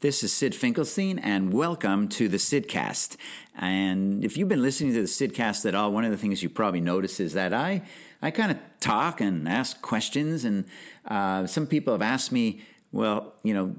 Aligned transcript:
This 0.00 0.22
is 0.22 0.32
Syd 0.32 0.54
Finkelstein, 0.54 1.18
and 1.18 1.52
welcome 1.52 2.08
to 2.10 2.28
the 2.28 2.36
Sydcast. 2.36 3.16
And 3.58 4.24
if 4.24 4.36
you've 4.36 4.48
been 4.48 4.62
listening 4.62 4.94
to 4.94 5.00
the 5.00 5.08
Sydcast 5.08 5.66
at 5.66 5.74
all, 5.74 5.90
one 5.90 6.04
of 6.04 6.12
the 6.12 6.16
things 6.16 6.40
you 6.40 6.48
probably 6.48 6.80
notice 6.80 7.18
is 7.18 7.32
that 7.32 7.52
I, 7.52 7.82
I 8.22 8.30
kind 8.30 8.52
of 8.52 8.58
talk 8.78 9.20
and 9.20 9.48
ask 9.48 9.82
questions, 9.82 10.44
and 10.44 10.66
uh, 11.04 11.48
some 11.48 11.66
people 11.66 11.92
have 11.94 12.00
asked 12.00 12.30
me, 12.30 12.62
well, 12.92 13.34
you 13.42 13.54
know, 13.54 13.74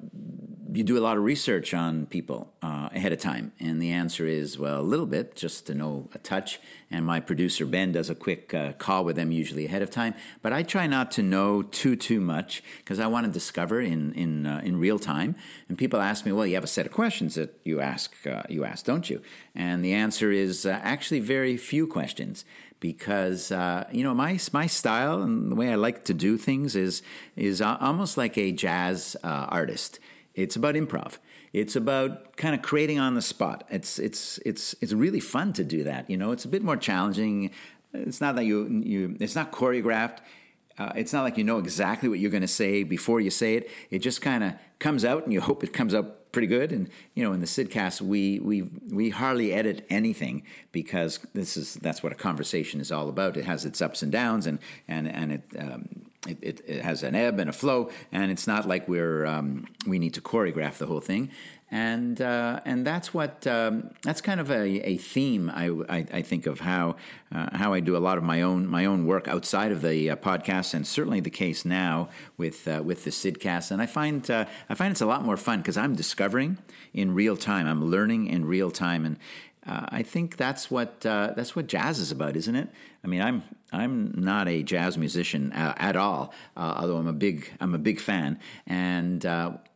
you 0.72 0.84
do 0.84 0.98
a 0.98 1.02
lot 1.02 1.18
of 1.18 1.24
research 1.24 1.74
on 1.74 2.06
people 2.06 2.54
uh, 2.62 2.90
ahead 2.94 3.12
of 3.12 3.20
time? 3.20 3.52
And 3.60 3.82
the 3.82 3.92
answer 3.92 4.28
is, 4.28 4.60
well, 4.60 4.80
a 4.80 4.84
little 4.84 5.08
bit, 5.08 5.36
just 5.36 5.66
to 5.68 5.74
know 5.74 6.10
a 6.14 6.20
touch. 6.20 6.60
And 6.92 7.06
my 7.06 7.20
producer, 7.20 7.66
Ben, 7.66 7.92
does 7.92 8.10
a 8.10 8.16
quick 8.16 8.54
uh, 8.54 8.74
call 8.74 9.04
with 9.04 9.16
them 9.16 9.32
usually 9.32 9.66
ahead 9.66 9.82
of 9.82 9.90
time. 9.90 10.14
But 10.44 10.54
I 10.54 10.62
try 10.62 10.86
not 10.86 11.10
to 11.12 11.24
know 11.24 11.64
too, 11.64 11.96
too 11.96 12.20
much 12.20 12.64
because 12.80 13.00
I 13.00 13.08
want 13.08 13.26
to 13.26 13.32
discover 13.32 13.82
in, 13.82 14.14
in, 14.14 14.46
uh, 14.46 14.62
in 14.64 14.78
real 14.80 15.00
time. 15.00 15.36
And 15.68 15.78
people 15.78 16.02
ask 16.02 16.24
me, 16.24 16.32
well, 16.32 16.46
you 16.46 16.54
have 16.56 16.64
a 16.64 16.68
set 16.68 16.86
of 16.86 16.92
questions 16.92 17.34
that 17.34 17.60
you 17.64 17.82
ask, 17.82 18.16
uh, 18.28 18.44
you 18.48 18.64
ask 18.64 18.86
don't 18.86 19.10
you? 19.10 19.22
And 19.56 19.84
the 19.84 19.94
answer 19.94 20.32
is 20.32 20.68
uh, 20.68 20.80
actually 20.84 21.20
very 21.20 21.58
few 21.58 21.88
questions 21.88 22.46
because 22.80 23.52
uh, 23.52 23.86
you 23.92 24.04
know 24.04 24.14
my 24.14 24.40
my 24.52 24.68
style 24.68 25.22
and 25.22 25.52
the 25.52 25.56
way 25.56 25.72
I 25.72 25.76
like 25.76 26.06
to 26.06 26.14
do 26.14 26.38
things 26.38 26.76
is 26.76 27.02
is 27.36 27.62
almost 27.62 28.18
like 28.18 28.38
a 28.38 28.52
jazz 28.52 29.16
uh, 29.24 29.48
artist. 29.50 30.00
It's 30.36 30.56
about 30.56 30.76
improv. 30.76 31.18
It's 31.52 31.76
about 31.76 32.38
kind 32.38 32.56
of 32.56 32.62
creating 32.62 33.00
on 33.00 33.16
the 33.16 33.22
spot. 33.22 33.66
It's 33.70 34.00
it's 34.00 34.40
it's 34.46 34.76
it's 34.82 34.94
really 34.94 35.20
fun 35.20 35.54
to 35.54 35.64
do 35.64 35.84
that. 35.84 36.10
You 36.10 36.18
know, 36.18 36.32
it's 36.32 36.46
a 36.46 36.48
bit 36.48 36.64
more 36.64 36.78
challenging. 36.78 37.52
It's 37.94 38.22
not 38.22 38.36
that 38.36 38.46
you 38.46 38.68
you. 38.84 39.18
It's 39.20 39.36
not 39.36 39.52
choreographed. 39.52 40.20
Uh, 40.78 40.94
it's 40.96 41.12
not 41.12 41.24
like 41.24 41.38
you 41.38 41.44
know 41.44 41.58
exactly 41.58 42.08
what 42.08 42.20
you're 42.20 42.32
going 42.32 42.42
to 42.42 42.48
say 42.48 42.84
before 42.84 43.20
you 43.20 43.30
say 43.30 43.56
it. 43.56 43.70
It 43.90 44.00
just 44.00 44.22
kind 44.22 44.44
of 44.44 44.54
comes 44.78 45.04
out, 45.04 45.24
and 45.24 45.34
you 45.34 45.42
hope 45.42 45.64
it 45.64 45.74
comes 45.74 45.94
out 45.94 46.19
pretty 46.32 46.48
good. 46.48 46.72
And 46.72 46.90
you 47.14 47.24
know, 47.24 47.34
in 47.34 47.40
the 47.40 47.48
Sydcast, 47.48 48.02
we 48.02 48.40
we 48.40 48.64
we 48.92 49.10
hardly 49.10 49.54
edit 49.54 49.86
anything 49.90 50.44
because 50.72 51.20
this 51.34 51.58
is 51.58 51.76
that's 51.76 52.04
what 52.04 52.12
a 52.12 52.16
conversation 52.16 52.80
is 52.80 52.92
all 52.92 53.10
about. 53.10 53.38
It 53.38 53.46
has 53.46 53.66
its 53.66 53.82
ups 53.82 54.02
and 54.02 54.12
downs, 54.12 54.46
and 54.46 54.60
and 54.88 55.08
and 55.08 55.32
it. 55.32 55.44
Um, 55.58 55.90
it, 56.28 56.38
it, 56.42 56.62
it, 56.68 56.82
has 56.82 57.02
an 57.02 57.16
ebb 57.16 57.40
and 57.40 57.50
a 57.50 57.54
flow, 57.54 57.90
and 58.12 58.30
it's 58.30 58.46
not 58.46 58.68
like 58.68 58.90
we're 58.90 59.26
um, 59.26 59.66
we 59.88 59.98
need 59.98 60.14
to 60.16 60.22
choreograph 60.22 60.78
the 60.78 60.86
whole 60.86 61.00
thing, 61.00 61.32
and 61.72 62.20
uh, 62.22 62.60
and 62.66 62.86
that's 62.86 63.14
what 63.14 63.46
um, 63.46 63.92
that's 64.02 64.22
kind 64.22 64.40
of 64.40 64.50
a, 64.50 64.66
a 64.88 64.98
theme 64.98 65.52
I, 65.54 65.68
I, 65.88 66.06
I, 66.14 66.22
think 66.22 66.48
of 66.48 66.62
how 66.62 66.96
uh, 67.32 67.56
how 67.58 67.74
I 67.74 67.80
do 67.80 67.96
a 67.96 68.00
lot 68.00 68.18
of 68.18 68.24
my 68.24 68.42
own 68.42 68.68
my 68.68 68.86
own 68.86 69.06
work 69.06 69.28
outside 69.28 69.72
of 69.72 69.82
the 69.82 70.10
uh, 70.10 70.16
podcast, 70.16 70.74
and 70.74 70.86
certainly 70.88 71.20
the 71.20 71.30
case 71.30 71.66
now 71.66 72.10
with 72.38 72.68
uh, 72.68 72.82
with 72.84 73.04
the 73.04 73.12
Sydcast, 73.12 73.70
and 73.72 73.82
I 73.82 73.86
find 73.86 74.30
uh, 74.32 74.46
I 74.70 74.74
find 74.74 74.92
it's 74.92 75.02
a 75.02 75.06
lot 75.06 75.24
more 75.24 75.38
fun 75.38 75.60
because 75.60 75.78
I'm 75.78 75.96
discovering 75.96 76.58
in 76.94 77.14
real 77.14 77.38
time, 77.38 77.68
I'm 77.68 77.86
learning 77.86 78.28
in 78.28 78.46
real 78.46 78.72
time, 78.72 79.06
and 79.06 79.18
uh, 79.66 79.86
I 79.90 80.02
think 80.02 80.38
that's 80.38 80.72
what 80.72 81.06
uh, 81.06 81.34
that's 81.36 81.56
what 81.56 81.68
jazz 81.68 82.00
is 82.00 82.12
about, 82.12 82.36
isn't 82.36 82.56
it? 82.56 82.70
I 83.04 83.08
mean, 83.08 83.22
I'm 83.22 83.44
I'm 83.72 84.14
not 84.16 84.48
a 84.48 84.64
jazz 84.64 84.98
musician 84.98 85.52
uh, 85.52 85.76
at 85.78 85.96
all, 85.96 86.34
uh, 86.58 86.76
although 86.78 86.98
I'm 86.98 87.08
a 87.08 87.14
big 87.14 87.54
I'm 87.62 87.76
a 87.76 87.80
big 87.80 88.00
fan, 88.00 88.40
and 88.66 89.24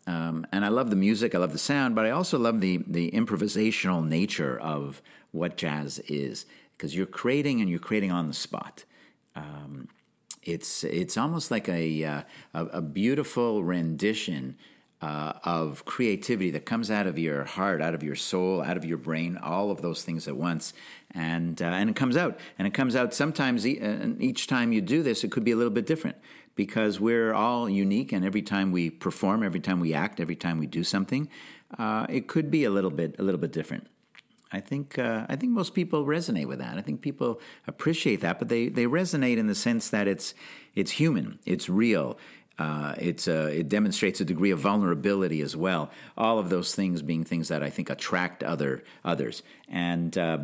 um, 0.05 0.45
and 0.51 0.65
I 0.65 0.67
love 0.67 0.89
the 0.89 0.95
music, 0.95 1.33
I 1.33 1.37
love 1.37 1.53
the 1.53 1.57
sound, 1.57 1.95
but 1.95 2.05
I 2.05 2.09
also 2.09 2.37
love 2.37 2.61
the 2.61 2.81
the 2.85 3.11
improvisational 3.11 4.05
nature 4.05 4.59
of 4.59 5.01
what 5.31 5.57
jazz 5.57 5.99
is 6.07 6.45
because 6.77 6.95
you're 6.95 7.05
creating 7.05 7.61
and 7.61 7.69
you're 7.69 7.79
creating 7.79 8.11
on 8.11 8.27
the 8.27 8.33
spot. 8.33 8.83
Um, 9.35 9.87
it's 10.43 10.83
it's 10.83 11.17
almost 11.17 11.51
like 11.51 11.69
a, 11.69 12.03
uh, 12.03 12.21
a, 12.53 12.65
a 12.65 12.81
beautiful 12.81 13.63
rendition 13.63 14.57
uh, 15.01 15.33
of 15.43 15.85
creativity 15.85 16.51
that 16.51 16.65
comes 16.65 16.91
out 16.91 17.07
of 17.07 17.17
your 17.17 17.45
heart, 17.45 17.81
out 17.81 17.93
of 17.93 18.03
your 18.03 18.15
soul, 18.15 18.61
out 18.61 18.77
of 18.77 18.85
your 18.85 18.97
brain, 18.97 19.37
all 19.37 19.71
of 19.71 19.81
those 19.81 20.03
things 20.03 20.27
at 20.27 20.35
once, 20.35 20.73
and 21.11 21.61
uh, 21.61 21.65
and 21.65 21.89
it 21.89 21.95
comes 21.95 22.17
out, 22.17 22.37
and 22.59 22.67
it 22.67 22.73
comes 22.73 22.95
out 22.95 23.13
sometimes. 23.13 23.65
E- 23.65 23.79
each 24.19 24.47
time 24.47 24.73
you 24.73 24.81
do 24.81 25.01
this, 25.01 25.23
it 25.23 25.31
could 25.31 25.45
be 25.45 25.51
a 25.51 25.55
little 25.55 25.71
bit 25.71 25.85
different 25.85 26.17
because 26.55 26.99
we're 26.99 27.33
all 27.33 27.69
unique, 27.69 28.11
and 28.11 28.23
every 28.23 28.41
time 28.41 28.71
we 28.71 28.89
perform, 28.89 29.43
every 29.43 29.59
time 29.59 29.79
we 29.79 29.93
act, 29.93 30.19
every 30.19 30.35
time 30.35 30.59
we 30.59 30.67
do 30.67 30.83
something, 30.83 31.29
uh, 31.77 32.05
it 32.09 32.27
could 32.27 32.51
be 32.51 32.63
a 32.63 32.69
little 32.69 32.91
bit 32.91 33.15
a 33.19 33.23
little 33.23 33.39
bit 33.39 33.51
different. 33.51 33.87
I 34.51 34.59
think 34.59 34.99
uh, 34.99 35.25
I 35.27 35.35
think 35.35 35.51
most 35.51 35.73
people 35.73 36.05
resonate 36.05 36.45
with 36.45 36.59
that. 36.59 36.77
I 36.77 36.81
think 36.81 37.01
people 37.01 37.41
appreciate 37.67 38.21
that, 38.21 38.37
but 38.37 38.49
they, 38.49 38.69
they 38.69 38.85
resonate 38.85 39.37
in 39.37 39.47
the 39.47 39.55
sense 39.55 39.89
that 39.89 40.07
it's 40.07 40.35
it's 40.75 40.91
human, 40.91 41.39
it's 41.45 41.67
real, 41.69 42.19
uh, 42.59 42.93
it's 42.99 43.27
uh, 43.27 43.49
it 43.51 43.67
demonstrates 43.67 44.21
a 44.21 44.25
degree 44.25 44.51
of 44.51 44.59
vulnerability 44.59 45.41
as 45.41 45.57
well. 45.57 45.89
All 46.15 46.37
of 46.37 46.49
those 46.49 46.75
things 46.75 47.01
being 47.01 47.23
things 47.23 47.47
that 47.47 47.63
I 47.63 47.71
think 47.71 47.89
attract 47.89 48.43
other 48.43 48.83
others. 49.03 49.41
And 49.67 50.15
uh, 50.15 50.37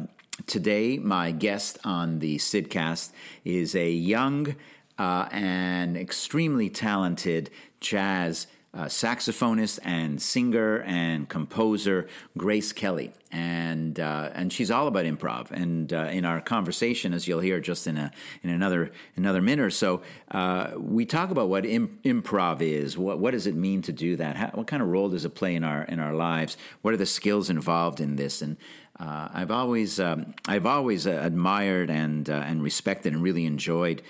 today, 0.48 0.98
my 0.98 1.32
guest 1.32 1.78
on 1.84 2.18
the 2.18 2.38
Sydcast 2.38 3.12
is 3.46 3.76
a 3.76 3.92
young 3.92 4.56
uh, 5.00 5.28
and 5.32 5.98
extremely 5.98 6.70
talented 6.70 7.50
jazz 7.80 8.46
uh, 8.72 8.86
saxophonist 8.86 9.80
and 9.84 10.22
singer 10.22 10.84
and 10.84 11.28
composer 11.28 12.08
Grace 12.38 12.72
Kelly, 12.72 13.14
and 13.32 14.00
uh, 14.00 14.30
and 14.36 14.54
she's 14.54 14.70
all 14.70 14.88
about 14.88 15.06
improv. 15.06 15.50
And 15.50 15.92
uh, 15.92 16.10
in 16.12 16.24
our 16.24 16.40
conversation, 16.40 17.12
as 17.12 17.28
you'll 17.28 17.40
hear 17.40 17.60
just 17.60 17.88
in 17.88 17.98
a 17.98 18.12
in 18.44 18.52
another 18.52 18.92
another 19.16 19.42
minute 19.42 19.66
or 19.66 19.72
so, 19.72 20.04
uh, 20.30 20.72
we 20.78 21.04
talk 21.06 21.32
about 21.32 21.50
what 21.50 21.66
Im- 21.66 22.00
improv 22.04 22.62
is. 22.62 22.96
What 22.96 23.18
what 23.18 23.32
does 23.32 23.48
it 23.48 23.56
mean 23.56 23.82
to 23.84 23.92
do 23.92 24.16
that? 24.18 24.36
How, 24.36 24.48
what 24.54 24.68
kind 24.68 24.84
of 24.84 24.90
role 24.90 25.10
does 25.10 25.26
it 25.26 25.34
play 25.34 25.56
in 25.56 25.64
our 25.64 25.82
in 25.84 26.00
our 26.00 26.14
lives? 26.14 26.56
What 26.84 26.94
are 26.94 26.98
the 26.98 27.08
skills 27.08 27.50
involved 27.50 28.00
in 28.00 28.18
this? 28.18 28.40
And 28.40 28.56
uh, 29.00 29.30
I've 29.34 29.50
always 29.50 30.00
um, 30.00 30.36
I've 30.48 30.68
always 30.68 31.08
uh, 31.08 31.20
admired 31.24 31.90
and 31.90 32.30
and 32.30 32.62
respected 32.62 33.14
and 33.14 33.24
really 33.24 33.48
enjoyed 33.48 34.04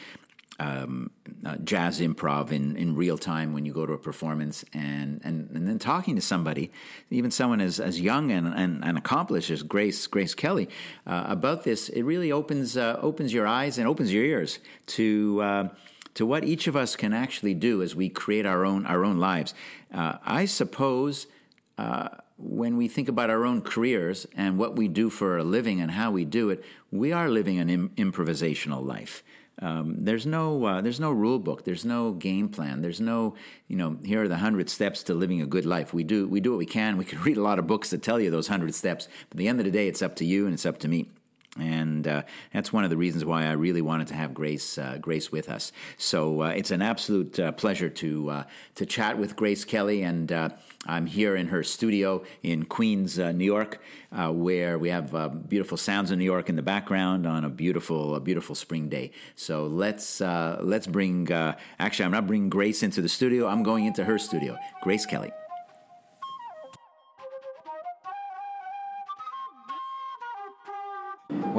um, 0.59 1.11
uh, 1.45 1.55
jazz 1.63 1.99
improv 2.01 2.51
in, 2.51 2.75
in 2.75 2.95
real 2.95 3.17
time 3.17 3.53
when 3.53 3.65
you 3.65 3.73
go 3.73 3.85
to 3.85 3.93
a 3.93 3.97
performance 3.97 4.65
and, 4.73 5.21
and, 5.23 5.49
and 5.51 5.67
then 5.67 5.79
talking 5.79 6.15
to 6.15 6.21
somebody, 6.21 6.71
even 7.09 7.31
someone 7.31 7.61
as, 7.61 7.79
as 7.79 7.99
young 7.99 8.31
and, 8.31 8.47
and, 8.47 8.83
and 8.83 8.97
accomplished 8.97 9.49
as 9.49 9.63
Grace 9.63 10.05
Grace 10.07 10.35
Kelly 10.35 10.69
uh, 11.07 11.25
about 11.27 11.63
this, 11.63 11.89
it 11.89 12.03
really 12.03 12.31
opens 12.31 12.75
uh, 12.75 12.97
opens 13.01 13.33
your 13.33 13.47
eyes 13.47 13.77
and 13.77 13.87
opens 13.87 14.13
your 14.13 14.23
ears 14.23 14.59
to 14.87 15.41
uh, 15.41 15.67
to 16.15 16.25
what 16.25 16.43
each 16.43 16.67
of 16.67 16.75
us 16.75 16.95
can 16.95 17.13
actually 17.13 17.53
do 17.53 17.81
as 17.81 17.95
we 17.95 18.09
create 18.09 18.45
our 18.45 18.65
own 18.65 18.85
our 18.85 19.05
own 19.05 19.17
lives. 19.17 19.53
Uh, 19.93 20.17
I 20.25 20.45
suppose 20.45 21.27
uh, 21.77 22.09
when 22.37 22.77
we 22.77 22.87
think 22.87 23.07
about 23.07 23.29
our 23.29 23.45
own 23.45 23.61
careers 23.61 24.27
and 24.35 24.57
what 24.57 24.75
we 24.75 24.87
do 24.87 25.09
for 25.09 25.37
a 25.37 25.43
living 25.43 25.79
and 25.79 25.91
how 25.91 26.11
we 26.11 26.25
do 26.25 26.49
it, 26.49 26.63
we 26.91 27.11
are 27.11 27.29
living 27.29 27.59
an 27.59 27.69
Im- 27.69 27.89
improvisational 27.97 28.85
life. 28.85 29.23
Um, 29.61 29.95
there's 29.99 30.25
no 30.25 30.65
uh, 30.65 30.81
there's 30.81 30.99
no 30.99 31.11
rule 31.11 31.39
book. 31.39 31.65
There's 31.65 31.83
no 31.83 32.11
game 32.13 32.49
plan. 32.49 32.81
There's 32.81 33.01
no 33.01 33.35
you 33.67 33.75
know 33.75 33.97
here 34.03 34.23
are 34.23 34.27
the 34.27 34.37
hundred 34.37 34.69
steps 34.69 35.03
to 35.03 35.13
living 35.13 35.41
a 35.41 35.45
good 35.45 35.65
life. 35.65 35.93
We 35.93 36.03
do 36.03 36.27
we 36.27 36.39
do 36.39 36.51
what 36.51 36.59
we 36.59 36.65
can. 36.65 36.97
We 36.97 37.05
can 37.05 37.21
read 37.23 37.37
a 37.37 37.41
lot 37.41 37.59
of 37.59 37.67
books 37.67 37.89
that 37.89 38.01
tell 38.01 38.19
you 38.19 38.31
those 38.31 38.47
hundred 38.47 38.73
steps. 38.75 39.07
But 39.29 39.35
at 39.35 39.37
the 39.37 39.47
end 39.47 39.59
of 39.59 39.65
the 39.65 39.71
day, 39.71 39.87
it's 39.87 40.01
up 40.01 40.15
to 40.17 40.25
you 40.25 40.45
and 40.45 40.53
it's 40.53 40.65
up 40.65 40.77
to 40.79 40.87
me 40.87 41.09
and 41.61 42.07
uh, 42.07 42.23
that's 42.53 42.71
one 42.73 42.83
of 42.83 42.89
the 42.89 42.97
reasons 42.97 43.25
why 43.25 43.45
I 43.45 43.51
really 43.51 43.81
wanted 43.81 44.07
to 44.07 44.13
have 44.13 44.33
Grace 44.33 44.77
uh, 44.77 44.97
Grace 44.99 45.31
with 45.31 45.49
us. 45.49 45.71
So 45.97 46.43
uh, 46.43 46.47
it's 46.49 46.71
an 46.71 46.81
absolute 46.81 47.39
uh, 47.39 47.51
pleasure 47.51 47.89
to 47.89 48.29
uh, 48.29 48.43
to 48.75 48.85
chat 48.85 49.17
with 49.17 49.35
Grace 49.35 49.65
Kelly, 49.65 50.01
and 50.01 50.31
I'm 50.85 51.05
here 51.07 51.35
in 51.35 51.47
her 51.47 51.63
studio 51.63 52.23
in 52.41 52.65
Queens, 52.65 53.17
New 53.17 53.45
York, 53.45 53.81
where 54.11 54.79
we 54.79 54.89
have 54.89 55.49
beautiful 55.49 55.77
sounds 55.77 56.11
of 56.11 56.17
New 56.17 56.23
York 56.25 56.49
in 56.49 56.55
the 56.55 56.61
background 56.61 57.27
on 57.27 57.43
a 57.43 57.49
beautiful 57.49 58.15
a 58.15 58.19
beautiful 58.19 58.55
spring 58.55 58.89
day. 58.89 59.11
So 59.35 59.65
let's 59.65 60.21
let's 60.21 60.87
bring 60.87 61.31
actually 61.31 62.05
I'm 62.05 62.11
not 62.11 62.27
bringing 62.27 62.49
Grace 62.49 62.83
into 62.83 63.01
the 63.01 63.09
studio. 63.09 63.47
I'm 63.47 63.63
going 63.63 63.85
into 63.85 64.05
her 64.05 64.17
studio. 64.17 64.57
Grace 64.81 65.05
Kelly. 65.05 65.31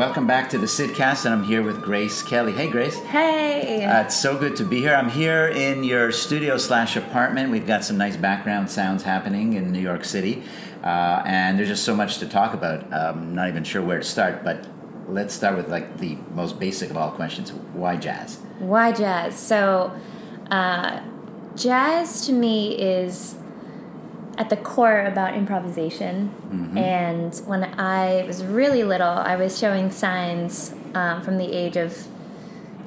Welcome 0.01 0.27
back 0.27 0.49
to 0.49 0.57
the 0.57 0.67
Sydcast, 0.67 1.27
and 1.27 1.35
I'm 1.35 1.45
here 1.45 1.63
with 1.63 1.83
Grace 1.83 2.23
Kelly. 2.23 2.53
Hey, 2.53 2.71
Grace. 2.71 2.99
Hey. 3.01 3.85
Uh, 3.85 4.01
it's 4.01 4.17
so 4.17 4.35
good 4.35 4.57
to 4.57 4.65
be 4.65 4.81
here. 4.81 4.95
I'm 4.95 5.11
here 5.11 5.47
in 5.47 5.85
your 5.85 6.11
studio 6.11 6.57
slash 6.57 6.97
apartment. 6.97 7.51
We've 7.51 7.67
got 7.67 7.85
some 7.85 7.99
nice 7.99 8.17
background 8.17 8.71
sounds 8.71 9.03
happening 9.03 9.53
in 9.53 9.73
New 9.73 9.79
York 9.79 10.07
City, 10.07 10.43
uh, 10.83 11.23
and 11.27 11.59
there's 11.59 11.69
just 11.69 11.85
so 11.85 11.95
much 11.95 12.17
to 12.21 12.27
talk 12.27 12.55
about. 12.55 12.91
I'm 12.91 13.35
not 13.35 13.51
even 13.51 13.63
sure 13.63 13.83
where 13.83 13.99
to 13.99 14.05
start, 14.05 14.43
but 14.43 14.67
let's 15.07 15.35
start 15.35 15.55
with 15.55 15.69
like 15.69 15.99
the 15.99 16.17
most 16.35 16.59
basic 16.59 16.89
of 16.89 16.97
all 16.97 17.11
questions: 17.11 17.53
Why 17.53 17.97
jazz? 17.97 18.37
Why 18.59 18.93
jazz? 18.93 19.39
So, 19.39 19.95
uh, 20.51 21.03
jazz 21.57 22.25
to 22.25 22.33
me 22.33 22.75
is 22.75 23.35
at 24.41 24.49
the 24.49 24.57
core 24.57 25.03
about 25.05 25.35
improvisation. 25.35 26.15
Mm-hmm. 26.49 26.79
And 26.79 27.33
when 27.45 27.63
I 27.79 28.25
was 28.27 28.43
really 28.43 28.83
little, 28.83 29.17
I 29.33 29.37
was 29.37 29.59
showing 29.59 29.91
signs 29.91 30.75
um, 30.95 31.21
from 31.21 31.37
the 31.37 31.53
age 31.53 31.77
of 31.77 32.09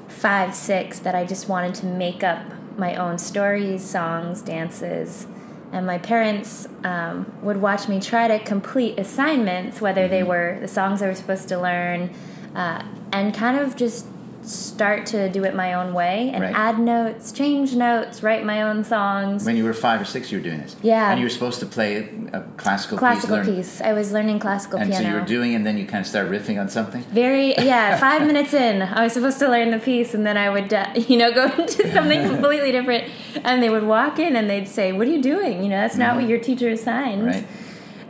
five, 0.07 0.55
six 0.55 0.97
that 1.05 1.13
I 1.13 1.25
just 1.25 1.47
wanted 1.47 1.75
to 1.75 1.85
make 1.85 2.23
up 2.23 2.41
my 2.75 2.95
own 2.95 3.19
stories, 3.19 3.83
songs, 3.83 4.41
dances. 4.41 5.27
and 5.73 5.87
my 5.87 5.97
parents 5.97 6.67
um, 6.83 7.33
would 7.41 7.57
watch 7.57 7.87
me 7.87 7.99
try 7.99 8.27
to 8.27 8.37
complete 8.37 8.97
assignments, 8.99 9.81
whether 9.81 10.07
they 10.07 10.21
were 10.21 10.59
the 10.61 10.67
songs 10.67 11.01
I 11.01 11.09
was 11.09 11.17
supposed 11.17 11.47
to 11.49 11.59
learn, 11.59 12.13
uh, 12.55 12.85
and 13.11 13.33
kind 13.33 13.57
of 13.57 13.75
just 13.75 14.05
start 14.43 15.05
to 15.07 15.29
do 15.29 15.43
it 15.43 15.55
my 15.55 15.73
own 15.73 15.93
way 15.93 16.29
and 16.33 16.43
Right. 16.43 16.53
add 16.55 16.77
notes, 16.79 17.31
change 17.31 17.75
notes, 17.75 18.21
write 18.21 18.45
my 18.45 18.61
own 18.61 18.83
songs. 18.83 19.45
When 19.45 19.55
you 19.57 19.63
were 19.63 19.73
five 19.73 20.01
or 20.01 20.05
six, 20.05 20.31
you 20.31 20.37
were 20.39 20.43
doing 20.43 20.59
this. 20.59 20.75
Yeah. 20.81 21.09
And 21.11 21.19
you 21.19 21.25
were 21.25 21.29
supposed 21.29 21.59
to 21.61 21.65
play 21.65 22.09
a 22.33 22.41
classical, 22.57 22.97
classical 22.97 23.37
piece. 23.39 23.47
learn- 23.47 23.55
piece. 23.55 23.81
I 23.81 23.93
was 23.93 24.11
learning 24.11 24.39
classical 24.39 24.79
And 24.79 24.89
piano. 24.89 25.03
so 25.05 25.09
you 25.11 25.19
were 25.19 25.25
doing, 25.25 25.55
and 25.55 25.65
then 25.65 25.77
you 25.77 25.85
kind 25.85 26.01
of 26.01 26.07
start 26.07 26.29
riffing 26.29 26.59
on 26.59 26.69
something. 26.69 27.03
Very 27.11 27.55
yeah. 27.55 27.97
Five 28.09 28.27
minutes 28.27 28.53
in, 28.53 28.81
I 28.81 29.03
was 29.03 29.13
supposed 29.13 29.39
to 29.39 29.47
learn 29.49 29.71
the 29.71 29.79
piece, 29.79 30.13
and 30.13 30.25
then 30.25 30.37
I 30.37 30.49
would, 30.49 30.73
uh, 30.73 30.87
you 31.07 31.17
know, 31.17 31.31
go 31.31 31.45
into 31.57 31.91
something 31.91 32.27
completely 32.27 32.71
different. 32.71 33.05
And 33.43 33.63
they 33.63 33.69
would 33.69 33.83
walk 33.83 34.19
in 34.19 34.35
and 34.35 34.49
they'd 34.49 34.67
say, 34.67 34.91
"What 34.91 35.07
are 35.07 35.11
you 35.11 35.21
doing? 35.21 35.63
You 35.63 35.69
know, 35.69 35.77
that's 35.77 35.97
not 35.97 36.15
what 36.15 36.27
your 36.27 36.39
teacher 36.39 36.69
assigned." 36.69 37.21
Mm-hmm. 37.21 37.27
Right. 37.29 37.47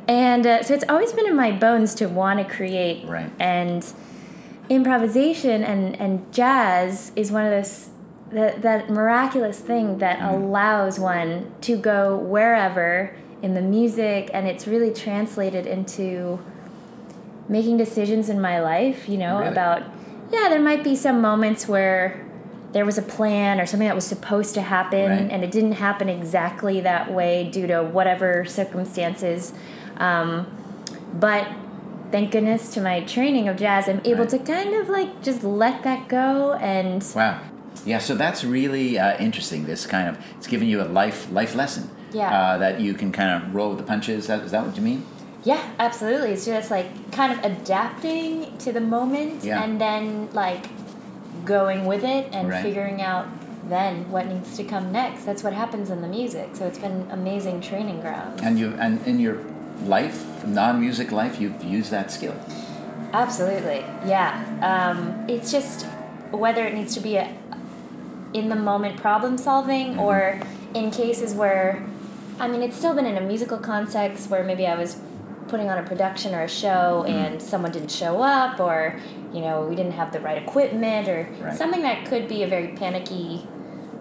And 0.08 0.46
uh, 0.46 0.64
so 0.64 0.74
it's 0.74 0.84
always 0.90 1.14
been 1.14 1.28
in 1.28 1.36
my 1.36 1.52
bones 1.52 1.96
to 1.96 2.08
want 2.08 2.40
to 2.40 2.46
create. 2.56 3.08
Right. 3.08 3.30
And 3.40 3.86
improvisation 4.70 5.64
and 5.64 6.00
and 6.00 6.32
jazz 6.34 7.12
is 7.16 7.32
one 7.32 7.46
of 7.46 7.52
those 7.52 7.90
that 8.32 8.62
that 8.62 8.90
miraculous 8.90 9.60
thing 9.60 9.98
that 10.00 10.20
Mm-hmm. 10.20 10.36
allows 10.44 11.00
one 11.00 11.52
to 11.62 11.78
go 11.78 12.16
wherever 12.18 13.16
in 13.42 13.54
the 13.56 13.62
music, 13.62 14.30
and 14.34 14.48
it's 14.48 14.66
really 14.68 14.94
translated 14.94 15.66
into 15.66 16.40
making 17.50 17.76
decisions 17.76 18.30
in 18.30 18.40
my 18.40 18.60
life, 18.62 19.10
you 19.10 19.18
know, 19.18 19.40
Really? 19.40 19.52
about 19.52 19.84
yeah, 20.32 20.48
there 20.50 20.62
might 20.62 20.84
be 20.84 20.96
some 20.96 21.22
moments 21.22 21.68
where 21.68 22.26
there 22.72 22.86
was 22.86 22.98
a 22.98 23.02
plan 23.04 23.60
or 23.60 23.66
something 23.68 23.88
that 23.88 23.94
was 23.94 24.08
supposed 24.08 24.56
to 24.56 24.62
happen 24.62 25.10
Right. 25.12 25.30
and 25.32 25.44
it 25.44 25.52
didn't 25.52 25.74
happen 25.74 26.10
exactly 26.10 26.80
that 26.82 27.12
way 27.14 27.48
due 27.52 27.68
to 27.68 27.84
whatever 27.84 28.46
circumstances. 28.46 29.54
Um, 29.98 30.48
but 31.14 31.48
thank 32.14 32.30
goodness 32.32 32.70
to 32.76 32.80
my 32.80 33.02
training 33.02 33.48
of 33.50 33.58
jazz, 33.58 33.90
I'm 33.90 34.00
able 34.06 34.26
Right. 34.26 34.30
to 34.30 34.40
kind 34.56 34.74
of 34.76 34.88
like 34.88 35.12
just 35.24 35.44
let 35.44 35.82
that 35.84 36.08
go 36.08 36.54
and 36.62 37.04
Wow. 37.16 37.40
Yeah, 37.86 37.98
so 37.98 38.14
that's 38.16 38.44
really 38.46 39.00
uh, 39.00 39.18
interesting. 39.28 39.66
This 39.66 39.86
kind 39.88 40.08
of 40.08 40.16
it's 40.38 40.46
giving 40.48 40.70
you 40.70 40.80
a 40.82 40.88
life 41.02 41.20
life 41.40 41.54
lesson. 41.56 41.90
Yeah. 42.14 42.30
Uh, 42.38 42.58
that 42.60 42.80
you 42.80 42.94
can 42.94 43.12
kind 43.12 43.32
of 43.44 43.56
roll 43.56 43.70
with 43.72 43.80
the 43.80 43.84
punches. 43.94 44.18
Is 44.24 44.28
that, 44.28 44.44
is 44.44 44.52
that 44.52 44.64
what 44.66 44.76
you 44.78 44.84
mean? 44.84 45.04
Yeah, 45.44 45.62
absolutely. 45.80 46.30
It's 46.36 46.46
just 46.46 46.70
like 46.70 46.88
kind 47.12 47.32
of 47.34 47.40
adapting 47.52 48.56
to 48.60 48.72
the 48.72 48.80
moment 48.80 49.44
Yeah. 49.44 49.64
and 49.64 49.82
then 49.82 50.30
like 50.34 50.66
going 51.44 51.86
with 51.92 52.04
it 52.04 52.28
and 52.32 52.48
Right. 52.50 52.62
figuring 52.64 53.02
out 53.02 53.26
then 53.70 53.94
what 54.12 54.28
needs 54.28 54.56
to 54.58 54.64
come 54.64 54.92
next. 54.92 55.26
That's 55.26 55.44
what 55.44 55.54
happens 55.54 55.90
in 55.90 56.02
the 56.04 56.08
music. 56.20 56.50
So 56.54 56.66
it's 56.70 56.78
been 56.78 57.08
amazing 57.12 57.60
training 57.62 58.02
grounds. 58.02 58.40
And 58.44 58.60
you 58.60 58.68
and 58.80 59.00
in 59.08 59.20
your 59.20 59.38
life, 59.84 60.46
non-music 60.46 61.12
life, 61.12 61.40
you've 61.40 61.64
used 61.64 61.92
that 61.92 62.12
skill. 62.12 62.36
Absolutely. 63.14 63.86
Yeah. 64.06 64.44
Um, 64.62 65.30
it's 65.30 65.52
just 65.52 65.86
whether 66.32 66.66
it 66.66 66.74
needs 66.74 66.94
to 66.96 67.00
be 67.00 67.16
a 67.18 67.34
in 68.34 68.50
the 68.50 68.56
moment 68.56 68.98
problem 68.98 69.38
solving 69.38 70.00
or 70.00 70.42
in 70.74 70.90
cases 70.90 71.36
where 71.36 71.86
I 72.40 72.48
mean 72.48 72.64
it's 72.64 72.76
still 72.76 72.96
been 72.96 73.06
in 73.06 73.16
a 73.16 73.22
musical 73.22 73.60
context 73.60 74.28
where 74.32 74.44
maybe 74.44 74.66
I 74.66 74.76
was 74.76 74.98
putting 75.50 75.70
on 75.70 75.78
a 75.78 75.84
production 75.84 76.34
or 76.34 76.42
a 76.42 76.48
show 76.50 77.04
and 77.08 77.40
someone 77.40 77.72
didn't 77.72 77.92
show 77.92 78.24
up 78.24 78.60
or 78.60 79.00
you 79.32 79.42
know 79.42 79.68
we 79.68 79.76
didn't 79.76 79.92
have 79.92 80.12
the 80.12 80.20
right 80.20 80.42
equipment 80.42 81.08
or 81.08 81.28
Right. 81.40 81.56
something 81.56 81.84
that 81.84 82.08
could 82.08 82.28
be 82.28 82.42
a 82.42 82.48
very 82.48 82.70
panicky 82.70 83.46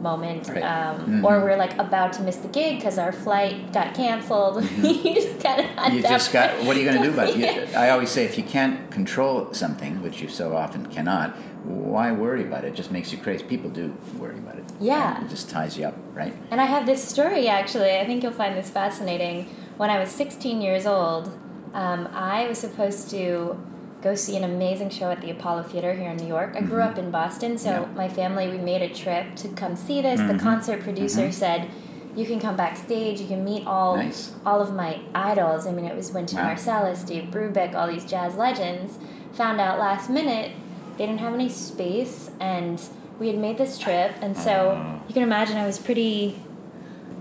moment 0.02 0.48
Right. 0.48 0.62
um, 0.62 1.24
or 1.24 1.40
we're 1.40 1.56
like 1.56 1.78
about 1.78 2.12
to 2.14 2.22
miss 2.22 2.36
the 2.36 2.48
gig 2.48 2.78
because 2.78 2.98
our 2.98 3.12
flight 3.12 3.72
got 3.72 3.94
canceled 3.94 4.62
you 4.82 5.14
just 5.14 5.40
kind 5.40 5.60
of 5.60 5.94
You 5.94 6.02
just 6.02 6.32
got. 6.32 6.50
What 6.64 6.76
are 6.76 6.80
you 6.80 6.84
going 6.90 7.00
to 7.02 7.04
do 7.08 7.12
about 7.14 7.30
it? 7.30 7.36
You, 7.38 7.76
I 7.76 7.90
always 7.90 8.10
say, 8.10 8.24
if 8.24 8.36
you 8.36 8.44
can't 8.44 8.90
control 8.90 9.52
something, 9.54 10.02
which 10.02 10.20
you 10.20 10.28
so 10.28 10.56
often 10.56 10.86
cannot, 10.86 11.36
why 11.64 12.10
worry 12.12 12.42
about 12.42 12.64
it? 12.64 12.68
It 12.68 12.74
just 12.74 12.90
makes 12.90 13.12
you 13.12 13.18
crazy. 13.18 13.44
People 13.44 13.70
do 13.70 13.96
worry 14.18 14.38
about 14.38 14.56
it. 14.56 14.64
Yeah. 14.80 15.24
It 15.24 15.28
just 15.28 15.48
ties 15.48 15.78
you 15.78 15.84
up, 15.86 15.96
right? 16.12 16.34
And 16.50 16.60
I 16.60 16.64
have 16.64 16.86
this 16.86 17.02
story 17.06 17.48
actually. 17.48 17.96
I 17.98 18.04
think 18.04 18.22
you'll 18.22 18.32
find 18.32 18.56
this 18.56 18.70
fascinating. 18.70 19.44
When 19.76 19.90
I 19.90 19.98
was 19.98 20.10
16 20.10 20.60
years 20.60 20.86
old, 20.86 21.26
um, 21.74 22.08
I 22.12 22.46
was 22.48 22.58
supposed 22.58 23.10
to 23.10 23.58
go 24.02 24.14
see 24.14 24.36
an 24.36 24.44
amazing 24.44 24.90
show 24.90 25.10
at 25.10 25.20
the 25.20 25.30
Apollo 25.30 25.62
Theater 25.64 25.94
here 25.94 26.10
in 26.10 26.16
New 26.16 26.26
York. 26.26 26.54
I 26.56 26.60
grew 26.60 26.82
up 26.82 26.98
in 26.98 27.10
Boston, 27.10 27.56
so 27.56 27.70
Mm-hmm. 27.70 27.90
Yeah. 27.92 27.96
my 27.96 28.08
family 28.08 28.48
we 28.48 28.58
made 28.58 28.82
a 28.82 28.92
trip 28.92 29.36
to 29.36 29.48
come 29.48 29.76
see 29.76 30.02
this. 30.02 30.20
The 30.20 30.38
concert 30.38 30.80
producer 30.82 31.30
said, 31.32 31.68
"You 32.16 32.26
can 32.26 32.40
come 32.40 32.56
backstage. 32.56 33.20
You 33.20 33.26
can 33.28 33.44
meet 33.44 33.66
all 33.66 33.96
Nice. 33.96 34.32
all 34.44 34.60
of 34.60 34.74
my 34.74 35.00
idols. 35.14 35.66
I 35.66 35.72
mean, 35.72 35.84
it 35.86 35.96
was 35.96 36.12
Wynton 36.12 36.38
Wow. 36.38 36.52
Marsalis, 36.52 36.98
Steve 36.98 37.28
Brubeck, 37.30 37.74
all 37.74 37.86
these 37.88 38.04
jazz 38.04 38.34
legends. 38.36 38.98
Found 39.34 39.60
out 39.60 39.78
last 39.78 40.10
minute 40.10 40.50
they 40.98 41.06
didn't 41.06 41.20
have 41.20 41.32
any 41.34 41.48
space, 41.48 42.30
and 42.40 42.80
we 43.18 43.28
had 43.28 43.38
made 43.38 43.56
this 43.56 43.78
trip, 43.78 44.12
and 44.20 44.36
so 44.36 44.76
Oh. 44.76 45.00
you 45.08 45.14
can 45.14 45.22
imagine 45.22 45.56
I 45.56 45.66
was 45.66 45.78
pretty. 45.78 46.42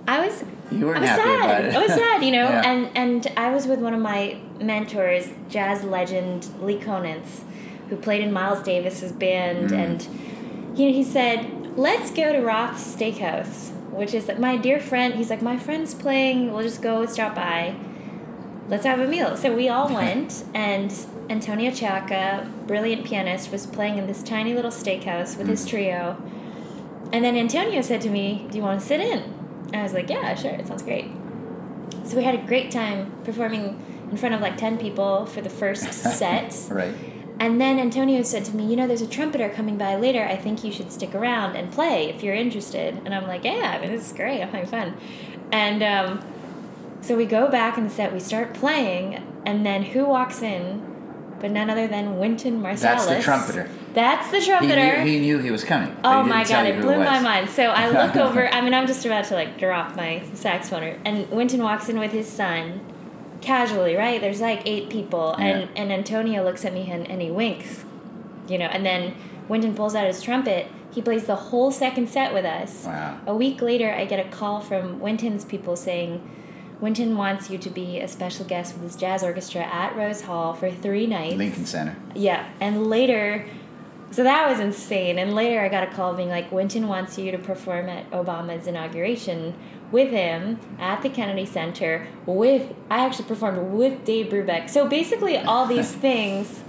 I 0.07 0.25
was. 0.25 0.43
You 0.71 0.85
weren't 0.87 0.97
I 0.99 1.01
was 1.01 1.09
happy 1.09 1.21
sad. 1.21 1.45
about 1.45 1.65
it. 1.65 1.75
I 1.75 1.79
was 1.79 1.93
sad, 1.93 2.23
you 2.23 2.31
know, 2.31 2.49
Yeah. 2.49 2.69
and 2.71 2.89
and 2.95 3.27
I 3.37 3.51
was 3.53 3.67
with 3.67 3.79
one 3.79 3.93
of 3.93 3.99
my 4.01 4.37
mentors, 4.59 5.27
jazz 5.49 5.83
legend 5.83 6.47
Lee 6.61 6.77
Konitz, 6.77 7.41
who 7.89 7.95
played 7.97 8.21
in 8.21 8.31
Miles 8.31 8.63
Davis's 8.63 9.11
band, 9.11 9.69
Mm. 9.71 9.83
and 9.83 10.07
you 10.79 10.87
know 10.87 10.93
he 10.93 11.03
said, 11.03 11.77
"Let's 11.77 12.09
go 12.11 12.31
to 12.31 12.39
Roth's 12.41 12.95
Steakhouse," 12.95 13.71
which 13.91 14.13
is 14.13 14.29
my 14.39 14.55
dear 14.57 14.79
friend. 14.79 15.13
He's 15.15 15.29
like, 15.29 15.41
"My 15.41 15.57
friend's 15.57 15.93
playing. 15.93 16.51
We'll 16.53 16.63
just 16.63 16.81
go 16.81 17.05
stop 17.05 17.35
by. 17.35 17.75
Let's 18.69 18.85
have 18.85 18.99
a 18.99 19.07
meal." 19.07 19.35
So 19.35 19.53
we 19.53 19.67
all 19.67 19.89
went, 20.01 20.43
and 20.53 20.93
Antonio 21.29 21.71
Ciacca, 21.71 22.47
brilliant 22.67 23.03
pianist, 23.05 23.51
was 23.51 23.65
playing 23.65 23.97
in 23.97 24.07
this 24.07 24.23
tiny 24.23 24.53
little 24.53 24.71
steakhouse 24.71 25.37
with 25.37 25.47
Mm. 25.47 25.51
his 25.51 25.65
trio. 25.65 26.17
And 27.13 27.25
then 27.25 27.35
Antonio 27.35 27.81
said 27.81 27.99
to 28.01 28.09
me, 28.09 28.47
"Do 28.49 28.57
you 28.57 28.63
want 28.63 28.79
to 28.79 28.85
sit 28.85 29.01
in?" 29.01 29.21
And 29.71 29.77
I 29.77 29.83
was 29.83 29.93
like, 29.93 30.09
"Yeah, 30.09 30.35
sure. 30.35 30.51
It 30.51 30.67
sounds 30.67 30.83
great." 30.83 31.05
So 32.03 32.17
we 32.17 32.23
had 32.23 32.35
a 32.35 32.45
great 32.45 32.71
time 32.71 33.11
performing 33.23 33.79
in 34.11 34.17
front 34.17 34.35
of 34.35 34.41
like 34.41 34.57
10 34.57 34.77
people 34.77 35.25
for 35.25 35.41
the 35.41 35.49
first 35.49 35.91
set. 36.17 36.55
Right. 36.69 36.93
And 37.39 37.59
then 37.59 37.79
Antonio 37.79 38.21
said 38.21 38.45
to 38.45 38.55
me, 38.55 38.67
You 38.67 38.75
know, 38.75 38.85
there's 38.85 39.01
a 39.01 39.07
trumpeter 39.07 39.49
coming 39.49 39.77
by 39.77 39.95
later. 39.95 40.23
I 40.23 40.35
think 40.35 40.63
you 40.63 40.71
should 40.71 40.91
stick 40.91 41.15
around 41.15 41.55
and 41.55 41.71
play 41.71 42.09
if 42.09 42.21
you're 42.21 42.35
interested. 42.35 43.01
And 43.03 43.15
I'm 43.15 43.27
like, 43.27 43.43
Yeah, 43.43 43.75
I 43.75 43.81
mean, 43.81 43.91
this 43.91 44.07
is 44.07 44.13
great. 44.13 44.41
I'm 44.41 44.49
having 44.49 44.69
fun. 44.69 44.97
And 45.51 45.81
um, 45.81 46.23
so 47.01 47.17
we 47.17 47.25
go 47.25 47.49
back 47.49 47.77
in 47.77 47.83
the 47.83 47.89
set, 47.89 48.13
we 48.13 48.19
start 48.19 48.53
playing, 48.53 49.23
and 49.45 49.65
then 49.65 49.83
who 49.83 50.05
walks 50.05 50.41
in 50.41 50.87
but 51.39 51.49
none 51.49 51.71
other 51.71 51.87
than 51.87 52.19
Wynton 52.19 52.61
Marsalis? 52.61 52.81
That's 52.81 53.05
the 53.07 53.21
trumpeter. 53.21 53.69
That's 53.93 54.31
the 54.31 54.39
He 54.39 54.45
trumpeter. 54.45 55.03
knew, 55.03 55.11
he 55.11 55.19
knew 55.19 55.37
he 55.39 55.51
was 55.51 55.63
coming. 55.63 55.95
Oh 56.03 56.23
he 56.23 56.29
my 56.29 56.43
god, 56.45 56.65
it 56.65 56.81
blew 56.81 56.97
my 56.97 57.19
mind. 57.19 57.49
So 57.49 57.63
I 57.65 57.89
look 57.89 58.15
over, 58.25 58.47
I 58.47 58.61
mean, 58.61 58.73
I'm 58.73 58.87
just 58.87 59.05
about 59.05 59.25
to 59.25 59.33
like 59.35 59.57
drop 59.57 59.95
my 59.95 60.23
saxophone, 60.33 60.99
and 61.05 61.29
Wynton 61.29 61.61
walks 61.61 61.89
in 61.89 61.99
with 61.99 62.11
his 62.11 62.27
son, 62.29 62.79
casually, 63.41 63.95
right? 63.95 64.21
There's 64.21 64.41
like 64.41 64.61
eight 64.65 64.89
people, 64.89 65.33
and, 65.33 65.61
Yeah. 65.61 65.67
and 65.81 65.91
Antonio 65.91 66.43
looks 66.43 66.63
at 66.65 66.73
me 66.73 66.89
and, 66.91 67.09
and 67.09 67.21
he 67.21 67.31
winks, 67.31 67.83
you 68.47 68.57
know, 68.57 68.65
and 68.67 68.85
then 68.85 69.15
Wynton 69.47 69.75
pulls 69.75 69.95
out 69.95 70.05
his 70.07 70.21
trumpet. 70.21 70.67
He 70.91 71.01
plays 71.01 71.25
the 71.25 71.35
whole 71.35 71.71
second 71.71 72.09
set 72.09 72.33
with 72.33 72.45
us. 72.45 72.83
Wow. 72.85 73.17
A 73.25 73.33
week 73.35 73.61
later, 73.61 73.93
I 73.93 74.05
get 74.05 74.25
a 74.25 74.29
call 74.29 74.59
from 74.61 74.99
Wynton's 74.99 75.45
people 75.45 75.75
saying, 75.77 76.21
Wynton 76.81 77.15
wants 77.15 77.49
you 77.49 77.57
to 77.59 77.69
be 77.69 77.99
a 77.99 78.07
special 78.07 78.43
guest 78.45 78.73
with 78.73 78.83
his 78.83 78.95
jazz 78.95 79.23
orchestra 79.23 79.61
at 79.61 79.95
Rose 79.95 80.21
Hall 80.23 80.53
for 80.53 80.69
three 80.71 81.07
nights. 81.07 81.35
Lincoln 81.37 81.65
Center. 81.65 81.95
Yeah, 82.15 82.49
and 82.59 82.87
later, 82.87 83.45
so 84.11 84.23
that 84.23 84.49
was 84.49 84.59
insane. 84.59 85.17
And 85.17 85.33
later, 85.33 85.61
I 85.61 85.69
got 85.69 85.83
a 85.83 85.87
call 85.87 86.13
being 86.13 86.29
like, 86.29 86.51
Wynton 86.51 86.87
wants 86.87 87.17
you 87.17 87.31
to 87.31 87.37
perform 87.37 87.89
at 87.89 88.09
Obama's 88.11 88.67
inauguration 88.67 89.55
with 89.91 90.09
him 90.11 90.59
at 90.79 91.01
the 91.01 91.09
Kennedy 91.09 91.45
Center. 91.45 92.07
With 92.25 92.73
I 92.89 93.05
actually 93.05 93.25
performed 93.25 93.71
with 93.73 94.05
Dave 94.05 94.27
Brubeck. 94.27 94.69
So 94.69 94.87
basically, 94.87 95.37
all 95.37 95.65
these 95.65 95.91
things 96.07 96.61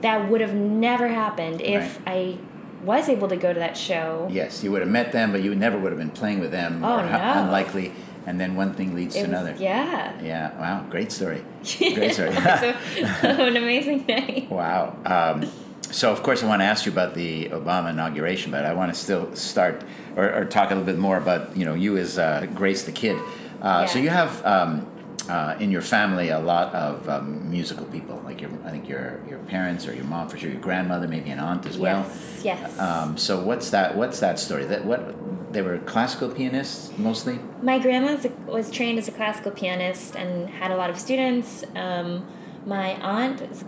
that 0.00 0.28
would 0.28 0.40
have 0.40 0.54
never 0.54 1.08
happened 1.08 1.60
if 1.60 2.00
I 2.06 2.38
was 2.82 3.08
able 3.08 3.28
to 3.28 3.36
go 3.36 3.52
to 3.52 3.58
that 3.60 3.76
show. 3.76 4.26
Yes, 4.30 4.64
you 4.64 4.72
would 4.72 4.80
have 4.80 4.90
met 4.90 5.12
them, 5.12 5.30
but 5.30 5.42
you 5.42 5.54
never 5.54 5.78
would 5.78 5.92
have 5.92 5.98
been 6.00 6.10
playing 6.10 6.40
with 6.40 6.50
them. 6.50 6.84
Oh, 6.84 6.96
no. 6.96 7.16
Unlikely. 7.44 7.92
And 8.26 8.40
then 8.40 8.56
one 8.56 8.74
thing 8.74 8.94
leads 8.94 9.14
It 9.14 9.22
to 9.24 9.28
was- 9.28 9.40
another. 9.40 9.56
yeah. 9.62 10.20
Yeah. 10.20 10.58
Wow. 10.58 10.84
Great 10.90 11.12
story. 11.12 11.44
Great 11.78 12.12
story. 12.14 12.32
so, 12.34 12.74
an 13.22 13.56
amazing 13.56 14.04
night. 14.08 14.50
Wow. 14.50 14.96
Um, 15.04 15.48
so, 15.92 16.10
of 16.10 16.22
course, 16.22 16.42
I 16.42 16.46
want 16.46 16.60
to 16.60 16.66
ask 16.66 16.86
you 16.86 16.92
about 16.92 17.14
the 17.14 17.48
Obama 17.50 17.90
inauguration, 17.90 18.50
but 18.50 18.64
I 18.64 18.72
want 18.74 18.92
to 18.92 18.98
still 18.98 19.34
start 19.36 19.84
or, 20.16 20.32
or 20.34 20.44
talk 20.44 20.70
a 20.70 20.74
little 20.74 20.86
bit 20.92 20.98
more 20.98 21.18
about 21.18 21.56
you 21.56 21.64
know 21.64 21.74
you 21.74 21.96
as 21.96 22.18
uh, 22.18 22.46
Grace 22.54 22.82
the 22.84 22.92
Kid. 22.92 23.16
Uh, 23.60 23.86
So 23.86 23.98
you 23.98 24.10
have 24.10 24.44
um, 24.44 24.86
uh, 25.28 25.54
in 25.60 25.70
your 25.70 25.82
family 25.82 26.30
a 26.30 26.38
lot 26.38 26.74
of 26.74 27.08
um, 27.08 27.50
musical 27.50 27.86
people, 27.86 28.20
like 28.24 28.40
your 28.40 28.50
I 28.64 28.70
think 28.70 28.88
your 28.88 29.20
your 29.28 29.38
parents 29.40 29.86
or 29.86 29.94
your 29.94 30.04
mom 30.04 30.28
for 30.28 30.38
sure, 30.38 30.50
your 30.50 30.60
grandmother, 30.60 31.06
maybe 31.06 31.30
an 31.30 31.38
aunt 31.38 31.66
as 31.66 31.78
well. 31.78 32.04
Yes, 32.08 32.40
yes. 32.44 32.78
Um, 32.78 33.16
so 33.16 33.40
what's 33.42 33.70
that? 33.70 33.96
What's 33.96 34.20
that 34.20 34.38
story? 34.38 34.64
That 34.64 34.84
what 34.84 35.14
they 35.52 35.62
were 35.62 35.78
classical 35.78 36.28
pianists 36.30 36.96
mostly. 36.98 37.38
My 37.62 37.78
grandma 37.78 38.14
was, 38.14 38.26
was 38.46 38.70
trained 38.70 38.98
as 38.98 39.08
a 39.08 39.12
classical 39.12 39.52
pianist 39.52 40.16
and 40.16 40.48
had 40.48 40.70
a 40.70 40.76
lot 40.76 40.90
of 40.90 40.98
students. 40.98 41.64
Um, 41.76 42.26
my 42.64 42.94
aunt 43.02 43.46
was 43.48 43.64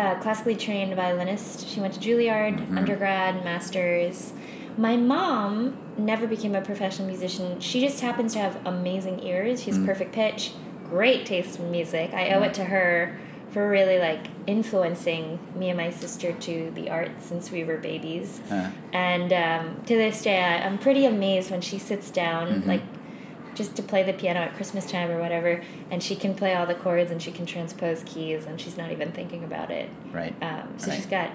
a 0.00 0.10
uh, 0.12 0.20
classically 0.20 0.56
trained 0.56 0.94
violinist. 0.94 1.68
She 1.68 1.80
went 1.80 1.94
to 1.94 2.00
Juilliard, 2.00 2.58
Mm-hmm. 2.58 2.78
undergrad, 2.78 3.44
masters. 3.44 4.32
My 4.76 4.96
mom 4.96 5.76
never 5.98 6.26
became 6.26 6.54
a 6.54 6.62
professional 6.62 7.06
musician. 7.08 7.60
She 7.60 7.80
just 7.80 8.00
happens 8.00 8.32
to 8.34 8.38
have 8.38 8.58
amazing 8.64 9.22
ears. 9.22 9.60
Mm. 9.60 9.64
She 9.64 9.70
has 9.70 9.78
perfect 9.84 10.12
pitch, 10.12 10.52
great 10.84 11.26
taste 11.26 11.58
in 11.58 11.70
music. 11.70 12.14
I 12.14 12.30
owe 12.30 12.42
it 12.42 12.54
to 12.54 12.64
her 12.64 13.18
for 13.50 13.68
really 13.68 13.98
like 13.98 14.26
influencing 14.46 15.38
me 15.56 15.68
and 15.70 15.76
my 15.76 15.90
sister 15.90 16.32
to 16.32 16.70
the 16.74 16.88
arts 16.88 17.26
since 17.26 17.50
we 17.50 17.64
were 17.64 17.78
babies. 17.78 18.40
Huh. 18.48 18.70
And 18.92 19.32
um, 19.32 19.82
to 19.86 19.94
this 19.96 20.22
day, 20.22 20.40
I, 20.40 20.64
I'm 20.64 20.78
pretty 20.78 21.04
amazed 21.04 21.50
when 21.50 21.60
she 21.60 21.78
sits 21.78 22.10
down, 22.10 22.46
Mm-hmm. 22.48 22.68
like 22.68 22.82
just 23.60 23.76
to 23.76 23.82
play 23.82 24.02
the 24.02 24.14
piano 24.14 24.40
at 24.40 24.54
Christmas 24.56 24.86
time 24.86 25.10
or 25.10 25.20
whatever, 25.20 25.62
and 25.90 26.02
she 26.02 26.16
can 26.16 26.34
play 26.34 26.54
all 26.54 26.64
the 26.64 26.74
chords 26.74 27.10
and 27.10 27.20
she 27.20 27.30
can 27.30 27.44
transpose 27.44 28.02
keys, 28.06 28.46
and 28.46 28.58
she's 28.58 28.78
not 28.78 28.90
even 28.90 29.12
thinking 29.12 29.44
about 29.44 29.70
it. 29.70 29.90
Right. 30.12 30.34
Um, 30.42 30.72
so 30.78 30.88
Right. 30.88 30.96
she's 30.96 31.04
got 31.04 31.30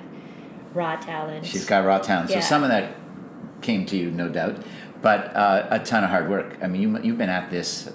raw 0.73 0.95
talent. 0.95 1.45
She's 1.45 1.65
got 1.65 1.85
raw 1.85 1.99
talent. 1.99 2.31
So 2.31 2.39
some 2.39 2.63
of 2.63 2.69
that 2.69 2.95
came 3.61 3.85
to 3.85 3.95
you, 3.95 4.09
no 4.09 4.27
doubt, 4.27 4.57
but 5.03 5.35
uh, 5.35 5.67
a 5.69 5.77
ton 5.79 6.03
of 6.03 6.09
hard 6.09 6.27
work. 6.27 6.57
I 6.63 6.67
mean, 6.67 6.81
you, 6.81 6.99
you've 7.03 7.17
been 7.19 7.29
at 7.29 7.51
this 7.51 7.91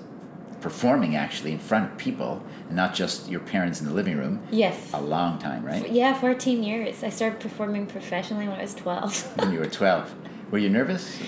performing 0.61 1.17
actually 1.17 1.51
in 1.51 1.59
front 1.59 1.91
of 1.91 1.99
people, 1.99 2.41
and 2.69 2.77
not 2.77 2.95
just 2.95 3.29
your 3.29 3.41
parents 3.41 3.81
in 3.81 3.87
the 3.89 3.93
living 3.93 4.17
room, 4.17 4.43
yes. 4.53 4.91
a 4.95 5.01
long 5.01 5.41
time, 5.41 5.65
right? 5.65 5.91
Yeah, 5.91 6.15
14 6.21 6.63
years. 6.63 7.03
I 7.03 7.09
started 7.09 7.41
performing 7.41 7.87
professionally 7.87 8.47
when 8.47 8.61
I 8.61 8.63
was 8.63 8.75
12. 8.75 9.39
When 9.41 9.53
you 9.53 9.59
were 9.59 9.67
12. 9.67 10.15
Were 10.53 10.59
you 10.59 10.69
nervous? 10.69 11.19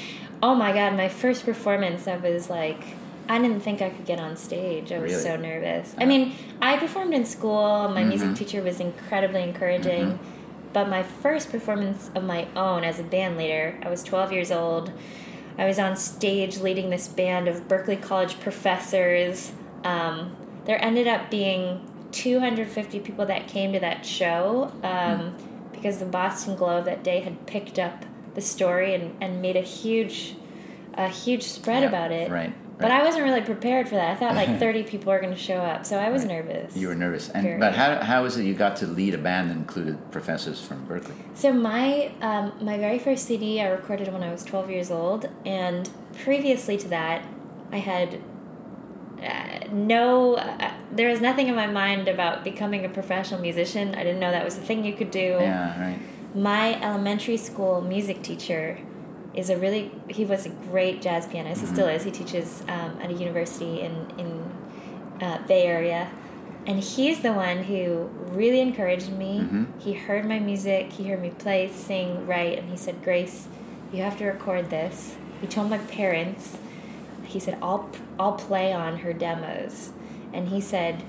Oh 0.42 0.54
my 0.54 0.72
god, 0.72 0.96
my 0.96 1.08
first 1.08 1.44
performance, 1.44 2.08
I 2.08 2.16
was 2.16 2.50
like, 2.50 2.82
I 3.28 3.38
didn't 3.38 3.60
think 3.60 3.80
I 3.80 3.90
could 3.90 4.04
get 4.04 4.18
on 4.18 4.36
stage. 4.36 4.90
I 4.90 4.98
was 4.98 5.12
Really? 5.12 5.22
so 5.22 5.36
nervous. 5.36 5.92
Uh-huh. 5.92 6.02
I 6.02 6.06
mean, 6.06 6.32
I 6.60 6.76
performed 6.76 7.14
in 7.14 7.24
school. 7.24 7.88
My 7.88 8.02
music 8.02 8.30
Mhm. 8.30 8.36
teacher 8.36 8.62
was 8.62 8.80
incredibly 8.80 9.42
encouraging. 9.42 10.12
Mm-hmm. 10.14 10.24
But 10.72 10.88
my 10.88 11.02
first 11.04 11.52
performance 11.52 12.10
of 12.14 12.24
my 12.24 12.48
own 12.56 12.82
as 12.82 12.98
a 12.98 13.04
band 13.04 13.36
leader, 13.36 13.76
I 13.84 13.88
was 13.90 14.02
12 14.02 14.32
years 14.32 14.50
old. 14.50 14.90
I 15.58 15.66
was 15.66 15.78
on 15.78 15.96
stage 15.96 16.58
leading 16.58 16.90
this 16.90 17.06
band 17.06 17.46
of 17.46 17.68
Berklee 17.68 18.00
College 18.00 18.40
professors. 18.40 19.52
Um, 19.84 20.34
there 20.64 20.82
ended 20.82 21.06
up 21.06 21.30
being 21.30 21.82
250 22.10 23.00
people 23.00 23.26
that 23.26 23.46
came 23.46 23.72
to 23.72 23.80
that 23.80 24.04
show 24.04 24.72
um, 24.82 25.34
because 25.72 25.98
the 25.98 26.06
Boston 26.06 26.56
Globe 26.56 26.86
that 26.86 27.04
day 27.04 27.20
had 27.20 27.46
picked 27.46 27.78
up 27.78 28.04
the 28.34 28.40
story 28.40 28.94
and, 28.94 29.14
and 29.20 29.42
made 29.42 29.56
a 29.56 29.60
huge, 29.62 30.34
a 30.94 31.08
huge 31.08 31.42
spread 31.44 31.82
Yeah, 31.82 31.88
about 31.88 32.10
it. 32.12 32.30
right, 32.30 32.52
But. 32.78 32.90
I 32.90 33.04
wasn't 33.04 33.24
really 33.24 33.42
prepared 33.42 33.88
for 33.88 33.94
that. 33.96 34.10
I 34.10 34.14
thought 34.16 34.34
like 34.34 34.58
30 34.66 34.82
people 34.84 35.12
were 35.12 35.20
going 35.20 35.32
to 35.34 35.38
show 35.38 35.56
up, 35.58 35.84
so 35.84 35.98
I 35.98 36.10
was 36.10 36.24
nervous. 36.24 36.76
You 36.76 36.88
were 36.88 36.94
nervous. 36.94 37.28
And, 37.28 37.42
Very. 37.44 37.58
but 37.58 37.74
how, 37.74 38.00
how 38.02 38.22
was 38.22 38.36
it 38.38 38.44
you 38.44 38.54
got 38.54 38.76
to 38.76 38.86
lead 38.86 39.14
a 39.14 39.18
band 39.18 39.50
that 39.50 39.56
included 39.56 40.10
professors 40.10 40.60
from 40.60 40.86
Berklee? 40.86 41.14
So 41.34 41.52
my 41.52 42.12
um, 42.20 42.52
my 42.60 42.78
very 42.78 42.98
first 42.98 43.26
CD 43.26 43.60
I 43.60 43.68
recorded 43.68 44.12
when 44.12 44.22
I 44.22 44.32
was 44.32 44.42
12 44.44 44.70
years 44.70 44.90
old, 44.90 45.28
and 45.44 45.88
previously 46.24 46.76
to 46.78 46.88
that, 46.88 47.26
I 47.70 47.78
had 47.78 48.20
uh, 49.22 49.66
no. 49.70 50.34
Uh, 50.34 50.72
there 50.90 51.08
was 51.08 51.20
nothing 51.20 51.48
in 51.48 51.54
my 51.54 51.66
mind 51.66 52.08
about 52.08 52.44
becoming 52.44 52.84
a 52.84 52.88
professional 52.88 53.40
musician. 53.40 53.94
I 53.94 54.02
didn't 54.02 54.20
know 54.20 54.30
that 54.30 54.44
was 54.44 54.58
a 54.58 54.60
thing 54.60 54.84
you 54.84 54.94
could 54.94 55.10
do. 55.10 55.38
Yeah, 55.40 55.80
right. 55.80 55.98
My 56.34 56.80
elementary 56.82 57.36
school 57.36 57.80
music 57.82 58.22
teacher 58.22 58.78
is 59.34 59.50
a 59.50 59.56
really 59.56 59.90
he 60.08 60.24
was 60.24 60.46
a 60.46 60.48
great 60.48 61.02
jazz 61.02 61.26
pianist. 61.26 61.60
He 61.60 61.66
still 61.66 61.88
is. 61.88 62.04
He 62.04 62.10
teaches 62.10 62.62
um, 62.68 62.98
at 63.02 63.10
a 63.10 63.14
university 63.14 63.80
in 63.80 64.06
in 64.18 64.50
uh, 65.20 65.38
Bay 65.46 65.64
Area, 65.66 66.10
and 66.66 66.80
he's 66.80 67.20
the 67.20 67.32
one 67.32 67.64
who 67.64 68.10
really 68.32 68.60
encouraged 68.60 69.10
me. 69.12 69.40
Mhm. 69.40 69.66
He 69.78 69.92
heard 69.92 70.24
my 70.26 70.38
music. 70.38 70.92
He 70.92 71.08
heard 71.08 71.20
me 71.20 71.30
play, 71.30 71.68
sing, 71.68 72.26
write, 72.26 72.58
and 72.58 72.70
he 72.70 72.76
said, 72.76 73.02
"Grace, 73.04 73.48
you 73.92 74.02
have 74.02 74.16
to 74.18 74.24
record 74.24 74.70
this." 74.70 75.16
He 75.40 75.46
told 75.46 75.68
my 75.70 75.78
parents. 75.78 76.56
He 77.24 77.38
said, 77.40 77.58
"I'll 77.62 77.88
I'll 78.18 78.32
play 78.34 78.72
on 78.72 78.98
her 78.98 79.12
demos," 79.12 79.92
and 80.32 80.48
he 80.48 80.60
said, 80.60 81.02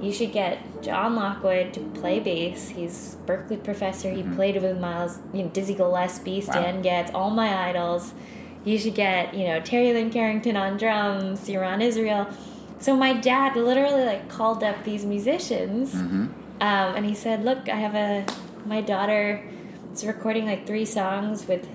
"You 0.00 0.12
should 0.12 0.32
get 0.32 0.58
John 0.82 1.16
Lockwood 1.16 1.72
to 1.74 1.80
play 1.80 2.20
bass. 2.20 2.68
He's 2.70 3.16
Berklee 3.26 3.62
professor. 3.62 4.10
He 4.10 4.22
played 4.22 4.60
with 4.60 4.78
Miles, 4.78 5.18
you 5.32 5.42
know, 5.44 5.48
Dizzy 5.48 5.74
Gillespie, 5.74 6.40
Stan 6.40 6.82
Getz, 6.82 7.10
all 7.14 7.30
my 7.30 7.68
idols. 7.68 8.12
You 8.64 8.78
should 8.78 8.94
get 8.94 9.34
you 9.34 9.46
know 9.48 9.60
Terri 9.60 9.94
Lyne 9.94 10.10
Carrington 10.10 10.56
on 10.56 10.76
drums, 10.76 11.48
Yoron 11.48 11.80
Israel." 11.82 12.26
So 12.78 12.94
my 12.94 13.14
dad 13.14 13.56
literally 13.56 14.04
like 14.04 14.28
called 14.28 14.62
up 14.62 14.84
these 14.84 15.04
musicians, 15.06 15.92
hmm 15.94 16.26
um, 16.60 16.94
and 16.96 17.04
he 17.06 17.14
said, 17.14 17.44
"Look, 17.44 17.68
I 17.68 17.76
have 17.76 17.94
a 17.94 18.24
my 18.66 18.80
daughter 18.80 19.42
is 19.92 20.04
recording 20.06 20.44
like 20.46 20.66
three 20.66 20.84
songs 20.84 21.46
with 21.48 21.68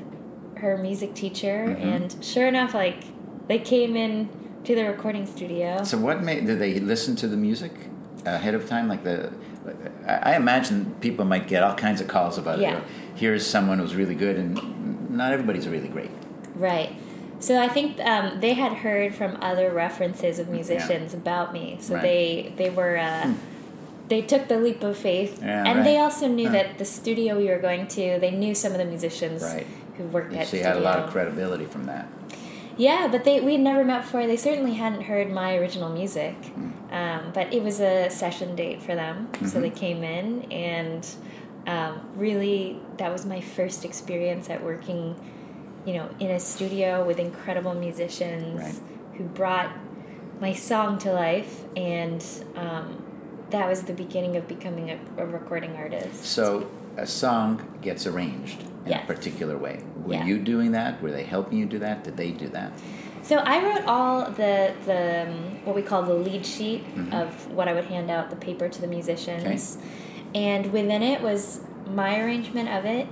her 0.57 0.77
music 0.77 1.13
teacher, 1.15 1.75
Mhm. 1.75 1.83
and 1.93 2.15
sure 2.23 2.47
enough, 2.47 2.73
like 2.73 3.03
they 3.47 3.57
came 3.57 3.95
in 3.95 4.29
to 4.63 4.75
the 4.75 4.83
recording 4.85 5.25
studio. 5.25 5.83
So 5.83 5.97
what 5.97 6.21
made 6.23 6.45
did 6.45 6.59
they 6.59 6.79
listen 6.79 7.15
to 7.17 7.27
the 7.27 7.37
music 7.37 7.71
ahead 8.25 8.53
of 8.55 8.67
time? 8.67 8.87
Like 8.87 9.03
the, 9.03 9.31
I 10.07 10.35
imagine 10.35 10.95
people 11.01 11.25
might 11.25 11.47
get 11.47 11.63
all 11.63 11.75
kinds 11.75 12.01
of 12.01 12.07
calls 12.07 12.37
about 12.37 12.59
it. 12.59 12.63
Yeah. 12.63 12.77
Or, 12.79 12.83
Here's 13.15 13.45
someone 13.45 13.77
who's 13.79 13.93
really 13.93 14.15
good, 14.15 14.37
and 14.37 15.09
not 15.11 15.31
everybody's 15.33 15.67
really 15.67 15.89
great. 15.89 16.09
Right. 16.55 16.95
So 17.39 17.61
I 17.61 17.67
think 17.67 17.99
um, 17.99 18.39
they 18.39 18.53
had 18.53 18.71
heard 18.73 19.13
from 19.13 19.37
other 19.41 19.71
references 19.71 20.39
of 20.39 20.49
musicians 20.49 21.13
about 21.13 21.53
me, 21.53 21.77
so 21.79 21.95
Right. 21.95 22.03
they 22.03 22.53
they 22.57 22.69
were. 22.69 22.97
Uh, 22.97 23.33
They 24.07 24.21
took 24.21 24.49
the 24.49 24.57
leap 24.59 24.83
of 24.83 24.97
faith, 24.97 25.39
Yeah, 25.41 25.63
and 25.65 25.77
right. 25.79 25.85
they 25.85 25.97
also 25.97 26.27
knew 26.27 26.49
that 26.49 26.77
the 26.77 26.83
studio 26.83 27.37
we 27.37 27.47
were 27.47 27.59
going 27.59 27.87
to, 27.95 28.19
they 28.19 28.31
knew 28.31 28.53
some 28.53 28.73
of 28.73 28.77
the 28.77 28.83
musicians 28.83 29.41
Right. 29.41 29.65
who 29.97 30.03
worked 30.03 30.33
at 30.33 30.47
So 30.47 30.57
you 30.57 30.63
had 30.63 30.75
a 30.75 30.81
lot 30.81 30.99
of 30.99 31.09
credibility 31.11 31.63
from 31.63 31.85
that. 31.85 32.07
Yeah, 32.81 33.07
but 33.13 33.23
they 33.25 33.39
we 33.41 33.51
had 33.57 33.61
never 33.61 33.83
met 33.85 34.01
before. 34.01 34.25
They 34.25 34.37
certainly 34.49 34.73
hadn't 34.73 35.03
heard 35.03 35.29
my 35.31 35.49
original 35.61 35.89
music, 35.89 36.35
Hmm. 36.55 36.69
um, 37.01 37.21
but 37.37 37.45
it 37.53 37.61
was 37.67 37.79
a 37.79 38.09
session 38.09 38.55
date 38.55 38.81
for 38.81 38.95
them. 38.95 39.15
So 39.33 39.39
Mm-hmm. 39.45 39.61
they 39.61 39.69
came 39.69 40.01
in, 40.17 40.51
and 40.51 41.01
um, 41.67 41.93
really, 42.15 42.79
that 42.97 43.11
was 43.15 43.23
my 43.25 43.39
first 43.57 43.85
experience 43.85 44.49
at 44.49 44.63
working, 44.63 45.01
you 45.85 45.93
know, 45.97 46.07
in 46.19 46.31
a 46.31 46.39
studio 46.39 47.05
with 47.05 47.19
incredible 47.19 47.75
musicians 47.75 48.59
Right. 48.59 48.79
who 49.15 49.23
brought 49.25 49.69
my 50.39 50.53
song 50.53 50.97
to 51.05 51.09
life, 51.13 51.53
and 51.77 52.21
um, 52.55 52.85
that 53.51 53.65
was 53.69 53.83
the 53.83 53.93
beginning 53.93 54.37
of 54.37 54.47
becoming 54.47 54.89
a, 54.89 54.97
a 55.23 55.25
recording 55.27 55.75
artist. 55.75 56.25
So 56.25 56.43
a 56.97 57.05
song 57.05 57.49
gets 57.87 58.07
arranged 58.07 58.63
in 58.85 58.91
Yes. 58.91 59.03
a 59.03 59.07
particular 59.13 59.57
way. 59.57 59.79
Were 60.05 60.13
Yeah. 60.13 60.25
you 60.25 60.39
doing 60.39 60.71
that? 60.71 61.01
Were 61.01 61.11
they 61.11 61.23
helping 61.23 61.57
you 61.57 61.65
do 61.65 61.79
that? 61.79 62.03
Did 62.03 62.17
they 62.17 62.31
do 62.31 62.47
that? 62.49 62.71
So 63.23 63.37
I 63.37 63.63
wrote 63.63 63.85
all 63.87 64.25
the 64.31 64.71
the 64.85 65.27
um, 65.27 65.33
what 65.63 65.75
we 65.75 65.83
call 65.83 66.01
the 66.03 66.13
lead 66.15 66.45
sheet 66.45 66.83
Mhm. 66.95 67.13
of 67.13 67.51
what 67.53 67.67
I 67.67 67.73
would 67.73 67.85
hand 67.85 68.09
out 68.09 68.29
the 68.31 68.35
paper 68.35 68.67
to 68.67 68.81
the 68.81 68.87
musicians, 68.87 69.77
and 70.33 70.71
within 70.73 71.03
it 71.03 71.21
was 71.21 71.61
my 71.93 72.19
arrangement 72.19 72.69
of 72.69 72.85
it. 72.85 73.07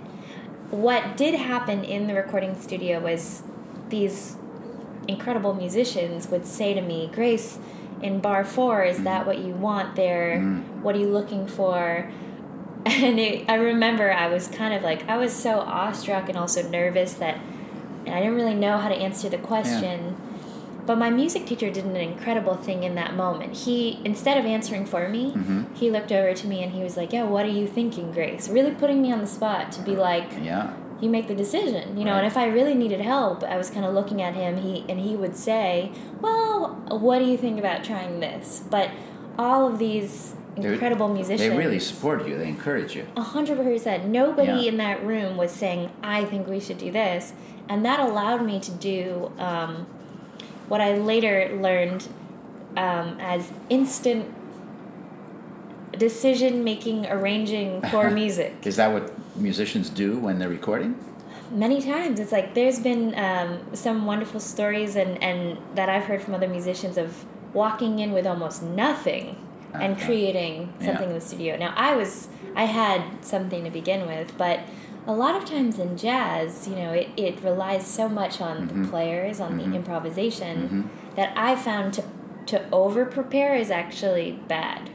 What 0.72 1.16
did 1.18 1.36
happen 1.36 1.84
in 1.84 2.08
the 2.08 2.14
recording 2.16 2.56
studio 2.60 3.00
was 3.00 3.44
these 3.90 4.36
incredible 5.08 5.54
musicians 5.54 6.30
would 6.30 6.46
say 6.46 6.74
to 6.74 6.82
me, 6.82 7.10
"Grace, 7.14 7.60
in 8.02 8.20
bar 8.20 8.44
four, 8.44 8.84
is 8.84 9.04
that 9.04 9.26
what 9.28 9.40
you 9.40 9.54
want 9.54 9.96
there? 9.96 10.38
Mm. 10.40 10.64
What 10.82 10.96
are 10.96 11.00
you 11.00 11.10
looking 11.10 11.46
for?" 11.46 12.10
And 12.86 13.20
it, 13.20 13.46
I 13.50 13.56
remember 13.56 14.12
I 14.12 14.28
was 14.28 14.48
kind 14.48 14.74
of 14.74 14.82
like 14.84 15.08
I 15.10 15.18
was 15.18 15.34
so 15.34 15.60
awestruck 15.60 16.30
and 16.30 16.38
also 16.38 16.68
nervous 16.68 17.14
that 17.16 17.38
and 18.06 18.16
I 18.16 18.20
didn't 18.22 18.36
really 18.36 18.56
know 18.56 18.78
how 18.78 18.88
to 18.90 18.96
answer 18.96 19.30
the 19.30 19.38
question. 19.38 20.16
But 20.86 20.98
my 20.98 21.12
music 21.12 21.46
teacher 21.46 21.70
did 21.70 21.86
an 21.86 21.96
incredible 21.98 22.56
thing 22.56 22.84
in 22.84 22.96
that 22.96 23.14
moment. 23.16 23.56
He, 23.58 24.00
instead 24.04 24.38
of 24.40 24.46
answering 24.46 24.88
for 24.88 25.08
me, 25.08 25.34
Mhm. 25.34 25.66
he 25.78 25.92
looked 25.92 26.12
over 26.12 26.34
to 26.34 26.48
me 26.48 26.64
and 26.64 26.72
he 26.72 26.82
was 26.82 26.98
like, 26.98 27.14
"Yeah, 27.14 27.24
what 27.24 27.46
are 27.46 27.50
you 27.50 27.68
thinking, 27.68 28.12
Grace?" 28.12 28.50
Really 28.50 28.72
putting 28.72 29.00
me 29.02 29.12
on 29.12 29.20
the 29.20 29.28
spot 29.28 29.72
to 29.74 29.82
be 29.84 29.96
like, 29.96 30.32
Yeah. 30.42 30.72
"You 31.00 31.10
make 31.12 31.28
the 31.28 31.36
decision," 31.36 31.96
you 31.96 32.06
know. 32.06 32.14
Right. 32.14 32.20
And 32.20 32.28
if 32.28 32.38
I 32.38 32.48
really 32.48 32.74
needed 32.74 33.02
help, 33.02 33.44
I 33.44 33.56
was 33.58 33.70
kind 33.70 33.86
of 33.86 33.94
looking 33.94 34.20
at 34.22 34.34
him. 34.34 34.58
He 34.58 34.84
and 34.90 35.00
he 35.00 35.16
would 35.16 35.36
say, 35.36 35.92
"Well, 36.22 36.78
what 36.90 37.20
do 37.20 37.26
you 37.26 37.38
think 37.38 37.60
about 37.60 37.84
trying 37.84 38.20
this?" 38.20 38.64
But 38.72 38.90
all 39.38 39.68
of 39.68 39.78
these 39.78 40.34
Incredible 40.66 41.08
musicians, 41.10 41.42
They 41.42 41.50
really 41.56 41.80
support 41.80 42.28
you. 42.28 42.38
They 42.38 42.48
encourage 42.48 42.96
you. 42.96 43.06
a 43.16 43.22
hundred 43.22 43.58
percent. 43.58 44.06
Nobody 44.06 44.64
Yeah. 44.64 44.70
in 44.72 44.78
that 44.78 45.04
room 45.06 45.38
was 45.38 45.52
saying, 45.52 45.90
"I 46.04 46.26
think 46.26 46.48
we 46.48 46.60
should 46.60 46.78
do 46.78 46.92
this," 46.92 47.34
and 47.68 47.86
that 47.86 48.00
allowed 48.00 48.46
me 48.46 48.60
to 48.60 48.72
do 48.72 49.32
um, 49.40 49.88
what 50.68 50.82
I 50.82 50.94
later 50.98 51.58
learned 51.62 52.08
um, 52.78 53.18
as 53.20 53.52
instant 53.70 54.26
decision 55.98 56.64
making, 56.64 57.06
arranging 57.08 57.82
for 57.92 58.10
music. 58.22 58.54
Is 58.66 58.76
that 58.78 58.92
what 58.94 59.12
musicians 59.38 59.90
do 59.90 60.18
when 60.18 60.40
they're 60.40 60.50
recording? 60.50 60.96
many 61.52 61.82
times. 61.82 62.20
It's 62.20 62.32
like 62.32 62.54
there's 62.54 62.80
been 62.80 63.18
um, 63.18 63.60
some 63.74 64.06
wonderful 64.06 64.40
stories 64.40 64.96
and, 64.96 65.22
and 65.24 65.58
that 65.74 65.90
I've 65.90 66.04
heard 66.04 66.22
from 66.22 66.36
other 66.36 66.48
musicians 66.48 66.96
of 66.96 67.26
walking 67.54 67.98
in 67.98 68.12
with 68.12 68.28
almost 68.28 68.62
nothing 68.62 69.36
and 69.74 69.94
Uh-huh. 69.94 70.06
creating 70.06 70.74
something 70.80 71.04
Yeah. 71.04 71.08
in 71.10 71.14
the 71.14 71.22
studio. 71.22 71.58
Now 71.58 71.74
I 71.76 71.96
was 71.96 72.28
I 72.56 72.66
had 72.66 73.02
something 73.22 73.64
to 73.64 73.70
begin 73.70 74.08
with, 74.08 74.38
but 74.38 74.60
a 75.08 75.14
lot 75.14 75.36
of 75.36 75.46
times 75.46 75.80
in 75.80 75.96
jazz, 75.98 76.68
you 76.68 76.76
know, 76.76 76.92
it, 76.92 77.08
it 77.16 77.42
relies 77.44 77.86
so 77.86 78.10
much 78.10 78.42
on 78.42 78.58
Mm-hmm. 78.58 78.82
the 78.84 78.88
players, 78.90 79.40
on 79.40 79.58
the 79.58 79.64
improvisation, 79.76 80.90
that 81.16 81.32
I 81.36 81.56
found 81.56 81.94
to 81.94 82.04
to 82.48 82.62
over 82.72 83.06
prepare 83.06 83.56
is 83.56 83.70
actually 83.70 84.40
bad 84.48 84.90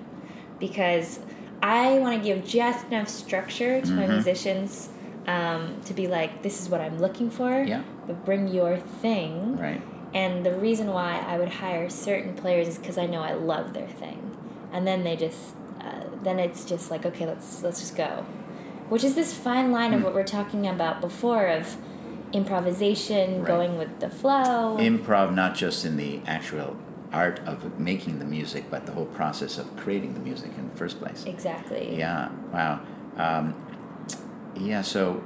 because 0.59 1.21
I 1.62 1.99
want 1.99 2.19
to 2.19 2.23
give 2.25 2.45
just 2.45 2.87
enough 2.88 3.09
structure 3.09 3.81
to 3.81 3.87
Mm-hmm. 3.87 3.97
my 3.97 4.07
musicians 4.07 4.88
um, 5.26 5.81
to 5.87 5.95
be 5.95 6.07
like, 6.07 6.43
this 6.43 6.61
is 6.61 6.69
what 6.69 6.81
I'm 6.83 6.99
looking 6.99 7.31
for, 7.31 7.62
Yeah. 7.62 7.83
but 8.07 8.25
bring 8.25 8.49
your 8.49 8.76
thing. 8.76 9.57
Right. 9.57 9.81
And 10.12 10.45
the 10.45 10.52
reason 10.52 10.88
why 10.88 11.25
I 11.26 11.38
would 11.38 11.49
hire 11.49 11.88
certain 11.88 12.35
players 12.35 12.69
is 12.69 12.76
because 12.78 12.99
I 12.99 13.07
know 13.07 13.23
I 13.23 13.33
love 13.33 13.73
their 13.73 13.88
thing, 13.88 14.33
and 14.75 14.87
then 14.87 15.04
they 15.04 15.16
just, 15.16 15.54
uh, 15.81 16.02
then 16.23 16.38
it's 16.38 16.64
just 16.66 16.90
like, 16.90 17.07
okay, 17.07 17.25
let's 17.26 17.62
let's 17.62 17.81
just 17.81 17.97
go, 17.97 18.26
which 18.90 19.04
is 19.04 19.14
this 19.14 19.33
fine 19.33 19.73
line 19.73 19.93
Hmm. 19.93 19.99
of 19.99 20.04
what 20.04 20.14
we're 20.14 20.25
talking 20.25 20.66
about 20.66 21.00
before 21.00 21.47
of 21.47 21.76
improvisation, 22.33 23.38
Right. 23.38 23.47
going 23.47 23.78
with 23.78 24.00
the 24.00 24.11
flow. 24.11 24.76
Improv, 24.78 25.33
not 25.35 25.54
just 25.54 25.85
in 25.85 25.97
the 25.97 26.21
actual 26.26 26.76
art 27.12 27.38
of 27.47 27.78
making 27.78 28.19
the 28.19 28.25
music, 28.25 28.64
but 28.71 28.87
the 28.87 28.93
whole 28.93 29.07
process 29.07 29.57
of 29.57 29.75
creating 29.76 30.14
the 30.14 30.21
music 30.21 30.50
in 30.59 30.69
the 30.69 30.76
first 30.76 30.99
place. 31.00 31.25
exactly. 31.26 31.97
Yeah. 31.97 32.28
Wow. 32.52 32.81
Um, 33.16 33.54
yeah. 34.57 34.83
So 34.83 35.23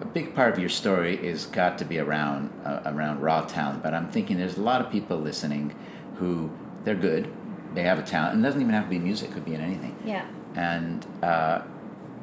a 0.00 0.04
big 0.04 0.34
part 0.34 0.52
of 0.52 0.58
your 0.58 0.68
story 0.68 1.14
is 1.16 1.46
got 1.46 1.78
to 1.78 1.84
be 1.86 1.98
around 1.98 2.50
uh, 2.66 2.80
around 2.84 3.22
raw 3.22 3.40
talent. 3.46 3.82
But 3.82 3.94
I'm 3.94 4.08
thinking 4.08 4.36
there's 4.36 4.58
a 4.58 4.62
lot 4.62 4.82
of 4.82 4.90
people 4.90 5.16
listening 5.16 5.74
who 6.16 6.50
they're 6.84 6.94
good, 6.94 7.32
they 7.74 7.82
have 7.82 7.98
a 7.98 8.02
talent, 8.02 8.34
and 8.34 8.44
it 8.44 8.48
doesn't 8.48 8.60
even 8.60 8.74
have 8.74 8.84
to 8.84 8.90
be 8.90 8.98
music; 8.98 9.30
it 9.30 9.34
could 9.34 9.44
be 9.44 9.54
in 9.54 9.60
anything. 9.60 9.96
Yeah. 10.04 10.26
And 10.54 11.06
uh, 11.22 11.62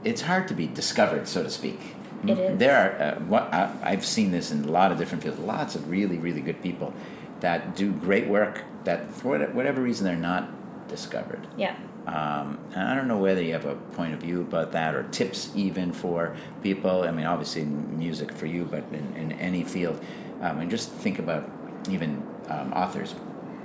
it's 0.03 0.21
hard 0.21 0.47
to 0.47 0.53
be 0.53 0.67
discovered, 0.67 1.27
so 1.27 1.43
to 1.43 1.49
speak. 1.49 1.79
It 2.25 2.37
is. 2.37 2.57
There 2.57 2.75
are 2.75 3.01
uh, 3.01 3.19
what 3.21 3.53
I, 3.53 3.71
I've 3.83 4.05
seen 4.05 4.31
this 4.31 4.51
in 4.51 4.63
a 4.63 4.71
lot 4.71 4.91
of 4.91 4.97
different 4.97 5.23
fields. 5.23 5.39
Lots 5.39 5.75
of 5.75 5.89
really, 5.89 6.17
really 6.17 6.41
good 6.41 6.61
people 6.61 6.93
that 7.41 7.75
do 7.75 7.91
great 7.91 8.27
work. 8.27 8.63
That 8.85 9.11
for 9.11 9.37
whatever 9.39 9.81
reason 9.81 10.05
they're 10.05 10.15
not 10.15 10.49
discovered. 10.87 11.47
Yeah. 11.57 11.75
Um, 12.05 12.59
and 12.75 12.89
I 12.89 12.95
don't 12.95 13.07
know 13.07 13.17
whether 13.17 13.41
you 13.41 13.53
have 13.53 13.65
a 13.65 13.75
point 13.75 14.13
of 14.13 14.19
view 14.19 14.41
about 14.41 14.73
that 14.73 14.93
or 14.93 15.03
tips 15.03 15.51
even 15.55 15.93
for 15.93 16.35
people. 16.61 17.03
I 17.03 17.11
mean, 17.11 17.25
obviously 17.25 17.63
music 17.63 18.33
for 18.33 18.45
you, 18.45 18.65
but 18.65 18.83
in, 18.91 19.13
in 19.15 19.31
any 19.33 19.63
field. 19.63 20.03
Um, 20.41 20.59
and 20.59 20.69
just 20.69 20.89
think 20.91 21.19
about 21.19 21.49
even 21.89 22.25
um, 22.49 22.73
authors. 22.73 23.15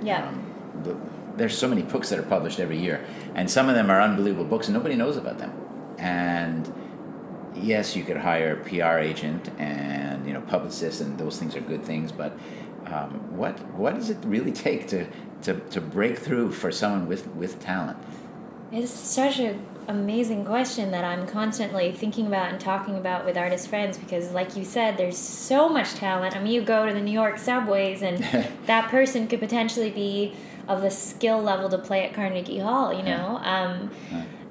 Yeah. 0.01 0.27
Um, 0.27 0.83
the, 0.83 0.97
there's 1.39 1.57
so 1.57 1.67
many 1.67 1.81
books 1.81 2.09
that 2.09 2.19
are 2.19 2.23
published 2.23 2.59
every 2.59 2.77
year, 2.77 3.03
and 3.33 3.49
some 3.49 3.69
of 3.69 3.75
them 3.75 3.89
are 3.89 4.01
unbelievable 4.01 4.45
books, 4.45 4.67
and 4.67 4.75
nobody 4.75 4.95
knows 4.95 5.17
about 5.17 5.39
them. 5.39 5.51
And 5.97 6.71
yes, 7.55 7.95
you 7.95 8.03
could 8.03 8.17
hire 8.17 8.53
a 8.53 8.63
PR 8.63 8.99
agent 8.99 9.49
and 9.57 10.27
you 10.27 10.33
know 10.33 10.41
publicists, 10.41 11.01
and 11.01 11.17
those 11.17 11.39
things 11.39 11.55
are 11.55 11.61
good 11.61 11.83
things. 11.83 12.11
But 12.11 12.37
um, 12.85 13.35
what 13.35 13.57
what 13.75 13.95
does 13.95 14.09
it 14.09 14.17
really 14.23 14.51
take 14.51 14.87
to, 14.89 15.07
to, 15.43 15.55
to 15.55 15.81
break 15.81 16.17
through 16.17 16.51
for 16.51 16.71
someone 16.71 17.07
with, 17.07 17.27
with 17.27 17.59
talent? 17.59 17.97
It's 18.71 18.91
such 18.91 19.39
an 19.39 19.65
amazing 19.87 20.45
question 20.45 20.91
that 20.91 21.03
I'm 21.03 21.27
constantly 21.27 21.91
thinking 21.91 22.27
about 22.27 22.51
and 22.51 22.59
talking 22.59 22.97
about 22.97 23.25
with 23.25 23.37
artist 23.37 23.67
friends 23.67 23.97
because, 23.97 24.31
like 24.31 24.55
you 24.55 24.63
said, 24.63 24.97
there's 24.97 25.17
so 25.17 25.69
much 25.69 25.93
talent. 25.95 26.35
I 26.35 26.39
mean, 26.39 26.53
you 26.53 26.61
go 26.61 26.85
to 26.85 26.93
the 26.93 27.01
New 27.01 27.11
York 27.11 27.39
subways, 27.39 28.01
and 28.01 28.19
that 28.65 28.89
person 28.89 29.27
could 29.27 29.39
potentially 29.39 29.89
be 29.89 30.35
of 30.69 30.81
the 30.81 30.91
skill 30.91 31.41
level 31.41 31.67
to 31.67 31.77
play 31.77 32.05
at 32.05 32.13
Carnegie 32.13 32.59
Hall, 32.59 32.93
you 32.93 33.03
know? 33.03 33.39
Um, 33.43 33.89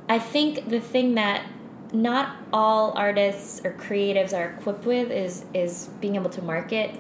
I 0.09 0.19
think 0.19 0.69
the 0.69 0.81
thing 0.81 1.15
that 1.15 1.47
not 1.93 2.37
all 2.53 2.93
artists 2.97 3.63
or 3.65 3.73
creatives 3.73 4.37
are 4.37 4.51
equipped 4.51 4.85
with 4.85 5.11
is 5.11 5.45
is 5.55 5.89
being 6.03 6.17
able 6.17 6.29
to 6.31 6.43
market 6.43 6.91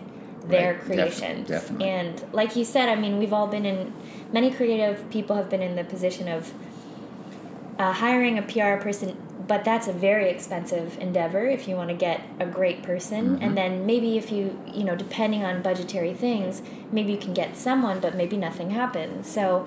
their 0.47 0.73
Right, 0.75 0.77
def- 0.79 0.87
creations. 0.87 1.49
definitely. 1.49 1.89
And 1.89 2.25
like 2.33 2.57
you 2.57 2.65
said, 2.65 2.89
I 2.89 2.95
mean, 2.95 3.19
we've 3.19 3.33
all 3.33 3.49
been 3.49 3.67
in 3.67 3.93
many 4.33 4.51
creative 4.51 5.11
people 5.11 5.37
have 5.37 5.51
been 5.51 5.61
in 5.63 5.75
the 5.77 5.85
position 5.85 6.29
of 6.29 6.53
uh, 7.79 7.93
hiring 7.93 8.39
a 8.39 8.43
PR 8.43 8.81
person, 8.83 9.17
but 9.49 9.65
that's 9.65 9.89
a 9.89 9.93
very 9.93 10.29
expensive 10.31 10.99
endeavor 11.01 11.47
if 11.47 11.67
you 11.67 11.75
want 11.75 11.89
to 11.89 11.97
get 11.97 12.21
a 12.39 12.47
great 12.47 12.83
person. 12.83 13.31
Mm-hmm. 13.31 13.43
And 13.43 13.57
then 13.57 13.87
maybe 13.87 14.17
if 14.19 14.31
you, 14.31 14.61
you 14.67 14.85
know, 14.85 14.95
depending 14.95 15.43
on 15.43 15.63
budgetary 15.63 16.13
things, 16.15 16.63
maybe 16.93 17.13
you 17.13 17.19
can 17.19 17.33
get 17.35 17.57
someone, 17.57 17.99
but 17.99 18.15
maybe 18.15 18.37
nothing 18.37 18.71
happens. 18.71 19.29
So, 19.29 19.67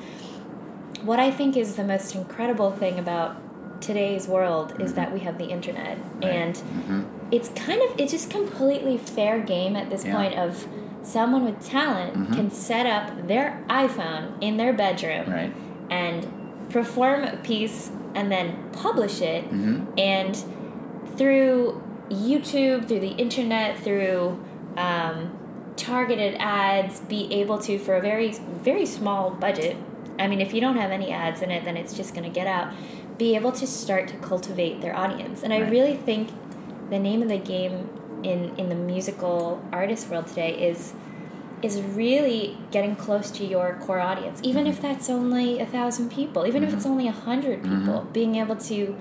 what 1.03 1.19
I 1.19 1.31
think 1.31 1.57
is 1.57 1.75
the 1.75 1.83
most 1.83 2.13
incredible 2.15 2.71
thing 2.71 2.99
about 2.99 3.37
today's 3.81 4.27
world 4.27 4.79
is 4.79 4.93
that 4.93 5.11
we 5.11 5.19
have 5.21 5.39
the 5.39 5.45
internet 5.47 5.97
and 6.21 6.53
Mm-hmm. 6.55 7.01
it's 7.31 7.49
kind 7.49 7.81
of 7.81 7.99
it's 7.99 8.11
just 8.11 8.29
completely 8.29 8.97
fair 8.99 9.39
game 9.39 9.75
at 9.75 9.89
this 9.89 10.05
Yeah. 10.05 10.15
point 10.15 10.35
of 10.35 10.67
someone 11.01 11.43
with 11.43 11.59
talent 11.65 12.13
can 12.35 12.51
set 12.51 12.85
up 12.85 13.27
their 13.27 13.63
iphone 13.69 14.33
in 14.39 14.57
their 14.57 14.73
bedroom 14.73 15.27
Right. 15.31 15.51
and 15.89 16.27
perform 16.69 17.23
a 17.23 17.37
piece 17.37 17.89
and 18.15 18.31
then 18.31 18.69
publish 18.71 19.21
it. 19.21 19.45
Mm-hmm. 19.45 19.97
and 19.97 20.35
through 21.17 21.81
youtube 22.09 22.87
through 22.87 22.99
the 22.99 23.15
internet 23.15 23.77
through 23.79 24.43
um, 24.77 25.37
targeted 25.75 26.35
ads 26.39 26.99
be 27.01 27.31
able 27.33 27.57
to 27.57 27.77
for 27.79 27.95
a 27.95 28.01
very 28.01 28.31
very 28.31 28.85
small 28.85 29.31
budget 29.31 29.77
i 30.19 30.27
mean 30.27 30.41
if 30.41 30.53
you 30.53 30.61
don't 30.61 30.77
have 30.77 30.91
any 30.91 31.11
ads 31.11 31.41
in 31.41 31.51
it 31.51 31.63
then 31.65 31.77
it's 31.77 31.93
just 31.93 32.13
going 32.13 32.23
to 32.23 32.29
get 32.29 32.47
out 32.47 32.73
be 33.17 33.35
able 33.35 33.51
to 33.51 33.67
start 33.67 34.07
to 34.07 34.15
cultivate 34.15 34.81
their 34.81 34.95
audience. 34.95 35.43
And 35.43 35.53
i 35.53 35.59
really 35.59 35.95
think 35.95 36.31
the 36.89 36.97
name 36.97 37.21
of 37.21 37.29
the 37.29 37.37
game 37.37 37.87
in 38.23 38.55
in 38.57 38.69
the 38.69 38.75
musical 38.75 39.63
artist 39.71 40.09
world 40.09 40.25
today 40.27 40.69
is 40.69 40.93
is 41.61 41.81
really 41.81 42.57
getting 42.71 42.95
close 42.95 43.31
to 43.31 43.45
your 43.45 43.77
core 43.81 43.99
audience, 43.99 44.39
even 44.43 44.67
if 44.67 44.81
that's 44.81 45.09
only 45.09 45.59
a 45.59 45.65
thousand 45.65 46.11
people, 46.11 46.45
even 46.45 46.63
if 46.63 46.73
it's 46.73 46.85
only 46.85 47.07
a 47.07 47.11
hundred 47.11 47.63
people. 47.63 48.07
Being 48.13 48.35
able 48.35 48.55
to, 48.55 48.95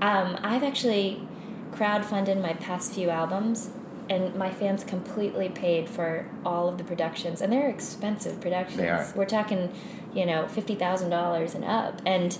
um, 0.00 0.38
I've 0.42 0.62
actually 0.62 1.26
crowdfunded 1.72 2.40
my 2.40 2.54
past 2.54 2.92
few 2.92 3.10
albums, 3.10 3.70
and 4.08 4.34
my 4.34 4.50
fans 4.50 4.82
completely 4.82 5.48
paid 5.48 5.88
for 5.88 6.28
all 6.44 6.68
of 6.68 6.78
the 6.78 6.84
productions, 6.84 7.40
and 7.40 7.52
they're 7.52 7.68
expensive 7.68 8.40
productions. 8.40 8.78
They 8.78 8.88
are. 8.88 9.12
We're 9.14 9.24
talking, 9.26 9.72
you 10.12 10.26
know, 10.26 10.48
fifty 10.48 10.74
thousand 10.74 11.10
dollars 11.10 11.54
and 11.54 11.64
up, 11.64 12.02
and 12.04 12.36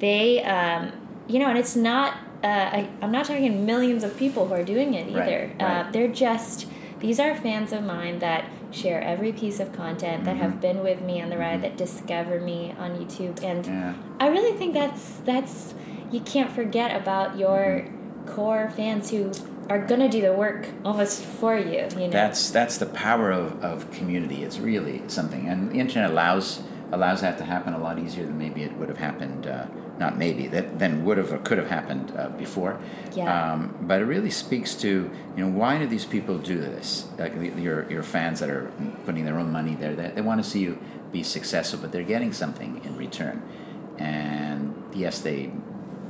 they, 0.00 0.42
um, 0.42 0.92
you 1.28 1.38
know, 1.38 1.48
and 1.48 1.58
it's 1.58 1.76
not. 1.76 2.16
Uh, 2.42 2.48
I, 2.48 2.90
I'm 3.00 3.12
not 3.12 3.26
talking 3.26 3.64
millions 3.64 4.02
of 4.02 4.16
people 4.16 4.48
who 4.48 4.54
are 4.54 4.64
doing 4.64 4.94
it 4.94 5.06
either. 5.08 5.52
Right, 5.58 5.60
right. 5.60 5.86
Uh, 5.86 5.90
they're 5.92 6.08
just 6.08 6.66
these 6.98 7.20
are 7.20 7.36
fans 7.36 7.72
of 7.72 7.82
mine 7.84 8.20
that 8.20 8.48
share 8.72 9.00
every 9.02 9.32
piece 9.32 9.60
of 9.60 9.72
content 9.72 10.24
that 10.24 10.32
Mm-hmm. 10.34 10.42
have 10.42 10.60
been 10.60 10.82
with 10.82 11.00
me 11.02 11.20
on 11.22 11.28
the 11.30 11.38
ride 11.38 11.62
that 11.62 11.76
discover 11.76 12.40
me 12.40 12.74
on 12.78 12.90
YouTube 12.98 13.42
and 13.44 13.66
Yeah. 13.66 13.94
I 14.18 14.28
really 14.28 14.56
think 14.58 14.74
that's 14.74 15.18
that's 15.24 15.74
you 16.10 16.20
can't 16.20 16.50
forget 16.50 16.94
about 17.00 17.38
your 17.38 17.86
core 18.26 18.70
fans 18.76 19.10
who 19.10 19.30
are 19.70 19.78
gonna 19.78 20.08
do 20.08 20.20
the 20.20 20.32
work 20.32 20.68
almost 20.84 21.22
for 21.24 21.56
you 21.56 21.86
you 21.96 22.06
know 22.08 22.10
That's 22.10 22.50
that's 22.50 22.78
the 22.78 22.86
power 22.86 23.30
of, 23.30 23.62
of 23.62 23.90
community. 23.90 24.42
It's 24.42 24.58
really 24.58 25.02
something, 25.08 25.46
and 25.48 25.70
the 25.70 25.78
internet 25.80 26.10
allows 26.10 26.62
allows 26.90 27.20
that 27.22 27.38
to 27.38 27.44
happen 27.44 27.72
a 27.74 27.78
lot 27.78 27.98
easier 27.98 28.24
than 28.26 28.38
maybe 28.38 28.62
it 28.62 28.72
would 28.78 28.88
have 28.88 28.98
happened. 28.98 29.46
Uh, 29.46 29.66
not 29.98 30.16
maybe 30.18 30.46
that 30.48 30.78
then 30.78 31.04
would 31.04 31.18
have 31.18 31.32
or 31.32 31.38
could 31.38 31.58
have 31.58 31.68
happened 31.68 32.12
uh, 32.16 32.28
before. 32.30 32.80
Yeah. 33.14 33.52
Um, 33.52 33.76
but 33.82 34.00
it 34.00 34.04
really 34.04 34.30
speaks 34.30 34.74
to 34.76 35.10
you 35.36 35.44
know 35.44 35.50
why 35.50 35.78
do 35.78 35.86
these 35.86 36.06
people 36.06 36.38
do 36.38 36.58
this? 36.58 37.08
Like 37.18 37.34
your 37.34 37.90
your 37.90 38.02
fans 38.02 38.40
that 38.40 38.50
are 38.50 38.70
putting 39.04 39.24
their 39.24 39.38
own 39.38 39.52
money 39.52 39.74
there, 39.74 39.94
they, 39.94 40.08
they 40.08 40.20
want 40.20 40.42
to 40.42 40.48
see 40.48 40.60
you 40.60 40.78
be 41.12 41.22
successful, 41.22 41.78
but 41.80 41.92
they're 41.92 42.02
getting 42.02 42.32
something 42.32 42.80
in 42.84 42.96
return. 42.96 43.42
And 43.98 44.74
yes, 44.94 45.20
they 45.20 45.52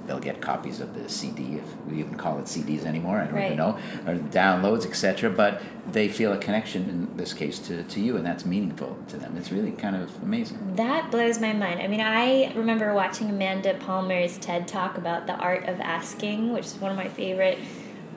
they'll 0.07 0.19
get 0.19 0.41
copies 0.41 0.81
of 0.81 0.95
the 0.95 1.09
CD 1.09 1.57
if 1.57 1.77
we 1.89 2.01
even 2.01 2.15
call 2.17 2.39
it 2.39 2.45
CDs 2.47 2.85
anymore. 2.85 3.19
I 3.21 3.25
don't 3.27 3.35
Right. 3.35 3.45
even 3.47 3.59
know 3.59 3.79
or 4.07 4.15
downloads, 4.15 4.85
etc. 4.87 5.31
But 5.31 5.61
they 5.91 6.09
feel 6.09 6.33
a 6.33 6.39
connection 6.39 6.89
in 6.89 7.17
this 7.17 7.33
case 7.33 7.59
to, 7.61 7.83
to 7.85 8.01
you, 8.01 8.17
and 8.17 8.25
that's 8.27 8.45
meaningful 8.45 8.97
to 9.09 9.17
them. 9.17 9.35
It's 9.37 9.53
really 9.53 9.73
kind 9.73 9.97
of 9.97 10.11
amazing. 10.23 10.59
That 10.77 11.11
blows 11.11 11.41
my 11.41 11.53
mind. 11.53 11.81
I 11.81 11.87
mean, 11.89 12.01
I 12.01 12.53
remember 12.55 12.93
watching 12.95 13.31
Amanda 13.31 13.75
Palmer's 13.75 14.39
TED 14.39 14.67
talk 14.69 14.99
about 14.99 15.27
the 15.27 15.35
art 15.37 15.69
of 15.69 15.81
asking, 15.81 16.53
which 16.53 16.67
is 16.67 16.77
one 16.81 16.91
of 16.91 16.97
my 16.97 17.09
favorite 17.09 17.59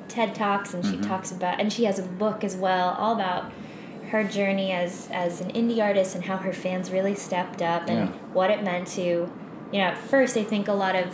TED 0.07 0.35
talks, 0.35 0.73
and 0.73 0.83
Mm-hmm. 0.83 1.01
she 1.01 1.07
talks 1.07 1.31
about, 1.31 1.59
and 1.59 1.71
she 1.73 1.85
has 1.85 1.97
a 1.99 2.03
book 2.03 2.43
as 2.43 2.55
well, 2.55 2.95
all 2.99 3.13
about 3.15 3.51
her 4.11 4.23
journey 4.23 4.71
as 4.71 5.09
as 5.11 5.41
an 5.41 5.51
indie 5.53 5.83
artist 5.83 6.13
and 6.13 6.25
how 6.25 6.37
her 6.37 6.53
fans 6.53 6.91
really 6.91 7.15
stepped 7.15 7.59
up 7.61 7.89
and 7.89 8.09
Yeah. 8.09 8.15
what 8.33 8.51
it 8.51 8.63
meant 8.63 8.87
to, 8.89 9.01
you 9.01 9.79
know, 9.79 9.79
at 9.85 9.97
first 9.97 10.37
I 10.37 10.43
think 10.43 10.67
a 10.67 10.73
lot 10.73 10.95
of 10.95 11.07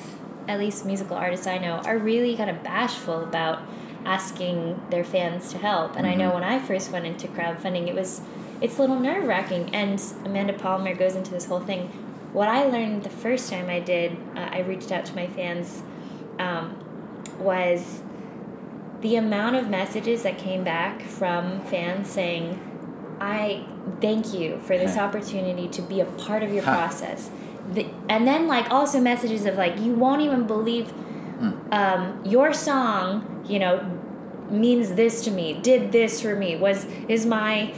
at 0.47 0.59
least 0.59 0.85
musical 0.85 1.15
artists 1.17 1.47
I 1.47 1.57
know 1.57 1.75
are 1.85 1.97
really 1.97 2.35
kind 2.35 2.49
of 2.49 2.63
bashful 2.63 3.23
about 3.23 3.59
asking 4.05 4.81
their 4.89 5.03
fans 5.03 5.51
to 5.51 5.57
help. 5.59 5.95
And 5.95 6.07
I 6.07 6.15
know 6.15 6.33
when 6.33 6.43
I 6.43 6.59
first 6.59 6.91
went 6.91 7.05
into 7.05 7.27
crowdfunding, 7.27 7.87
it 7.87 7.95
was 7.95 8.21
it's 8.59 8.77
a 8.77 8.81
little 8.81 8.99
nerve 8.99 9.25
wracking. 9.25 9.73
And 9.73 10.01
Amanda 10.25 10.53
Palmer 10.53 10.95
goes 10.95 11.15
into 11.15 11.31
this 11.31 11.45
whole 11.45 11.59
thing. 11.59 11.87
What 12.33 12.47
I 12.47 12.63
learned 12.65 13.03
the 13.03 13.09
first 13.09 13.49
time 13.51 13.69
I 13.69 13.79
did, 13.79 14.17
uh, 14.35 14.49
I 14.51 14.59
reached 14.61 14.91
out 14.91 15.05
to 15.05 15.15
my 15.15 15.27
fans, 15.27 15.83
um, 16.39 16.77
was 17.39 18.01
the 19.01 19.15
amount 19.15 19.55
of 19.55 19.67
messages 19.69 20.23
that 20.23 20.37
came 20.37 20.63
back 20.63 21.01
from 21.01 21.59
fans 21.65 22.09
saying, 22.09 22.59
I 23.19 23.65
thank 23.99 24.33
you 24.33 24.59
for 24.59 24.77
this 24.77 24.97
opportunity 24.97 25.67
to 25.69 25.81
be 25.81 25.99
a 25.99 26.05
part 26.05 26.41
of 26.43 26.53
your 26.53 26.63
Huh. 26.63 26.75
process. 26.75 27.29
The, 27.73 27.85
and 28.09 28.27
then, 28.27 28.47
like, 28.47 28.69
also 28.71 28.99
messages 28.99 29.45
of, 29.45 29.55
like, 29.55 29.79
you 29.79 29.93
won't 29.93 30.21
even 30.21 30.45
believe 30.47 30.91
um, 31.71 32.21
your 32.25 32.53
song, 32.53 33.45
you 33.47 33.59
know, 33.59 33.99
means 34.49 34.93
this 34.95 35.23
to 35.23 35.31
me, 35.31 35.53
did 35.61 35.91
this 35.91 36.21
for 36.21 36.35
me, 36.35 36.57
was, 36.57 36.85
is 37.07 37.25
my 37.25 37.73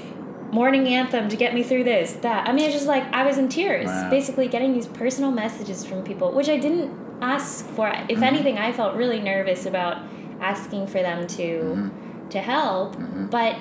morning 0.51 0.87
anthem 0.87 1.29
to 1.29 1.35
get 1.35 1.53
me 1.53 1.63
through 1.63 1.83
this, 1.83 2.13
that. 2.13 2.47
I 2.47 2.53
mean, 2.53 2.65
it's 2.65 2.73
just 2.73 2.87
like, 2.87 3.03
I 3.13 3.23
was 3.23 3.37
in 3.37 3.49
tears, 3.49 3.89
Wow. 3.89 4.09
basically 4.09 4.47
getting 4.47 4.73
these 4.73 4.87
personal 4.87 5.31
messages 5.31 5.85
from 5.85 6.03
people, 6.03 6.31
which 6.31 6.49
I 6.49 6.57
didn't 6.57 6.91
ask 7.21 7.65
for. 7.75 7.87
If 7.89 8.07
Mm-hmm. 8.09 8.23
anything, 8.23 8.57
I 8.57 8.71
felt 8.71 8.95
really 8.95 9.19
nervous 9.19 9.65
about 9.65 9.97
asking 10.41 10.87
for 10.87 11.01
them 11.01 11.27
to 11.27 11.43
Mm-hmm. 11.43 12.29
to 12.29 12.39
help, 12.39 12.95
but 13.29 13.55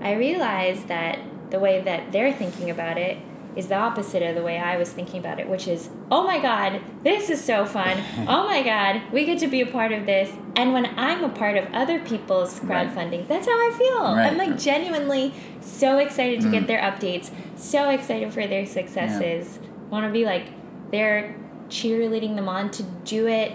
I 0.00 0.14
realized 0.14 0.88
that 0.88 1.18
the 1.50 1.58
way 1.58 1.80
that 1.82 2.12
they're 2.12 2.32
thinking 2.32 2.70
about 2.70 2.96
it 2.96 3.18
is 3.56 3.68
the 3.68 3.74
opposite 3.74 4.22
of 4.22 4.34
the 4.34 4.42
way 4.42 4.58
I 4.58 4.76
was 4.76 4.92
thinking 4.92 5.18
about 5.18 5.40
it, 5.40 5.48
which 5.48 5.66
is, 5.66 5.88
oh 6.10 6.24
my 6.24 6.38
god, 6.38 6.82
this 7.02 7.30
is 7.30 7.42
so 7.42 7.64
fun. 7.64 8.02
oh 8.28 8.46
my 8.46 8.62
god, 8.62 9.02
we 9.12 9.24
get 9.24 9.38
to 9.38 9.46
be 9.46 9.62
a 9.62 9.66
part 9.66 9.92
of 9.92 10.06
this. 10.06 10.32
And 10.54 10.72
when 10.72 10.86
I'm 10.98 11.24
a 11.24 11.28
part 11.30 11.56
of 11.56 11.72
other 11.72 11.98
people's 11.98 12.62
Right. 12.62 12.88
crowdfunding, 12.88 13.26
that's 13.26 13.46
how 13.46 13.52
I 13.52 13.74
feel. 13.76 14.14
Right. 14.14 14.26
I'm 14.26 14.36
like 14.36 14.58
genuinely 14.58 15.32
so 15.60 15.98
excited 15.98 16.42
to 16.42 16.50
get 16.50 16.64
mm-hmm. 16.64 16.66
their 16.66 16.80
updates, 16.80 17.30
so 17.56 17.88
excited 17.90 18.32
for 18.32 18.46
their 18.46 18.66
successes. 18.66 19.58
Want 19.90 20.06
to 20.06 20.12
be 20.12 20.24
like, 20.24 20.48
they're 20.90 21.36
cheerleading 21.68 22.36
them 22.36 22.48
on 22.48 22.70
to 22.72 22.82
do 22.82 23.26
it 23.26 23.52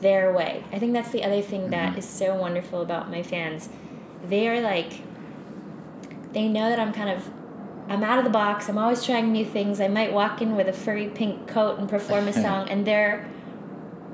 their 0.00 0.32
way. 0.32 0.62
I 0.72 0.78
think 0.78 0.92
that's 0.92 1.10
the 1.10 1.24
other 1.24 1.42
thing 1.42 1.70
that 1.70 1.90
mm-hmm. 1.90 1.98
is 1.98 2.08
so 2.08 2.34
wonderful 2.34 2.82
about 2.82 3.10
my 3.10 3.22
fans. 3.22 3.68
They 4.26 4.48
are 4.48 4.60
like, 4.60 5.02
they 6.32 6.48
know 6.48 6.68
that 6.68 6.78
I'm 6.78 6.92
kind 6.92 7.10
of, 7.10 7.30
I'm 7.88 8.02
out 8.02 8.18
of 8.18 8.24
the 8.24 8.30
box. 8.30 8.68
I'm 8.68 8.78
always 8.78 9.04
trying 9.04 9.32
new 9.32 9.44
things. 9.44 9.80
I 9.80 9.88
might 9.88 10.12
walk 10.12 10.42
in 10.42 10.56
with 10.56 10.68
a 10.68 10.72
furry 10.72 11.08
pink 11.08 11.46
coat 11.46 11.78
and 11.78 11.88
perform 11.88 12.26
a 12.28 12.32
song, 12.44 12.68
and 12.68 12.86
they're, 12.86 13.28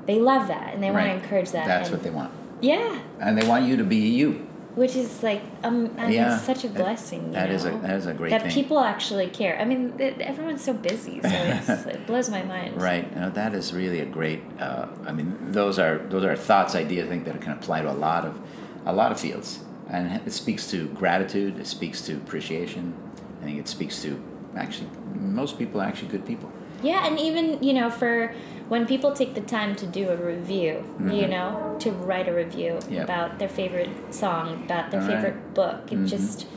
they 0.05 0.19
love 0.19 0.47
that 0.47 0.73
and 0.73 0.83
they 0.83 0.91
want 0.91 1.05
to 1.05 1.13
encourage 1.13 1.51
that. 1.51 1.65
That's 1.65 1.89
and, 1.89 1.97
what 1.97 2.03
they 2.03 2.09
want. 2.11 2.31
Yeah, 2.61 2.99
And 3.19 3.37
they 3.37 3.47
want 3.47 3.65
you 3.65 3.75
to 3.77 3.83
be 3.83 3.97
you. 3.97 4.47
which 4.75 4.95
is 4.95 5.21
like, 5.21 5.41
um, 5.63 5.93
I 5.97 6.03
mean, 6.03 6.13
Yeah. 6.13 6.37
such 6.37 6.63
a 6.63 6.67
blessing. 6.69 7.27
you 7.27 7.31
that 7.33 7.49
is 7.51 7.65
a- 7.65 7.71
that 7.71 7.91
is 7.95 8.05
a 8.07 8.13
great 8.13 8.29
thing. 8.31 8.39
that 8.39 8.45
thing. 8.53 8.63
people 8.63 8.79
actually 8.79 9.27
care. 9.27 9.57
I 9.59 9.65
mean, 9.65 9.91
th- 9.97 10.17
everyone's 10.19 10.63
so 10.63 10.73
busy, 10.73 11.19
so 11.21 11.29
it's, 11.29 11.69
it 11.95 12.07
blows 12.07 12.29
my 12.29 12.41
mind. 12.43 12.81
Right. 12.81 13.05
That 13.35 13.53
is 13.53 13.73
really 13.73 13.99
a 13.99 14.05
great. 14.05 14.41
Uh, 14.59 14.87
I 15.05 15.11
mean, 15.11 15.35
those 15.51 15.77
are 15.77 15.97
those 16.09 16.23
are 16.23 16.35
thoughts, 16.35 16.73
ideas. 16.73 17.05
I 17.05 17.09
think 17.09 17.25
that 17.25 17.39
can 17.41 17.51
apply 17.51 17.81
to 17.83 17.91
a 17.91 17.99
lot 18.07 18.23
of 18.25 18.39
a 18.85 18.93
lot 18.93 19.11
of 19.11 19.19
fields, 19.19 19.59
and 19.89 20.21
it 20.25 20.31
speaks 20.31 20.65
to 20.71 20.87
gratitude. 20.87 21.59
It 21.59 21.67
speaks 21.67 22.01
to 22.07 22.13
appreciation. 22.13 22.93
I 23.43 23.45
think 23.45 23.59
it 23.59 23.67
speaks 23.67 24.01
to 24.03 24.23
actually 24.55 24.87
most 25.19 25.57
people 25.59 25.81
are 25.81 25.85
actually 25.85 26.07
good 26.07 26.25
people. 26.25 26.49
Yeah, 26.81 27.05
and 27.05 27.19
even 27.19 27.61
you 27.61 27.73
know, 27.73 27.89
for 27.89 28.33
when 28.69 28.85
people 28.87 29.11
take 29.11 29.33
the 29.35 29.41
time 29.41 29.75
to 29.75 29.85
do 29.85 30.09
a 30.09 30.15
review, 30.15 30.83
you 30.99 31.27
know, 31.27 31.75
to 31.79 31.91
write 31.91 32.29
a 32.29 32.33
review 32.33 32.73
Mm-hmm. 32.73 32.93
Yep. 32.93 33.03
about 33.03 33.39
their 33.39 33.49
favorite 33.49 33.89
song, 34.13 34.63
about 34.63 34.91
their 34.91 35.01
All 35.01 35.07
right. 35.07 35.15
favorite 35.21 35.53
book, 35.53 35.91
it 35.91 35.99
Mhm. 35.99 36.07
just, 36.07 36.47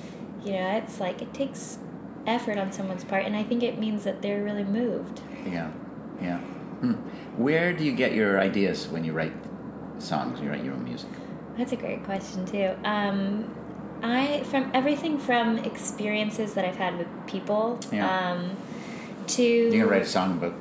you 0.45 0.53
know, 0.53 0.71
it's 0.77 1.01
like 1.01 1.21
it 1.23 1.35
takes 1.35 1.79
effort 2.25 2.57
on 2.57 2.71
someone's 2.71 3.03
part, 3.05 3.25
and 3.25 3.35
I 3.37 3.43
think 3.43 3.63
it 3.65 3.79
means 3.81 4.05
that 4.05 4.23
they're 4.23 4.45
really 4.45 4.65
moved. 4.65 5.21
Yeah. 5.45 5.71
Yeah. 6.23 6.39
Hmm. 6.83 6.93
Where 7.37 7.73
do 7.73 7.83
you 7.85 7.93
get 7.93 8.13
your 8.15 8.39
ideas 8.41 8.87
when 8.89 9.03
you 9.05 9.13
write 9.13 9.35
songs? 9.99 10.41
You 10.41 10.51
write 10.51 10.63
your 10.65 10.75
own 10.75 10.85
music. 10.85 11.11
That's 11.59 11.73
a 11.73 11.77
great 11.77 12.05
question 12.05 12.45
too. 12.47 12.71
Um, 12.85 13.45
I 14.03 14.43
from 14.45 14.71
everything 14.75 15.19
from 15.19 15.59
experiences 15.59 16.55
that 16.55 16.65
I've 16.65 16.77
had 16.77 16.99
with 16.99 17.09
people, 17.27 17.79
Yeah. 17.93 18.07
um, 18.33 18.57
to 19.29 19.43
You're 19.43 19.71
gonna 19.73 19.87
write 19.87 20.03
a 20.03 20.07
song 20.07 20.33
about 20.39 20.55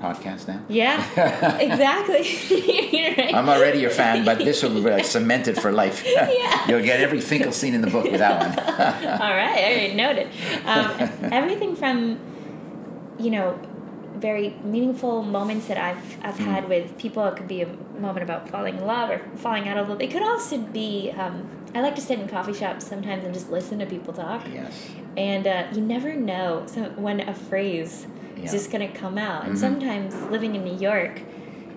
podcasts 0.00 0.46
now. 0.48 0.60
yeah, 0.68 1.58
exactly. 1.68 2.24
Right. 3.18 3.34
I'm 3.34 3.48
already 3.48 3.78
your 3.80 3.90
fan, 3.90 4.24
but 4.24 4.38
this 4.38 4.62
will 4.62 4.70
be 4.74 4.80
like 4.80 5.04
cemented 5.18 5.60
for 5.60 5.72
life. 5.72 6.04
Yeah. 6.06 6.66
You'll 6.68 6.82
get 6.82 7.00
every 7.00 7.20
Finkel 7.20 7.52
scene 7.52 7.74
in 7.74 7.80
the 7.80 7.90
book 7.90 8.04
with 8.04 8.18
that 8.20 8.36
one. 8.40 9.20
All 9.20 9.34
right, 9.34 9.90
I 9.90 9.94
noted. 9.94 10.28
Um, 10.64 10.90
everything 11.32 11.74
from, 11.76 12.18
you 13.18 13.30
know, 13.30 13.58
very 14.16 14.50
meaningful 14.64 15.22
moments 15.22 15.66
that 15.68 15.78
I've 15.78 16.18
I've 16.24 16.38
had 16.38 16.68
with 16.68 16.96
people. 16.98 17.24
It 17.26 17.36
could 17.36 17.48
be 17.48 17.62
a 17.62 17.68
moment 18.00 18.22
about 18.22 18.48
falling 18.48 18.76
in 18.78 18.86
love 18.86 19.10
or 19.10 19.20
falling 19.36 19.68
out 19.68 19.76
of 19.76 19.88
love. 19.88 20.00
It 20.00 20.10
could 20.10 20.22
also 20.22 20.58
be. 20.58 21.10
Um, 21.16 21.48
I 21.74 21.80
like 21.82 21.94
to 21.96 22.00
sit 22.00 22.18
in 22.18 22.28
coffee 22.28 22.54
shops 22.54 22.86
sometimes 22.86 23.24
and 23.24 23.34
just 23.34 23.50
listen 23.50 23.78
to 23.80 23.86
people 23.86 24.12
talk. 24.14 24.46
yes. 24.52 24.88
And 25.16 25.46
uh, 25.46 25.66
you 25.72 25.80
never 25.82 26.14
know 26.14 26.64
so 26.66 26.84
when 26.96 27.20
a 27.20 27.34
phrase 27.34 28.06
Yeah. 28.36 28.44
is 28.44 28.52
just 28.52 28.70
going 28.72 28.90
to 28.90 28.96
come 28.98 29.18
out. 29.18 29.44
And 29.44 29.54
Mhm. 29.54 29.58
sometimes 29.58 30.14
living 30.30 30.54
in 30.54 30.64
New 30.64 30.76
York, 30.78 31.20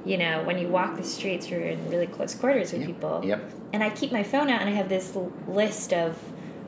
you 0.06 0.18
know, 0.18 0.44
when 0.44 0.58
you 0.60 0.68
walk 0.70 0.96
the 0.96 1.04
streets, 1.04 1.50
you're 1.50 1.62
in 1.62 1.90
really 1.90 2.08
close 2.08 2.34
quarters 2.36 2.72
with 2.72 2.82
Yep. 2.82 2.88
people 2.88 3.22
Yep. 3.24 3.42
and 3.74 3.84
I 3.84 3.90
keep 3.90 4.12
my 4.12 4.24
phone 4.24 4.50
out 4.50 4.62
and 4.62 4.70
I 4.70 4.74
have 4.74 4.90
this 4.90 5.16
list 5.48 5.94
of 5.94 6.18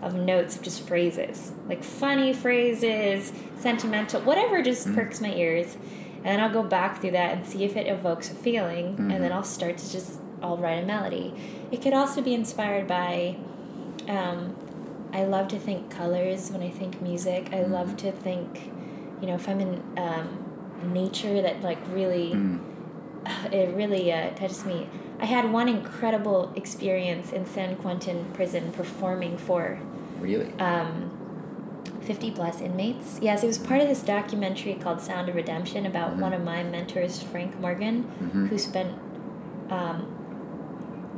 of 0.02 0.16
notes 0.16 0.58
of 0.58 0.62
just 0.62 0.86
phrases 0.86 1.54
like 1.70 1.82
funny 1.82 2.34
phrases, 2.34 3.32
sentimental, 3.56 4.20
whatever 4.22 4.62
just 4.62 4.86
Mm. 4.90 4.96
perks 4.96 5.22
my 5.22 5.34
ears, 5.34 5.78
and 6.24 6.34
then 6.34 6.40
I'll 6.40 6.52
go 6.54 6.64
back 6.64 7.02
through 7.02 7.12
that 7.12 7.36
and 7.36 7.46
see 7.46 7.64
if 7.64 7.76
it 7.76 7.88
evokes 7.88 8.32
a 8.32 8.34
feeling, 8.36 8.96
and 8.98 9.12
then 9.24 9.32
Mhm. 9.32 9.36
I'll 9.36 9.44
start 9.44 9.78
to 9.78 9.92
just 9.92 10.20
I'll 10.42 10.58
write 10.58 10.84
a 10.84 10.86
melody. 10.86 11.34
It 11.72 11.82
could 11.82 11.94
also 11.94 12.22
be 12.22 12.34
inspired 12.34 12.88
by. 12.88 13.36
Um, 14.10 14.56
I 15.14 15.24
love 15.26 15.48
to 15.50 15.60
think 15.60 15.90
colors 15.90 16.52
when 16.52 16.62
I 16.64 16.70
think 16.70 17.02
music. 17.02 17.50
I 17.54 17.62
love 17.64 17.90
Mm-hmm. 17.90 18.08
to 18.08 18.12
think, 18.12 18.72
you 19.22 19.28
know, 19.28 19.36
if 19.36 19.48
I'm 19.48 19.60
in 19.62 19.82
um, 19.96 20.28
nature 20.92 21.42
that 21.42 21.62
like 21.62 21.78
really 21.94 22.32
Mm. 22.34 22.60
it 23.54 23.74
really 23.76 24.12
uh, 24.12 24.32
touches 24.32 24.66
me. 24.66 24.88
I 25.22 25.26
had 25.26 25.54
one 25.54 25.70
incredible 25.70 26.52
experience 26.58 27.32
in 27.32 27.46
San 27.46 27.76
Quentin 27.78 28.26
prison 28.34 28.72
performing 28.74 29.38
for 29.38 29.80
Really? 30.20 30.52
um, 30.60 31.12
50 32.04 32.32
plus 32.32 32.62
inmates. 32.62 33.20
Yes, 33.22 33.44
it 33.44 33.48
was 33.48 33.58
part 33.58 33.82
of 33.82 33.88
this 33.88 34.02
documentary 34.02 34.74
called 34.76 35.02
Sound 35.02 35.30
of 35.30 35.36
Redemption 35.36 35.86
about 35.86 36.18
Mhm. 36.18 36.22
one 36.22 36.34
of 36.34 36.44
my 36.44 36.64
mentors, 36.64 37.22
Frank 37.24 37.60
Morgan, 37.60 38.06
Mhm. 38.22 38.50
who 38.50 38.58
spent 38.58 38.90
um, 39.72 40.06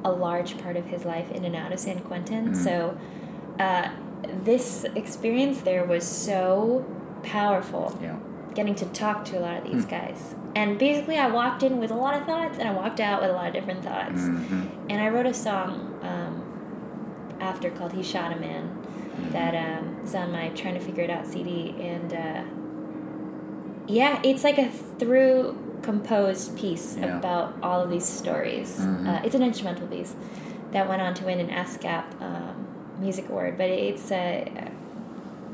a 0.05 0.11
large 0.11 0.57
part 0.61 0.77
of 0.77 0.85
his 0.85 1.03
life 1.03 1.29
in 1.31 1.43
and 1.43 1.55
out 1.55 1.73
of 1.73 1.79
San 1.79 1.99
Quentin. 1.99 2.49
Mhm. 2.51 2.55
So 2.55 2.95
uh, 3.59 3.87
this 4.43 4.85
experience 4.95 5.61
there 5.61 5.83
was 5.83 6.05
so 6.05 6.85
powerful 7.23 7.97
Yeah. 8.01 8.15
getting 8.53 8.75
to 8.75 8.85
talk 8.85 9.25
to 9.25 9.39
a 9.39 9.41
lot 9.41 9.57
of 9.57 9.63
these 9.71 9.83
Hmm. 9.85 9.89
guys. 9.89 10.35
And 10.55 10.77
basically, 10.77 11.17
I 11.17 11.27
walked 11.29 11.63
in 11.63 11.79
with 11.79 11.91
a 11.91 11.95
lot 11.95 12.13
of 12.15 12.25
thoughts, 12.25 12.57
and 12.59 12.69
I 12.69 12.71
walked 12.73 12.99
out 13.01 13.21
with 13.21 13.29
a 13.31 13.33
lot 13.33 13.47
of 13.47 13.53
different 13.53 13.83
thoughts. 13.83 14.21
Mhm. 14.21 14.67
And 14.89 15.01
I 15.01 15.09
wrote 15.09 15.25
a 15.25 15.33
song 15.33 15.93
um, 16.03 16.43
after 17.41 17.69
called 17.69 17.93
"He 17.93 18.03
Shot 18.03 18.31
a 18.31 18.39
Man" 18.39 18.63
Mm-hmm. 18.63 18.74
That 19.35 19.53
um, 19.55 19.99
is 20.03 20.15
on 20.15 20.31
my 20.31 20.49
"Trying 20.49 20.75
to 20.75 20.79
Figure 20.79 21.03
It 21.03 21.09
Out" 21.09 21.25
CD. 21.27 21.75
And 21.79 22.09
uh, 22.13 22.43
yeah, 23.87 24.19
it's 24.23 24.43
like 24.43 24.57
a 24.57 24.69
through 24.99 25.57
composed 25.81 26.57
piece 26.57 26.97
Yeah. 26.97 27.17
about 27.19 27.53
all 27.61 27.79
of 27.81 27.89
these 27.89 28.05
stories. 28.05 28.79
Mhm. 28.79 29.07
Uh, 29.07 29.19
it's 29.25 29.35
an 29.35 29.43
instrumental 29.43 29.87
piece 29.87 30.15
that 30.71 30.87
went 30.89 31.01
on 31.01 31.13
to 31.19 31.25
win 31.25 31.39
an 31.39 31.49
ASCAP 31.49 32.05
um, 32.21 32.55
Music 32.99 33.29
Award. 33.29 33.57
But 33.57 33.69
it's 33.69 34.11
uh, 34.11 34.45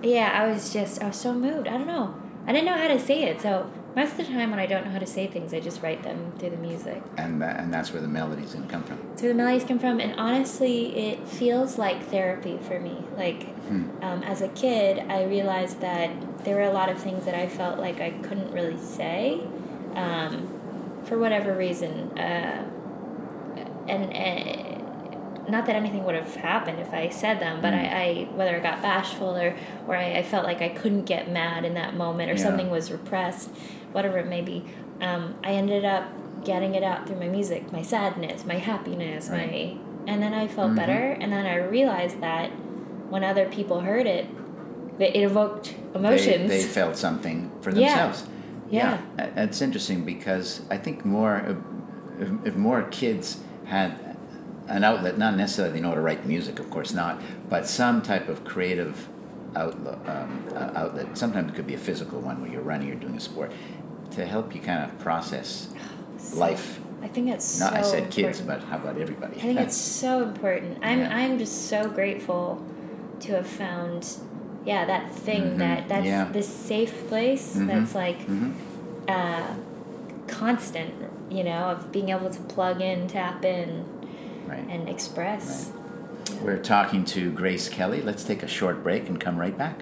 yeah, 0.03 0.29
I 0.41 0.47
was 0.51 0.71
just 0.71 1.01
I 1.03 1.07
was 1.07 1.17
so 1.17 1.33
moved. 1.33 1.67
I 1.67 1.75
don't 1.77 1.87
know. 1.87 2.13
I 2.47 2.53
didn't 2.53 2.65
know 2.65 2.77
how 2.77 2.87
to 2.87 2.99
say 2.99 3.23
it. 3.23 3.41
So 3.41 3.69
most 3.95 4.11
of 4.11 4.17
the 4.17 4.23
time 4.25 4.51
when 4.51 4.59
I 4.59 4.65
don't 4.65 4.85
know 4.85 4.91
how 4.91 4.99
to 4.99 5.05
say 5.07 5.27
things, 5.27 5.53
I 5.53 5.59
just 5.59 5.81
write 5.81 6.03
them 6.03 6.31
through 6.39 6.51
the 6.51 6.57
music. 6.57 7.01
And 7.17 7.41
that, 7.41 7.59
and 7.59 7.73
that's 7.73 7.91
where 7.91 8.01
the 8.01 8.07
melody's 8.07 8.53
gonna 8.53 8.67
come 8.67 8.83
from. 8.83 8.97
That's 9.09 9.21
where 9.23 9.31
the 9.33 9.37
melodies 9.37 9.63
come 9.65 9.79
from, 9.79 9.99
and 9.99 10.17
honestly, 10.19 10.95
it 10.97 11.27
feels 11.27 11.77
like 11.77 12.01
therapy 12.07 12.57
for 12.61 12.79
me. 12.79 12.97
Like 13.17 13.43
Hmm. 13.67 13.83
um, 14.01 14.23
as 14.23 14.41
a 14.41 14.47
kid, 14.49 14.99
I 15.09 15.23
realized 15.25 15.81
that 15.81 16.09
there 16.45 16.55
were 16.55 16.63
a 16.63 16.73
lot 16.73 16.89
of 16.89 16.97
things 16.97 17.25
that 17.25 17.35
I 17.35 17.47
felt 17.47 17.79
like 17.79 18.01
I 18.01 18.11
couldn't 18.11 18.51
really 18.51 18.77
say 18.77 19.41
um, 19.95 20.47
for 21.03 21.17
whatever 21.17 21.53
reason, 21.53 22.17
uh, 22.17 22.65
and. 23.87 24.13
Uh, 24.13 24.67
not 25.49 25.65
that 25.65 25.75
anything 25.75 26.05
would 26.05 26.15
have 26.15 26.33
happened 26.35 26.79
if 26.79 26.93
I 26.93 27.09
said 27.09 27.39
them, 27.41 27.61
but 27.61 27.73
Mm. 27.73 27.77
I, 27.93 28.03
I 28.03 28.27
whether 28.35 28.55
I 28.55 28.59
got 28.59 28.81
bashful 28.81 29.35
or 29.35 29.53
or 29.87 29.95
I, 29.97 30.17
I 30.19 30.23
felt 30.23 30.45
like 30.45 30.61
I 30.61 30.69
couldn't 30.69 31.03
get 31.05 31.29
mad 31.29 31.65
in 31.65 31.73
that 31.73 31.93
moment 31.95 32.29
or 32.31 32.35
Yeah. 32.35 32.43
something 32.43 32.69
was 32.69 32.89
repressed, 32.91 33.49
whatever 33.93 34.17
it 34.17 34.27
may 34.27 34.41
be. 34.41 34.65
Um, 35.01 35.35
I 35.43 35.51
ended 35.53 35.85
up 35.85 36.05
getting 36.45 36.75
it 36.75 36.83
out 36.83 37.07
through 37.07 37.19
my 37.19 37.27
music, 37.27 37.71
my 37.71 37.81
sadness, 37.81 38.45
my 38.45 38.55
happiness, 38.57 39.29
Right. 39.29 39.51
my 39.51 39.77
and 40.11 40.21
then 40.23 40.33
I 40.33 40.47
felt 40.47 40.69
Mm-hmm. 40.69 40.75
better, 40.77 41.11
and 41.21 41.31
then 41.31 41.45
I 41.45 41.57
realized 41.57 42.21
that 42.21 42.49
when 43.11 43.23
other 43.23 43.45
people 43.47 43.81
heard 43.81 44.07
it, 44.07 44.25
it 44.99 45.15
evoked 45.15 45.75
They, 45.93 45.99
emotions. 45.99 46.49
they 46.49 46.63
felt 46.63 46.97
something 46.97 47.51
for 47.61 47.69
Yeah. 47.69 47.87
themselves. 48.09 48.27
Yeah. 48.71 48.97
Uh, 49.19 49.27
It's 49.35 49.61
interesting 49.61 50.03
because 50.05 50.61
I 50.71 50.77
think 50.77 51.05
more 51.05 51.43
if, 52.19 52.29
if- 52.45 52.55
more 52.55 52.83
kids 52.83 53.39
had 53.65 53.91
an 54.67 54.83
outlet, 54.83 55.17
not 55.17 55.35
necessarily 55.35 55.73
they 55.75 55.81
know 55.81 55.89
how 55.89 55.95
to 55.95 56.01
write 56.01 56.25
music, 56.25 56.57
of 56.59 56.69
course 56.69 56.93
not, 56.93 57.21
but 57.49 57.67
some 57.67 58.01
type 58.01 58.27
of 58.29 58.43
creative 58.43 59.07
outlet, 59.55 59.99
um, 60.07 60.43
uh, 60.55 60.71
outlet. 60.75 61.17
Sometimes 61.17 61.51
it 61.51 61.55
could 61.55 61.67
be 61.67 61.73
a 61.73 61.77
physical 61.89 62.19
one 62.21 62.41
where 62.41 62.49
you're 62.49 62.61
running 62.61 62.89
or 62.91 62.95
doing 62.95 63.15
a 63.17 63.19
sport 63.19 63.51
to 64.11 64.25
help 64.25 64.53
you 64.55 64.61
kind 64.61 64.83
of 64.83 64.97
process 64.99 65.69
So- 66.17 66.37
life. 66.37 66.79
I 67.03 67.07
think 67.07 67.29
it's 67.29 67.59
Not 67.59 67.73
so 67.73 67.79
I 67.79 67.81
said 67.81 68.11
kids, 68.11 68.39
important. 68.41 68.61
but 68.61 68.69
how 68.69 68.77
about 68.77 69.01
everybody? 69.01 69.37
I 69.37 69.39
think 69.41 69.59
it's 69.65 69.75
so 69.75 70.21
important. 70.21 70.77
I'm 70.83 70.99
Yeah. 70.99 71.15
I'm 71.17 71.39
just 71.39 71.67
so 71.67 71.89
grateful 71.89 72.61
to 73.21 73.31
have 73.33 73.47
found 73.47 74.07
yeah 74.65 74.85
that 74.85 75.11
thing 75.11 75.43
Mhm. 75.55 75.57
that 75.57 75.89
that's 75.89 76.05
Yeah. 76.05 76.25
this 76.31 76.47
safe 76.47 77.07
place 77.09 77.55
Mhm. 77.57 77.65
that's 77.67 77.95
like 77.95 78.19
Mhm. 78.27 78.51
uh, 79.07 79.41
constant 80.27 80.93
you 81.31 81.43
know 81.43 81.63
of 81.71 81.91
being 81.91 82.09
able 82.09 82.29
to 82.29 82.39
plug 82.41 82.81
in 82.81 83.07
tap 83.07 83.43
in 83.43 83.83
right. 84.47 84.65
and 84.69 84.87
express 84.87 85.71
We're 86.43 86.57
talking 86.57 87.03
to 87.05 87.31
Grace 87.31 87.67
Kelly. 87.69 88.01
Let's 88.01 88.23
take 88.23 88.41
a 88.43 88.47
short 88.47 88.83
break 88.83 89.07
and 89.09 89.19
come 89.19 89.37
right 89.39 89.57
back. 89.57 89.81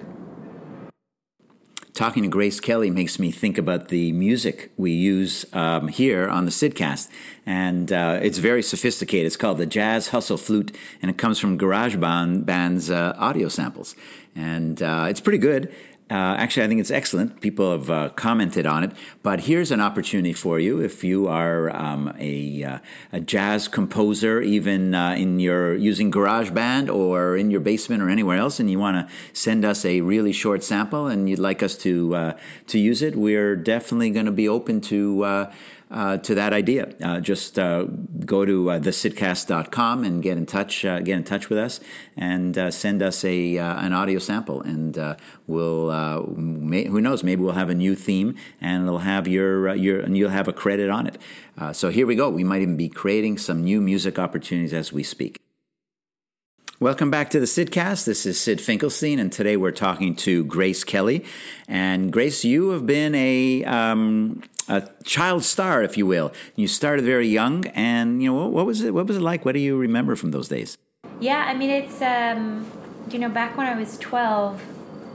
Talking 2.00 2.22
to 2.22 2.30
Grace 2.30 2.60
Kelly 2.60 2.90
makes 2.90 3.18
me 3.18 3.30
think 3.30 3.58
about 3.58 3.88
the 3.88 4.10
music 4.12 4.72
we 4.78 4.90
use 4.90 5.44
um, 5.52 5.88
here 5.88 6.30
on 6.30 6.46
the 6.46 6.50
Sydcast. 6.50 7.10
And 7.44 7.92
uh, 7.92 8.20
it's 8.22 8.38
very 8.38 8.62
sophisticated. 8.62 9.26
It's 9.26 9.36
called 9.36 9.58
the 9.58 9.66
Jazz 9.66 10.08
Hustle 10.08 10.38
Flute, 10.38 10.74
and 11.02 11.10
it 11.10 11.18
comes 11.18 11.38
from 11.38 11.58
GarageBand 11.58 12.46
Band's 12.46 12.90
uh, 12.90 13.14
audio 13.18 13.50
samples. 13.50 13.94
And 14.34 14.82
uh, 14.82 15.08
it's 15.10 15.20
pretty 15.20 15.36
good. 15.36 15.74
Uh, 16.10 16.34
actually, 16.38 16.64
I 16.64 16.68
think 16.68 16.80
it's 16.80 16.90
excellent. 16.90 17.40
People 17.40 17.70
have 17.70 17.88
uh, 17.88 18.08
commented 18.10 18.66
on 18.66 18.82
it. 18.82 18.90
But 19.22 19.42
here's 19.42 19.70
an 19.70 19.80
opportunity 19.80 20.32
for 20.32 20.58
you 20.58 20.80
if 20.80 21.04
you 21.04 21.28
are 21.28 21.74
um, 21.74 22.12
a, 22.18 22.64
uh, 22.64 22.78
a 23.12 23.20
jazz 23.20 23.68
composer, 23.68 24.42
even 24.42 24.92
uh, 24.92 25.12
in 25.12 25.38
your 25.38 25.76
using 25.76 26.10
GarageBand 26.10 26.92
or 26.92 27.36
in 27.36 27.52
your 27.52 27.60
basement 27.60 28.02
or 28.02 28.08
anywhere 28.08 28.38
else, 28.38 28.58
and 28.58 28.68
you 28.68 28.80
want 28.80 28.96
to 28.96 29.14
send 29.32 29.64
us 29.64 29.84
a 29.84 30.00
really 30.00 30.32
short 30.32 30.64
sample 30.64 31.06
and 31.06 31.30
you'd 31.30 31.38
like 31.38 31.62
us 31.62 31.76
to 31.78 32.14
uh, 32.16 32.32
to 32.66 32.80
use 32.80 33.02
it, 33.02 33.14
we're 33.14 33.54
definitely 33.54 34.10
going 34.10 34.26
to 34.26 34.32
be 34.32 34.48
open 34.48 34.80
to. 34.80 35.46
Uh, 35.90 36.16
to 36.18 36.36
that 36.36 36.52
idea, 36.52 36.88
uh, 37.02 37.18
just 37.18 37.58
uh, 37.58 37.82
go 38.24 38.44
to 38.44 38.70
uh, 38.70 38.78
thesydcast.com 38.78 40.04
and 40.04 40.22
get 40.22 40.36
in 40.38 40.46
touch. 40.46 40.84
Uh, 40.84 41.00
get 41.00 41.16
in 41.16 41.24
touch 41.24 41.48
with 41.48 41.58
us 41.58 41.80
and 42.16 42.56
uh, 42.56 42.70
send 42.70 43.02
us 43.02 43.24
a 43.24 43.58
uh, 43.58 43.84
an 43.84 43.92
audio 43.92 44.20
sample, 44.20 44.60
and 44.62 45.16
we'll. 45.48 45.90
May, 46.36 46.84
who 46.84 47.00
knows? 47.00 47.24
Maybe 47.24 47.42
we'll 47.42 47.54
have 47.54 47.70
a 47.70 47.74
new 47.74 47.96
theme, 47.96 48.36
and 48.60 48.84
it'll 48.84 48.98
have 48.98 49.26
your 49.26 49.74
your 49.74 49.98
and 49.98 50.16
you'll 50.16 50.30
have 50.30 50.46
a 50.46 50.52
credit 50.52 50.90
on 50.90 51.08
it. 51.08 51.18
So 51.72 51.90
here 51.90 52.06
we 52.06 52.14
go. 52.14 52.30
We 52.30 52.44
might 52.44 52.62
even 52.62 52.76
be 52.76 52.88
creating 52.88 53.38
some 53.38 53.64
new 53.64 53.80
music 53.80 54.16
opportunities 54.16 54.72
as 54.72 54.92
we 54.92 55.02
speak. 55.02 55.40
Welcome 56.82 57.10
back 57.10 57.28
to 57.28 57.38
the 57.38 57.44
Sydcast. 57.44 58.06
This 58.06 58.24
is 58.24 58.40
Syd 58.40 58.58
Finkelstein, 58.58 59.18
and 59.18 59.30
today 59.30 59.54
we're 59.58 59.70
talking 59.70 60.16
to 60.16 60.44
Grace 60.44 60.82
Kelly. 60.82 61.26
And 61.68 62.10
Grace, 62.10 62.42
you 62.42 62.70
have 62.70 62.86
been 62.86 63.14
a, 63.14 63.62
um, 63.64 64.42
a 64.70 64.88
child 65.04 65.42
star, 65.44 65.82
if 65.82 65.96
you 65.98 66.06
will. 66.06 66.32
You 66.56 66.68
started 66.68 67.04
very 67.04 67.28
young, 67.28 67.66
and 67.68 68.22
you 68.22 68.30
know 68.30 68.38
what, 68.40 68.52
what 68.52 68.66
was 68.66 68.82
it? 68.82 68.94
What 68.94 69.06
was 69.06 69.16
it 69.16 69.24
like? 69.30 69.44
What 69.44 69.54
do 69.58 69.60
you 69.60 69.76
remember 69.76 70.14
from 70.16 70.30
those 70.30 70.48
days? 70.48 70.78
yeah 71.20 71.44
i 71.46 71.54
mean 71.54 71.70
it's 71.70 72.00
um 72.02 72.66
you 73.10 73.18
know 73.18 73.28
back 73.28 73.56
when 73.56 73.66
i 73.66 73.78
was 73.78 73.98
12 73.98 74.62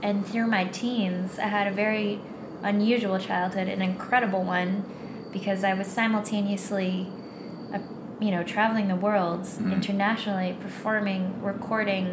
and 0.02 0.26
through 0.26 0.46
my 0.46 0.64
teens 0.64 1.38
i 1.38 1.46
had 1.46 1.66
a 1.66 1.70
very 1.70 2.20
unusual 2.62 3.18
childhood 3.18 3.68
an 3.68 3.82
incredible 3.82 4.42
one 4.42 4.84
because 5.32 5.64
i 5.64 5.74
was 5.74 5.86
simultaneously 5.86 7.08
uh, 7.74 7.78
you 8.20 8.30
know 8.30 8.42
traveling 8.42 8.88
the 8.88 8.96
world 8.96 9.46
internationally 9.60 10.56
performing 10.60 11.42
recording 11.42 12.06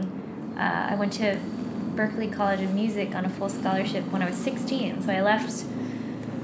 uh, 0.57 0.87
i 0.89 0.95
went 0.95 1.13
to 1.13 1.37
berklee 1.95 2.31
college 2.31 2.61
of 2.61 2.73
music 2.73 3.13
on 3.15 3.23
a 3.25 3.29
full 3.29 3.49
scholarship 3.49 4.03
when 4.11 4.21
i 4.23 4.29
was 4.29 4.37
16 4.37 5.03
so 5.03 5.11
i 5.11 5.21
left 5.21 5.65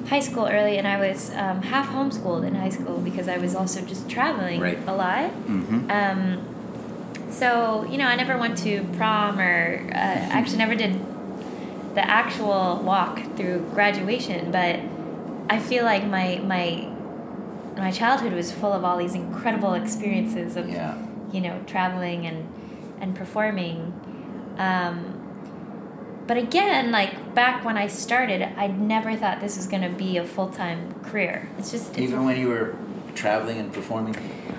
high 0.10 0.20
school 0.20 0.48
early 0.48 0.78
and 0.78 0.88
i 0.88 0.98
was 1.08 1.30
um, 1.32 1.62
half 1.62 1.88
homeschooled 1.90 2.44
in 2.46 2.56
high 2.56 2.70
school 2.70 2.98
because 3.00 3.28
i 3.28 3.38
was 3.38 3.54
also 3.56 3.80
just 3.82 4.10
traveling 4.10 4.60
Right. 4.60 4.80
a 4.88 4.96
lot 4.96 5.32
Mm-hmm. 5.48 5.92
um, 5.92 6.22
so 7.32 7.86
you 7.92 7.98
know, 8.00 8.06
I 8.08 8.16
never 8.16 8.38
went 8.40 8.58
to 8.60 8.84
prom 8.98 9.40
or 9.40 9.88
uh, 9.94 9.94
actually 10.38 10.58
never 10.58 10.74
did 10.74 11.00
the 11.94 12.04
actual 12.04 12.82
walk 12.84 13.22
through 13.36 13.70
graduation. 13.76 14.52
But 14.52 14.80
I 15.48 15.60
feel 15.60 15.84
like 15.84 16.06
my 16.08 16.42
my 16.44 16.90
my 17.78 17.92
childhood 17.92 18.34
was 18.34 18.52
full 18.52 18.74
of 18.74 18.84
all 18.84 18.98
these 18.98 19.14
incredible 19.14 19.74
experiences 19.76 20.58
of 20.58 20.68
Yeah. 20.70 20.98
you 21.32 21.40
know 21.42 21.62
traveling 21.68 22.26
and 22.26 22.48
and 23.00 23.16
performing. 23.16 23.94
Um, 24.58 25.19
but 26.30 26.38
again, 26.38 26.92
like 26.92 27.34
back 27.34 27.66
when 27.66 27.76
I 27.76 27.88
started, 27.88 28.44
I 28.56 28.68
never 28.68 29.16
thought 29.16 29.42
this 29.42 29.58
was 29.58 29.66
going 29.66 29.82
to 29.82 29.90
be 29.90 30.18
a 30.18 30.24
full 30.24 30.50
time 30.50 30.94
career. 31.02 31.50
It's 31.58 31.72
just 31.72 31.90
it's, 31.90 31.98
Even 31.98 32.24
when 32.24 32.40
you 32.40 32.50
were 32.50 32.76
traveling 33.16 33.58
and 33.58 33.74
performing, 33.74 34.16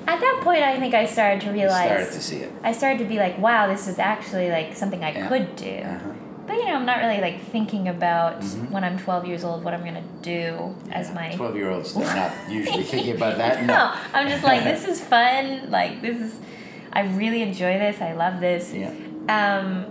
at 0.09 0.19
that 0.19 0.41
point, 0.43 0.65
I 0.65 0.81
think 0.81 0.95
I 0.95 1.07
started 1.07 1.41
to 1.43 1.47
you 1.47 1.53
realize 1.53 1.87
started 1.87 2.13
to 2.13 2.21
see 2.21 2.37
it. 2.39 2.53
I 2.65 2.73
started 2.73 2.99
to 2.99 3.05
be 3.05 3.19
like, 3.19 3.39
wow, 3.39 3.69
this 3.69 3.87
is 3.87 4.01
actually 4.01 4.51
like 4.51 4.75
something 4.75 5.05
I 5.05 5.13
Yeah. 5.13 5.29
could 5.29 5.55
do. 5.55 5.77
Uh-huh. 5.85 6.11
But 6.49 6.57
you 6.57 6.67
know, 6.67 6.75
I'm 6.75 6.85
not 6.87 6.99
really 6.99 7.21
like 7.21 7.39
thinking 7.55 7.87
about 7.87 8.41
Mhm. 8.41 8.71
when 8.73 8.83
I'm 8.83 8.99
12 8.99 9.25
years 9.29 9.45
old 9.45 9.63
what 9.63 9.73
I'm 9.73 9.85
gonna 9.85 10.03
do 10.23 10.75
as 10.91 11.15
my. 11.15 11.31
twelve-year-olds, 11.37 11.95
they're 11.95 12.17
not 12.17 12.33
usually 12.51 12.83
thinking 12.83 13.15
about 13.15 13.39
that. 13.39 13.65
no, 13.65 13.93
I'm 14.13 14.27
just 14.29 14.43
like, 14.43 14.65
this 14.65 14.85
is 14.93 15.01
fun. 15.01 15.71
Like 15.71 16.03
this 16.03 16.21
is, 16.21 16.35
I 16.93 17.03
really 17.03 17.43
enjoy 17.43 17.79
this. 17.79 18.01
I 18.01 18.15
love 18.15 18.41
this. 18.41 18.75
Yeah. 18.75 18.91
Um, 19.29 19.87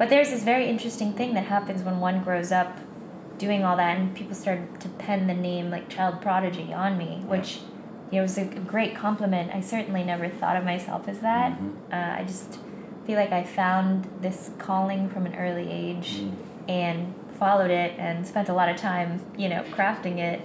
but 0.00 0.08
there's 0.08 0.30
this 0.30 0.42
very 0.42 0.66
interesting 0.66 1.12
thing 1.12 1.34
that 1.34 1.44
happens 1.44 1.82
when 1.82 2.00
one 2.00 2.22
grows 2.24 2.50
up 2.50 2.78
doing 3.38 3.64
all 3.64 3.76
that, 3.76 3.96
and 3.98 4.14
people 4.14 4.34
start 4.34 4.80
to 4.80 4.88
pen 4.88 5.26
the 5.26 5.34
name 5.34 5.70
like 5.70 5.88
child 5.88 6.20
prodigy 6.20 6.72
on 6.72 6.96
me, 6.98 7.22
which 7.26 7.60
you 8.10 8.16
know 8.16 8.22
was 8.22 8.36
a 8.38 8.44
great 8.74 8.94
compliment. 8.96 9.50
I 9.54 9.60
certainly 9.60 10.02
never 10.02 10.28
thought 10.28 10.56
of 10.56 10.64
myself 10.64 11.06
as 11.08 11.20
that. 11.20 11.52
Mhm. 11.52 11.72
Uh, 11.92 12.20
I 12.20 12.24
just 12.24 12.58
feel 13.06 13.16
like 13.16 13.32
I 13.32 13.44
found 13.44 14.08
this 14.20 14.50
calling 14.58 15.08
from 15.10 15.26
an 15.26 15.34
early 15.36 15.70
age 15.70 16.20
Mm. 16.20 16.32
and 16.68 17.14
followed 17.38 17.70
it 17.70 17.92
and 17.98 18.26
spent 18.26 18.48
a 18.48 18.52
lot 18.54 18.68
of 18.68 18.76
time, 18.76 19.20
you 19.36 19.48
know, 19.48 19.62
crafting 19.76 20.18
it. 20.18 20.40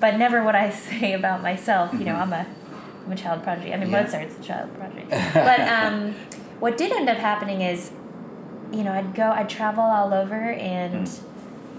But 0.00 0.16
never 0.18 0.42
would 0.44 0.54
I 0.54 0.70
say 0.88 1.12
about 1.14 1.42
myself, 1.42 1.92
you 1.94 2.04
know, 2.04 2.16
I'm 2.16 2.32
a 2.32 2.44
I'm 3.06 3.12
a 3.12 3.16
child 3.16 3.42
prodigy. 3.42 3.74
I 3.74 3.76
mean, 3.78 3.90
Yeah. 3.90 4.02
Mozart's 4.02 4.36
a 4.38 4.42
child 4.42 4.68
prodigy. 4.76 5.06
but 5.34 5.60
um, 5.60 6.14
what 6.60 6.76
did 6.78 6.92
end 6.92 7.08
up 7.08 7.18
happening 7.18 7.60
is, 7.62 7.90
you 8.72 8.82
know, 8.84 8.92
I'd 8.92 9.14
go, 9.14 9.30
I'd 9.30 9.48
travel 9.48 9.84
all 9.84 10.12
over, 10.14 10.34
and 10.34 11.06
Mm. 11.06 11.20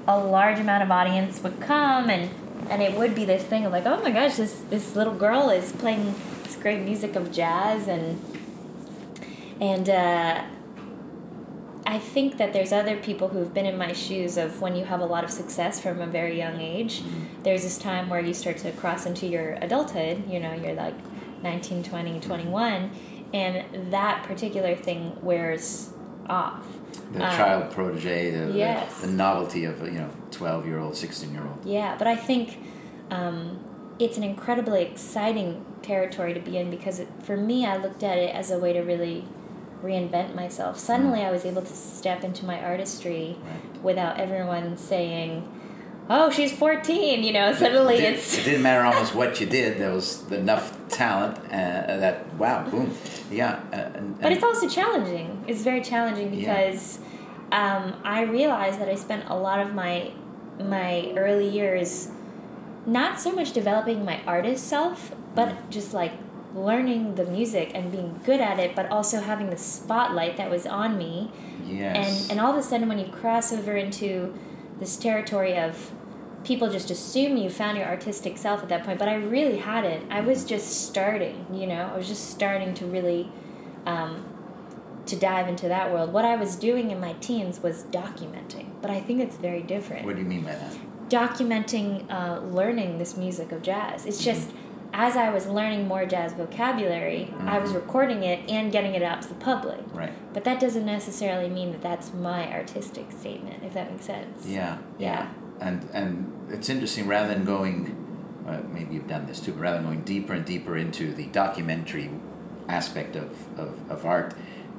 a 0.08 0.18
large 0.18 0.60
amount 0.60 0.84
of 0.84 0.92
audience 0.92 1.42
would 1.44 1.60
come, 1.60 2.10
and 2.10 2.30
and 2.70 2.82
it 2.82 2.98
would 2.98 3.14
be 3.14 3.26
this 3.26 3.44
thing 3.44 3.66
of 3.66 3.72
like, 3.74 3.86
oh 3.86 4.02
my 4.02 4.12
gosh, 4.12 4.36
this 4.36 4.62
this 4.70 4.96
little 4.96 5.14
girl 5.14 5.50
is 5.50 5.72
playing 5.74 6.16
this 6.44 6.56
great 6.56 6.82
music 6.82 7.16
of 7.16 7.32
jazz, 7.32 7.88
and 7.88 8.20
and 9.60 9.90
uh, 9.90 10.44
I 11.86 12.00
think 12.00 12.38
that 12.38 12.54
there's 12.54 12.72
other 12.72 12.96
people 12.98 13.28
who've 13.30 13.54
been 13.54 13.66
in 13.66 13.78
my 13.78 13.92
shoes 13.94 14.38
of 14.38 14.62
when 14.62 14.76
you 14.76 14.86
have 14.86 15.02
a 15.02 15.06
lot 15.06 15.24
of 15.24 15.32
success 15.32 15.80
from 15.82 16.00
a 16.02 16.08
very 16.08 16.38
young 16.38 16.60
age. 16.62 17.04
There's 17.44 17.64
this 17.64 17.78
time 17.78 18.10
where 18.10 18.22
you 18.22 18.34
start 18.34 18.58
to 18.60 18.72
cross 18.72 19.06
into 19.06 19.28
your 19.28 19.54
adulthood, 19.62 20.30
you 20.30 20.40
know, 20.40 20.54
you're 20.54 20.74
like 20.74 20.96
19, 21.44 21.84
20, 21.84 22.20
21, 22.22 22.90
and 23.34 23.92
that 23.92 24.24
particular 24.24 24.76
thing 24.76 25.18
wears 25.22 25.90
off. 26.30 26.66
The 27.12 27.24
Um, 27.26 27.36
child 27.38 27.72
protege, 27.72 28.32
the, 28.32 28.46
the- 28.52 28.58
yes. 28.58 29.02
the, 29.02 29.08
novelty 29.08 29.66
of 29.66 29.82
you 29.84 29.92
know 30.00 30.10
twelve-year-old, 30.32 30.96
sixteen-year-old. 30.96 31.66
Yeah, 31.66 31.96
but 31.98 32.08
I 32.08 32.16
think 32.16 32.60
um, 33.12 33.60
it's 34.00 34.18
an 34.18 34.24
incredibly 34.24 34.82
exciting 34.84 35.66
territory 35.82 36.34
to 36.34 36.40
be 36.40 36.58
in 36.58 36.70
because 36.72 37.00
it, 37.00 37.08
for 37.24 37.38
me, 37.38 37.66
I 37.66 37.78
looked 37.78 38.04
at 38.04 38.18
it 38.18 38.34
as 38.34 38.52
a 38.52 38.58
way 38.58 38.74
to 38.74 38.82
really 38.82 39.26
reinvent 39.84 40.34
myself. 40.34 40.80
Suddenly, 40.80 41.22
I 41.22 41.30
was 41.32 41.46
able 41.46 41.62
to 41.62 41.74
step 41.74 42.24
into 42.24 42.46
my 42.46 42.64
artistry 42.64 43.36
Right. 43.44 43.84
without 43.84 44.20
everyone 44.20 44.78
saying, 44.78 45.48
"Oh, 46.10 46.30
she's 46.30 46.52
14," 46.52 47.24
you 47.24 47.34
know. 47.34 47.54
Suddenly, 47.54 47.96
it, 47.96 48.02
did- 48.02 48.14
it's 48.16 48.38
it 48.38 48.44
didn't 48.46 48.62
matter 48.64 48.84
almost 48.84 49.16
what 49.20 49.40
you 49.40 49.46
did. 49.48 49.78
There 49.80 49.92
was 49.94 50.30
enough 50.32 50.78
talent 50.90 51.38
uh, 51.46 51.98
that 52.04 52.34
wow, 52.36 52.68
boom, 52.70 52.96
yeah. 53.32 53.60
Uh, 53.72 53.98
and, 53.98 54.20
But 54.22 54.32
it's 54.32 54.44
also 54.44 54.68
challenging. 54.70 55.44
It's 55.48 55.62
very 55.62 55.82
challenging 55.82 56.34
Yeah. 56.34 56.40
because 56.54 57.00
um, 57.52 57.94
I 58.04 58.22
realized 58.24 58.80
that 58.80 58.90
I 58.90 58.96
spent 58.96 59.24
a 59.28 59.36
lot 59.36 59.60
of 59.60 59.74
my 59.74 60.12
my 60.60 61.12
early 61.18 61.48
years 61.50 62.10
not 62.86 63.20
so 63.20 63.32
much 63.32 63.54
developing 63.54 64.04
my 64.06 64.22
artist 64.28 64.68
self, 64.68 65.16
but 65.36 65.70
just 65.70 65.94
like 65.94 66.12
learning 66.54 67.16
the 67.16 67.26
music 67.26 67.72
and 67.74 67.92
being 67.92 68.20
good 68.26 68.40
at 68.42 68.60
it, 68.60 68.76
but 68.76 68.86
also 68.92 69.20
having 69.22 69.50
the 69.50 69.58
spotlight 69.58 70.38
that 70.38 70.50
was 70.52 70.68
on 70.68 70.98
me. 70.98 71.32
Yes. 71.66 71.96
And 72.30 72.32
and 72.32 72.40
all 72.42 72.52
of 72.52 72.58
a 72.58 72.62
sudden, 72.64 72.88
when 72.90 73.00
you 73.00 73.08
cross 73.08 73.52
over 73.54 73.76
into 73.76 74.34
this 74.84 74.98
territory 74.98 75.58
of 75.58 75.92
people 76.44 76.70
just 76.70 76.92
assume 76.92 77.38
you 77.38 77.50
found 77.50 77.78
your 77.78 77.88
artistic 77.88 78.38
self 78.38 78.62
at 78.62 78.68
that 78.68 78.84
point, 78.84 79.00
but 79.00 79.08
I 79.08 79.16
really 79.16 79.58
hadn't. 79.58 80.12
I 80.12 80.20
was 80.20 80.44
just 80.44 80.88
starting. 80.90 81.46
You 81.54 81.68
know, 81.68 81.90
I 81.94 81.98
was 81.98 82.08
just 82.08 82.30
starting 82.30 82.74
to 82.76 82.86
really. 82.86 83.32
Um, 83.86 84.26
to 85.06 85.18
dive 85.18 85.50
into 85.50 85.68
that 85.68 85.92
world. 85.92 86.14
What 86.14 86.24
I 86.24 86.38
was 86.38 86.56
doing 86.56 86.90
in 86.90 86.98
my 86.98 87.12
teens 87.20 87.62
was 87.62 87.84
documenting, 87.92 88.68
but 88.82 88.90
I 88.90 89.02
think 89.02 89.20
it's 89.20 89.36
very 89.36 89.62
different. 89.62 90.06
what 90.06 90.16
do 90.16 90.22
you 90.22 90.28
mean 90.28 90.44
by 90.44 90.56
that? 90.56 90.78
Documenting 91.10 92.10
uh, 92.10 92.40
learning 92.40 93.00
this 93.00 93.18
music 93.18 93.52
of 93.52 93.62
jazz. 93.62 94.06
It's 94.06 94.24
just 94.24 94.52
as 94.94 95.18
I 95.18 95.32
was 95.32 95.48
learning 95.48 95.88
more 95.88 96.06
jazz 96.06 96.34
vocabulary, 96.34 97.34
I 97.40 97.58
was 97.58 97.74
recording 97.74 98.24
it 98.24 98.48
and 98.48 98.72
getting 98.72 98.94
it 98.94 99.02
out 99.02 99.24
to 99.24 99.28
the 99.28 99.36
public. 99.36 99.80
Right. 99.92 100.14
But 100.34 100.44
that 100.44 100.60
doesn't 100.60 100.86
necessarily 100.86 101.50
mean 101.50 101.72
that 101.72 101.82
that's 101.82 102.14
my 102.14 102.52
artistic 102.54 103.12
statement, 103.12 103.64
if 103.64 103.74
that 103.74 103.92
makes 103.92 104.06
sense. 104.06 104.46
Yeah. 104.46 104.78
Yeah. 105.00 105.32
And 105.60 105.90
and 105.94 106.32
it's 106.52 106.70
interesting. 106.70 107.08
Rather 107.08 107.34
than 107.34 107.44
going, 107.44 107.96
uh, 108.48 108.62
maybe 108.72 108.94
you've 108.94 109.08
done 109.08 109.26
this 109.26 109.40
too. 109.40 109.54
But 109.54 109.62
rather 109.62 109.78
than 109.78 109.86
going 109.86 110.02
deeper 110.02 110.34
and 110.34 110.46
deeper 110.46 110.78
into 110.78 111.12
the 111.12 111.26
documentary 111.28 112.12
aspect 112.70 113.16
of 113.16 113.32
of, 113.58 113.90
of 113.90 114.06
art, 114.06 114.36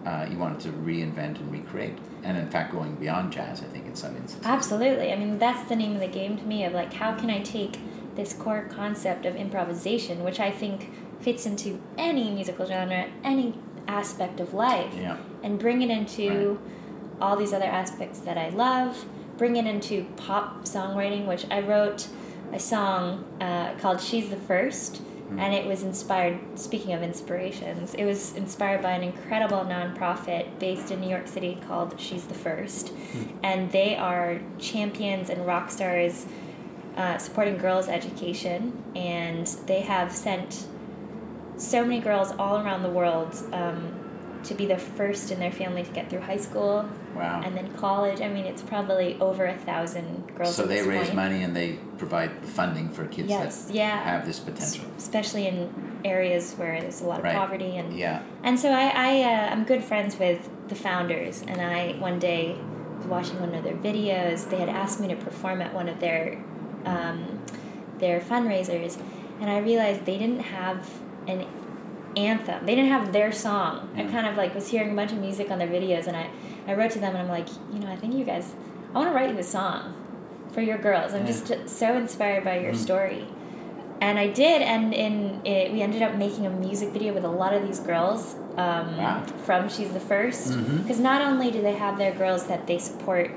uh, 0.07 0.27
you 0.31 0.38
wanted 0.38 0.61
to 0.61 0.68
reinvent 0.68 1.40
and 1.40 1.50
recreate. 1.50 1.98
And 2.22 2.38
in 2.38 2.48
fact, 2.50 2.72
going 2.72 2.94
beyond 2.94 3.33
jazz, 3.33 3.62
I 3.62 3.66
think 3.66 3.87
in 3.87 3.96
some 3.96 4.16
instances. 4.16 4.46
Absolutely. 4.46 5.12
I 5.12 5.16
mean, 5.16 5.38
that's 5.38 5.68
the 5.68 5.77
name 5.77 5.94
of 5.94 6.00
the 6.00 6.09
game 6.09 6.37
to 6.38 6.44
me 6.44 6.64
of 6.64 6.72
like, 6.72 6.92
how 6.92 7.14
can 7.14 7.31
I 7.31 7.40
take 7.40 7.79
this 8.16 8.33
core 8.33 8.66
concept 8.70 9.27
of 9.27 9.35
improvisation, 9.37 10.22
which 10.24 10.40
I 10.40 10.50
think 10.50 10.90
fits 11.20 11.46
into 11.46 11.81
any 11.98 12.31
musical 12.31 12.66
genre, 12.66 13.07
any 13.22 13.55
aspect 13.88 14.40
of 14.40 14.55
life, 14.55 14.94
Yeah. 14.98 15.16
and 15.42 15.59
bring 15.59 15.83
it 15.83 15.90
into 15.90 16.59
all 17.20 17.37
these 17.37 17.53
other 17.53 17.66
aspects 17.66 18.18
that 18.20 18.37
I 18.38 18.48
love, 18.50 19.05
bring 19.38 19.57
it 19.57 19.66
into 19.66 20.05
pop 20.16 20.64
songwriting, 20.64 21.27
which 21.27 21.46
I 21.50 21.61
wrote 21.61 22.09
a 22.53 22.59
song 22.59 23.24
uh, 23.40 23.74
called 23.81 24.00
She's 24.00 24.31
the 24.31 24.37
1st 24.37 25.00
and 25.38 25.53
it 25.55 25.66
was 25.66 25.83
inspired, 25.83 26.38
speaking 26.55 26.92
of 26.92 27.03
inspirations, 27.03 27.94
it 27.94 28.05
was 28.05 28.37
inspired 28.37 28.83
by 28.83 28.90
an 28.92 29.03
incredible 29.03 29.64
nonprofit 29.64 30.59
based 30.61 30.92
in 30.92 31.00
New 31.00 31.09
York 31.09 31.27
City 31.27 31.59
called 31.66 31.98
She's 31.98 32.24
the 32.27 32.35
1st 32.35 32.92
And 33.42 33.72
they 33.72 33.96
are 33.96 34.38
champions 34.59 35.31
and 35.31 35.44
rock 35.46 35.70
stars 35.72 36.27
uh, 36.96 37.18
supporting 37.18 37.57
girls' 37.59 37.88
education. 37.88 38.83
And 38.96 39.46
they 39.66 39.80
have 39.80 40.12
sent 40.12 40.66
so 41.57 41.83
many 41.85 42.00
girls 42.00 42.33
all 42.38 42.59
around 42.59 42.83
the 42.83 42.90
world 42.90 43.35
um, 43.52 44.00
to 44.44 44.54
be 44.54 44.66
the 44.66 44.76
first 44.76 45.30
in 45.30 45.38
their 45.40 45.52
family 45.52 45.83
to 45.83 45.90
get 45.92 46.11
through 46.11 46.20
high 46.20 46.37
school 46.37 46.88
Wow. 47.14 47.42
and 47.44 47.57
then 47.57 47.72
college. 47.74 48.20
I 48.20 48.28
mean, 48.28 48.44
it's 48.44 48.61
probably 48.61 49.16
over 49.20 49.46
a 49.46 49.57
thousand 49.57 50.35
girls. 50.37 50.57
so 50.57 50.66
they 50.66 50.83
raise 50.83 51.04
point. 51.07 51.14
money 51.14 51.42
and 51.44 51.54
they 51.54 51.78
provide 51.96 52.33
funding 52.44 52.88
for 52.90 53.07
kids 53.07 53.28
Yes, 53.28 53.66
that 53.66 53.74
yeah. 53.74 54.02
have 54.02 54.26
this 54.26 54.40
potential. 54.40 54.85
especially 54.98 55.46
in 55.46 55.72
areas 56.04 56.54
where 56.54 56.80
there's 56.80 57.00
a 57.00 57.07
lot 57.07 57.18
of 57.20 57.24
Right. 57.24 57.37
poverty 57.37 57.76
and 57.76 57.96
Yeah. 57.96 58.22
and 58.42 58.59
so 58.59 58.70
I, 58.70 58.88
I 58.94 59.22
uh, 59.22 59.48
I'm 59.52 59.62
good 59.64 59.83
friends 59.85 60.18
with 60.18 60.50
the 60.68 60.74
founders 60.74 61.42
and 61.46 61.61
I 61.61 61.92
one 62.00 62.18
day 62.18 62.59
was 62.98 63.07
watching 63.07 63.38
one 63.40 63.54
of 63.54 63.62
their 63.62 63.76
videos 63.76 64.50
they 64.50 64.59
had 64.59 64.68
asked 64.68 64.98
me 65.00 65.07
to 65.09 65.16
perform 65.16 65.62
at 65.62 65.72
one 65.72 65.88
of 65.88 66.00
their 66.00 66.42
um, 66.84 67.40
their 67.98 68.20
fundraisers 68.20 69.00
and 69.40 69.50
I 69.50 69.58
realized 69.58 70.04
they 70.06 70.18
didn't 70.18 70.40
have 70.40 70.88
an 71.26 71.46
anthem 72.16 72.64
they 72.66 72.74
didn't 72.74 72.90
have 72.90 73.12
their 73.12 73.32
song 73.32 73.88
I 73.96 74.04
kind 74.04 74.26
of 74.26 74.36
like 74.36 74.54
was 74.54 74.68
hearing 74.68 74.92
a 74.92 74.94
bunch 74.94 75.12
of 75.12 75.18
music 75.18 75.50
on 75.50 75.58
their 75.58 75.68
videos 75.68 76.06
and 76.06 76.16
I 76.16 76.30
I 76.66 76.74
wrote 76.74 76.92
to 76.92 76.98
them 77.00 77.14
and 77.16 77.22
I'm 77.24 77.28
like 77.28 77.48
you 77.72 77.78
know 77.80 77.90
I 77.90 77.96
think 77.96 78.14
you 78.14 78.24
guys 78.24 78.52
I 78.94 78.98
want 78.98 79.10
to 79.10 79.14
write 79.14 79.30
you 79.30 79.38
a 79.38 79.42
song 79.42 79.94
for 80.52 80.60
your 80.60 80.78
girls 80.78 81.12
I'm 81.14 81.26
Yeah. 81.26 81.32
just 81.32 81.68
so 81.68 81.96
inspired 81.96 82.44
by 82.44 82.58
your 82.60 82.72
Mm. 82.72 82.76
story 82.76 83.26
and 84.00 84.18
I 84.18 84.26
did, 84.26 84.60
and 84.60 84.92
in 84.92 85.40
it, 85.46 85.72
we 85.72 85.80
ended 85.80 86.02
up 86.02 86.16
making 86.16 86.44
a 86.46 86.50
music 86.50 86.90
video 86.90 87.14
with 87.14 87.24
a 87.24 87.28
lot 87.42 87.54
of 87.54 87.66
these 87.66 87.80
girls 87.80 88.34
um, 88.58 88.98
Wow. 88.98 89.22
from 89.46 89.68
She's 89.68 89.90
the 89.92 90.00
1st 90.00 90.52
Mhm. 90.52 90.82
Because 90.82 91.00
not 91.00 91.22
only 91.22 91.50
do 91.50 91.62
they 91.62 91.72
have 91.74 91.96
their 91.96 92.12
girls 92.12 92.46
that 92.46 92.66
they 92.66 92.76
support 92.78 93.30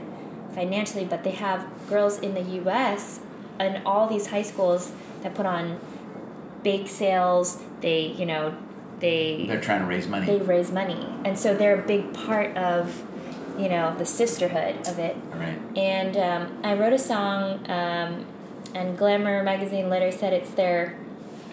financially, 0.54 1.06
but 1.06 1.24
they 1.24 1.32
have 1.32 1.64
girls 1.88 2.20
in 2.20 2.34
the 2.34 2.42
U.S. 2.62 3.20
and 3.60 3.86
all 3.86 4.08
these 4.08 4.28
high 4.28 4.42
schools 4.44 4.92
that 5.24 5.34
put 5.36 5.46
on 5.46 5.80
bake 6.64 6.88
sales. 6.88 7.62
They, 7.82 8.08
you 8.08 8.26
know, 8.26 8.56
they 9.00 9.46
They're 9.48 9.62
trying 9.62 9.82
to 9.82 9.86
raise 9.86 10.08
money. 10.08 10.26
they 10.26 10.38
raise 10.38 10.72
money, 10.72 11.08
and 11.24 11.38
so 11.38 11.56
they're 11.56 11.80
a 11.80 11.86
big 11.86 12.14
part 12.14 12.56
of, 12.58 13.04
you 13.58 13.70
know, 13.70 13.96
the 13.98 14.06
sisterhood 14.06 14.88
of 14.88 14.98
it. 15.00 15.16
right. 15.34 15.60
And 15.76 16.18
um, 16.18 16.60
I 16.64 16.74
wrote 16.74 16.94
a 16.94 17.00
song, 17.00 17.70
um, 17.70 18.26
and 18.74 18.98
Glamour 18.98 19.44
magazine 19.44 19.90
later 19.90 20.12
said 20.12 20.34
it's 20.34 20.52
their 20.52 20.98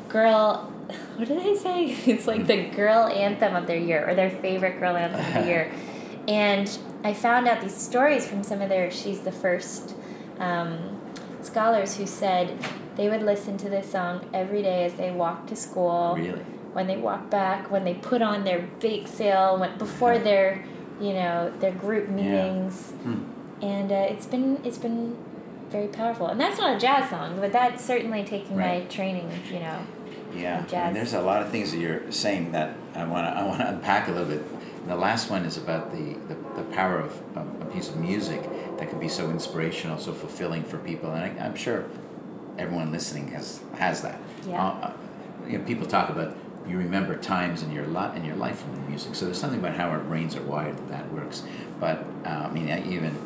girl. 0.08 0.70
What 1.16 1.28
did 1.28 1.40
they 1.42 1.54
say? 1.54 1.96
It's 2.12 2.26
like 2.26 2.46
the 2.46 2.64
girl 2.64 3.06
anthem 3.06 3.54
of 3.54 3.66
their 3.66 3.78
year, 3.78 4.08
or 4.08 4.14
their 4.14 4.30
favorite 4.30 4.78
girl 4.80 4.96
anthem 4.96 5.20
of 5.24 5.34
the 5.44 5.46
year. 5.50 5.72
And 6.28 6.78
I 7.02 7.12
found 7.14 7.46
out 7.48 7.60
these 7.60 7.76
stories 7.76 8.26
from 8.26 8.42
some 8.42 8.60
of 8.62 8.68
their 8.70 8.90
She's 8.90 9.20
the 9.20 9.32
First 9.32 9.94
um, 10.38 10.93
scholars 11.44 11.96
who 11.96 12.06
said 12.06 12.58
they 12.96 13.08
would 13.08 13.22
listen 13.22 13.56
to 13.58 13.68
this 13.68 13.90
song 13.90 14.28
every 14.32 14.62
day 14.62 14.84
as 14.84 14.94
they 14.94 15.10
walked 15.10 15.48
to 15.48 15.56
school 15.56 16.14
Really. 16.16 16.40
when 16.72 16.86
they 16.86 16.96
walked 16.96 17.30
back, 17.30 17.70
when 17.70 17.84
they 17.84 17.94
put 17.94 18.22
on 18.22 18.44
their 18.44 18.68
bake 18.80 19.08
sale, 19.08 19.58
when, 19.58 19.76
before 19.78 20.18
their, 20.18 20.64
you 21.00 21.12
know, 21.12 21.52
their 21.60 21.72
group 21.72 22.08
meetings, 22.08 22.92
Hmm. 23.02 23.22
and 23.62 23.90
uh, 23.92 23.94
it's 24.12 24.26
been 24.26 24.60
it's 24.64 24.78
been 24.78 25.16
very 25.70 25.88
powerful. 25.88 26.28
And 26.28 26.40
that's 26.40 26.58
not 26.58 26.76
a 26.76 26.78
jazz 26.78 27.10
song, 27.10 27.38
but 27.40 27.52
that's 27.52 27.84
certainly 27.84 28.22
taking 28.24 28.56
my 28.56 28.80
training, 28.88 29.28
you 29.52 29.58
know. 29.60 29.80
Yeah, 30.34 30.64
and 30.72 30.96
there's 30.96 31.14
a 31.14 31.20
lot 31.22 31.42
of 31.42 31.50
things 31.50 31.70
that 31.72 31.78
you're 31.78 32.10
saying 32.10 32.52
that 32.52 32.76
I 32.94 33.04
want 33.04 33.26
to 33.26 33.40
I 33.40 33.44
want 33.46 33.60
to 33.60 33.68
unpack 33.68 34.08
a 34.08 34.12
little 34.12 34.26
bit. 34.26 34.42
The 34.88 34.96
last 34.96 35.30
one 35.30 35.44
is 35.46 35.56
about 35.56 35.92
the, 35.92 36.14
the, 36.28 36.34
the 36.56 36.64
power 36.74 36.98
of, 36.98 37.12
of 37.36 37.46
a 37.62 37.64
piece 37.72 37.88
of 37.88 37.96
music 37.96 38.42
that 38.84 38.90
can 38.90 39.00
be 39.00 39.08
so 39.08 39.30
inspirational, 39.30 39.98
so 39.98 40.12
fulfilling 40.12 40.62
for 40.62 40.76
people, 40.78 41.10
and 41.12 41.40
I, 41.40 41.44
I'm 41.44 41.54
sure 41.54 41.86
everyone 42.58 42.92
listening 42.92 43.28
has 43.28 43.60
has 43.78 44.02
that. 44.02 44.20
Yeah. 44.46 44.62
Uh, 44.62 44.86
uh, 44.86 44.92
you 45.48 45.58
know, 45.58 45.64
people 45.64 45.86
talk 45.86 46.10
about 46.10 46.36
you 46.68 46.76
remember 46.76 47.16
times 47.16 47.62
in 47.62 47.72
your 47.72 47.86
life 47.86 48.14
in 48.14 48.24
your 48.24 48.36
life 48.36 48.60
from 48.60 48.74
the 48.74 48.82
music. 48.82 49.14
So 49.14 49.24
there's 49.24 49.38
something 49.38 49.58
about 49.58 49.76
how 49.76 49.88
our 49.88 50.00
brains 50.00 50.36
are 50.36 50.42
wired 50.42 50.76
that 50.76 50.88
that 50.88 51.12
works. 51.12 51.44
But 51.80 52.04
uh, 52.26 52.28
I 52.28 52.50
mean, 52.50 52.70
I 52.70 52.86
even 52.86 53.16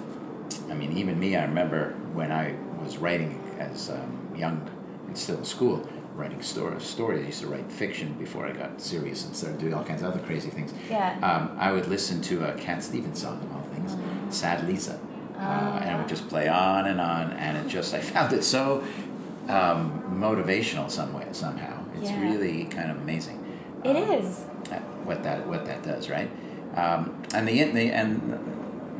I 0.71 0.75
mean, 0.75 0.97
even 0.97 1.19
me, 1.19 1.35
I 1.35 1.43
remember 1.45 1.95
when 2.13 2.31
I 2.31 2.55
was 2.81 2.99
writing 2.99 3.41
as 3.59 3.91
um, 3.91 4.33
young 4.37 4.71
and 5.09 5.19
still 5.19 5.39
in 5.39 5.45
school, 5.45 5.89
writing 6.15 6.41
stories. 6.41 6.85
Stories. 6.85 7.25
I 7.25 7.27
used 7.27 7.41
to 7.41 7.49
write 7.49 7.73
fiction 7.73 8.13
before 8.13 8.47
I 8.47 8.53
got 8.53 8.81
serious 8.81 9.25
and 9.25 9.35
started 9.35 9.59
doing 9.59 9.75
all 9.75 9.85
kinds 9.85 10.03
of 10.03 10.13
other 10.13 10.25
crazy 10.25 10.51
things. 10.51 10.73
Yeah. 10.89 11.19
Um, 11.21 11.57
I 11.59 11.73
would 11.73 11.89
listen 11.89 12.23
to 12.23 12.45
a 12.45 12.53
Cat 12.55 12.85
Stevens 12.85 13.21
song, 13.21 13.41
of 13.43 13.57
all 13.57 13.63
things, 13.75 13.97
"Sad 14.31 14.69
Lisa," 14.69 15.01
uh, 15.39 15.81
and 15.83 15.91
it 15.95 15.99
would 15.99 16.09
just 16.09 16.29
play 16.29 16.49
on 16.49 16.87
and 16.87 17.01
on, 17.01 17.33
and 17.33 17.57
it 17.57 17.69
just 17.69 17.95
I 17.95 18.01
found 18.01 18.33
it 18.33 18.43
so 18.45 18.83
um, 19.49 20.03
motivational 20.21 20.91
some 20.91 21.13
way 21.13 21.27
somehow. 21.33 21.83
It's 22.01 22.11
Yeah. 22.11 22.23
really 22.23 22.65
kind 22.65 22.91
of 22.91 22.99
amazing. 22.99 23.39
It 23.85 23.97
Um, 23.97 24.03
is. 24.11 24.41
what 25.05 25.23
that 25.23 25.47
what 25.47 25.65
that 25.67 25.83
does, 25.83 26.11
right? 26.11 26.31
Um, 26.77 27.23
and 27.35 27.49
the, 27.49 27.63
the 27.65 27.91
and 27.93 28.21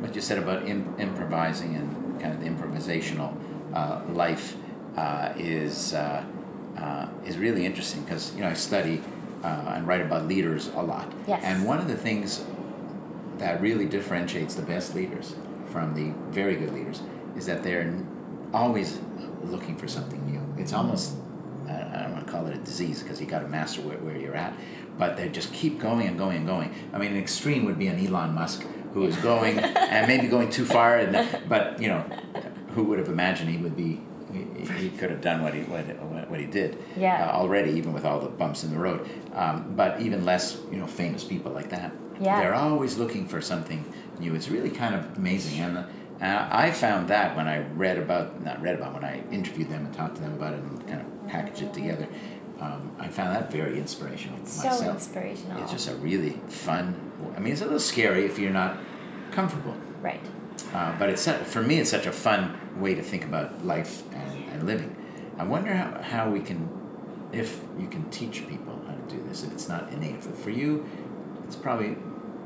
what 0.01 0.15
you 0.15 0.21
said 0.21 0.37
about 0.37 0.67
im- 0.67 0.95
improvising 0.97 1.75
and 1.75 2.19
kind 2.19 2.33
of 2.33 2.39
the 2.41 2.47
improvisational 2.49 3.33
uh, 3.73 4.01
life 4.13 4.55
uh, 4.97 5.29
is 5.37 5.93
uh, 5.93 6.23
uh, 6.77 7.07
is 7.25 7.37
really 7.37 7.65
interesting 7.65 8.01
because 8.03 8.33
you 8.35 8.41
know 8.41 8.49
I 8.49 8.53
study 8.53 9.01
uh, 9.43 9.73
and 9.75 9.87
write 9.87 10.01
about 10.01 10.27
leaders 10.27 10.69
a 10.75 10.81
lot. 10.81 11.11
Yes. 11.27 11.41
And 11.43 11.65
one 11.65 11.77
of 11.79 11.87
the 11.87 11.95
things 11.97 12.43
that 13.37 13.61
really 13.61 13.85
differentiates 13.85 14.55
the 14.55 14.63
best 14.63 14.95
leaders 14.95 15.35
from 15.71 15.93
the 15.93 16.11
very 16.31 16.55
good 16.55 16.73
leaders 16.73 17.01
is 17.35 17.45
that 17.45 17.63
they're 17.63 17.93
always 18.53 18.99
looking 19.43 19.75
for 19.77 19.87
something 19.87 20.25
new. 20.25 20.41
It's 20.61 20.73
almost 20.73 21.15
I 21.67 22.01
don't 22.03 22.13
want 22.13 22.25
to 22.25 22.31
call 22.31 22.47
it 22.47 22.55
a 22.55 22.59
disease 22.59 23.03
because 23.03 23.21
you 23.21 23.27
got 23.27 23.39
to 23.41 23.47
master 23.47 23.81
where, 23.81 23.97
where 23.99 24.17
you're 24.17 24.35
at, 24.35 24.53
but 24.97 25.17
they 25.17 25.29
just 25.29 25.53
keep 25.53 25.79
going 25.79 26.07
and 26.07 26.17
going 26.17 26.37
and 26.37 26.47
going. 26.47 26.73
I 26.93 26.97
mean, 26.97 27.11
an 27.11 27.17
extreme 27.17 27.65
would 27.65 27.77
be 27.77 27.87
an 27.87 28.03
Elon 28.05 28.33
Musk 28.33 28.65
who 28.93 29.05
is 29.05 29.15
going 29.17 29.59
and 29.59 30.07
maybe 30.07 30.27
going 30.27 30.49
too 30.49 30.65
far, 30.65 30.97
and 30.97 31.47
but 31.47 31.79
you 31.81 31.87
know, 31.89 32.01
who 32.69 32.83
would 32.85 32.97
have 32.99 33.07
imagined 33.07 33.49
he 33.49 33.57
would 33.57 33.77
be? 33.77 34.01
He, 34.33 34.65
he 34.73 34.89
could 34.89 35.09
have 35.09 35.21
done 35.21 35.41
what 35.43 35.53
he 35.53 35.61
what, 35.61 35.85
what 36.29 36.39
he 36.39 36.45
did 36.45 36.77
Yeah. 36.95 37.27
uh, 37.29 37.31
already, 37.37 37.71
even 37.71 37.93
with 37.93 38.05
all 38.05 38.19
the 38.19 38.29
bumps 38.29 38.63
in 38.63 38.71
the 38.71 38.77
road. 38.77 39.07
Um, 39.33 39.73
but 39.75 40.01
even 40.01 40.23
less, 40.23 40.59
you 40.71 40.77
know, 40.77 40.85
famous 40.85 41.23
people 41.23 41.51
like 41.51 41.69
that. 41.69 41.91
Yeah. 42.21 42.39
They're 42.39 42.53
always 42.55 42.97
looking 42.97 43.27
for 43.27 43.41
something 43.41 43.85
new. 44.19 44.35
It's 44.35 44.49
really 44.49 44.69
kind 44.69 44.95
of 44.95 45.17
amazing. 45.17 45.59
And 45.59 45.77
uh, 45.77 46.47
I 46.51 46.71
found 46.71 47.07
that 47.09 47.35
when 47.35 47.47
I 47.47 47.59
read 47.59 47.97
about, 47.97 48.43
not 48.43 48.61
read 48.61 48.75
about, 48.75 48.93
when 48.93 49.03
I 49.03 49.23
interviewed 49.31 49.69
them 49.69 49.85
and 49.85 49.93
talked 49.93 50.15
to 50.15 50.21
them 50.21 50.33
about 50.33 50.53
it 50.53 50.59
and 50.59 50.87
kind 50.87 51.01
of 51.01 51.27
packaged 51.27 51.61
it 51.61 51.73
together, 51.73 52.07
um, 52.59 52.91
I 52.99 53.07
found 53.07 53.35
that 53.35 53.51
very 53.51 53.77
inspirational 53.77 54.45
so 54.45 54.67
myself. 54.67 54.95
inspirational. 54.95 55.63
It's 55.63 55.71
just 55.71 55.87
a 55.87 55.95
really 55.95 56.41
fun. 56.49 57.11
I 57.35 57.39
mean, 57.39 57.53
it's 57.53 57.61
a 57.61 57.65
little 57.65 57.79
scary 57.79 58.25
if 58.25 58.37
you're 58.37 58.51
not 58.51 58.77
comfortable. 59.31 59.75
right. 60.01 60.21
Uh, 60.73 60.93
but 60.99 61.09
it's 61.09 61.25
for 61.25 61.61
me, 61.61 61.79
it's 61.79 61.89
such 61.89 62.05
a 62.05 62.11
fun 62.11 62.59
way 62.81 62.93
to 62.93 63.01
think 63.01 63.23
about 63.23 63.65
life 63.65 64.03
and, 64.13 64.43
and 64.51 64.67
living. 64.67 64.93
I 65.37 65.45
wonder 65.45 65.73
how, 65.73 66.01
how 66.01 66.29
we 66.29 66.41
can, 66.41 66.67
if 67.31 67.61
you 67.79 67.87
can 67.87 68.09
teach 68.09 68.45
people 68.45 68.77
how 68.85 68.93
to 68.93 69.15
do 69.15 69.23
this. 69.29 69.43
If 69.45 69.53
it's 69.53 69.69
not 69.69 69.89
innate 69.93 70.21
for, 70.21 70.31
for 70.33 70.49
you, 70.49 70.85
it's 71.45 71.55
probably 71.55 71.95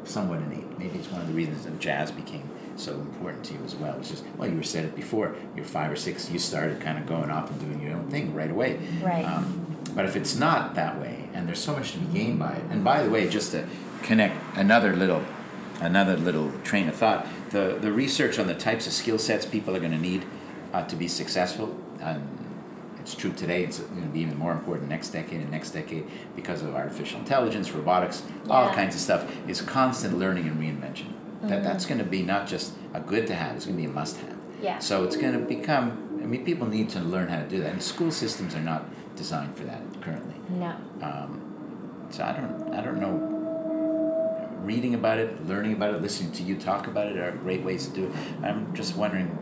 somewhat 0.05 0.39
innate. 0.39 0.77
Maybe 0.77 0.99
it's 0.99 1.09
one 1.09 1.21
of 1.21 1.27
the 1.27 1.33
reasons 1.33 1.65
that 1.65 1.79
jazz 1.79 2.11
became 2.11 2.49
so 2.75 2.93
important 2.93 3.43
to 3.45 3.53
you 3.53 3.59
as 3.63 3.75
well. 3.75 3.97
It's 3.99 4.09
just 4.09 4.23
well, 4.37 4.49
you 4.49 4.57
were 4.57 4.63
said 4.63 4.85
it 4.85 4.95
before. 4.95 5.35
You're 5.55 5.65
five 5.65 5.91
or 5.91 5.95
six. 5.95 6.29
You 6.29 6.39
started 6.39 6.81
kind 6.81 6.97
of 6.97 7.05
going 7.05 7.29
off 7.29 7.49
and 7.49 7.59
doing 7.59 7.81
your 7.81 7.97
own 7.97 8.09
thing 8.09 8.33
right 8.33 8.51
away. 8.51 8.79
Right. 9.01 9.23
Um, 9.25 9.77
but 9.95 10.05
if 10.05 10.15
it's 10.15 10.35
not 10.35 10.75
that 10.75 10.99
way, 10.99 11.29
and 11.33 11.47
there's 11.47 11.59
so 11.59 11.73
much 11.73 11.91
to 11.91 11.99
be 11.99 12.17
gained 12.17 12.39
by 12.39 12.53
it, 12.53 12.63
and 12.71 12.83
by 12.83 13.03
the 13.03 13.09
way, 13.09 13.29
just 13.29 13.51
to 13.51 13.67
connect 14.01 14.35
another 14.57 14.95
little, 14.95 15.23
another 15.79 16.17
little 16.17 16.51
train 16.63 16.89
of 16.89 16.95
thought, 16.95 17.27
the 17.51 17.77
the 17.79 17.91
research 17.91 18.39
on 18.39 18.47
the 18.47 18.55
types 18.55 18.87
of 18.87 18.93
skill 18.93 19.19
sets 19.19 19.45
people 19.45 19.75
are 19.75 19.79
going 19.79 19.91
to 19.91 19.97
need 19.97 20.25
uh, 20.73 20.83
to 20.85 20.95
be 20.95 21.07
successful, 21.07 21.77
and 22.01 22.27
it's 23.03 23.15
true 23.15 23.33
today. 23.33 23.65
It's 23.65 23.79
going 23.79 24.01
to 24.03 24.07
be 24.07 24.21
even 24.21 24.37
more 24.37 24.53
important 24.53 24.89
next 24.89 25.09
decade 25.09 25.41
and 25.41 25.51
next 25.51 25.71
decade 25.71 26.05
because 26.37 26.61
of 26.63 26.73
artificial 26.73 27.19
intelligence, 27.19 27.69
robotics, 27.71 28.23
all 28.49 28.69
kinds 28.69 28.95
of 28.95 29.01
stuff. 29.01 29.29
Is 29.47 29.61
constant 29.61 30.17
learning 30.17 30.47
and 30.47 30.57
reinvention. 30.59 31.13
That 31.43 31.63
that's 31.63 31.85
going 31.85 31.97
to 31.97 32.05
be 32.05 32.23
not 32.23 32.47
just 32.47 32.73
a 32.93 33.01
good 33.01 33.27
to 33.27 33.35
have; 33.35 33.57
it's 33.57 33.65
going 33.65 33.75
to 33.75 33.83
be 33.83 33.89
a 33.89 33.91
must 33.91 34.17
have. 34.17 34.37
Yeah. 34.61 34.79
So 34.79 35.03
it's 35.03 35.17
going 35.17 35.33
to 35.33 35.39
become. 35.39 36.21
I 36.23 36.25
mean, 36.25 36.45
people 36.45 36.65
need 36.67 36.89
to 36.91 37.01
learn 37.01 37.27
how 37.27 37.41
to 37.41 37.47
do 37.47 37.59
that, 37.59 37.73
and 37.73 37.83
school 37.83 38.11
systems 38.11 38.55
are 38.55 38.61
not 38.61 38.85
designed 39.17 39.57
for 39.57 39.65
that 39.65 39.81
currently. 40.01 40.35
No. 40.49 40.73
Um, 41.01 42.07
so 42.09 42.23
I 42.23 42.31
don't, 42.31 42.73
I 42.73 42.81
don't 42.81 43.01
know. 43.01 43.29
Reading 44.63 44.95
about 44.95 45.19
it, 45.19 45.45
learning 45.45 45.73
about 45.73 45.93
it, 45.93 46.01
listening 46.01 46.31
to 46.31 46.43
you 46.43 46.55
talk 46.55 46.87
about 46.87 47.07
it 47.07 47.17
are 47.17 47.33
great 47.33 47.63
ways 47.63 47.87
to 47.87 47.93
do 47.93 48.05
it. 48.05 48.11
I'm 48.41 48.73
just 48.73 48.95
wondering 48.95 49.37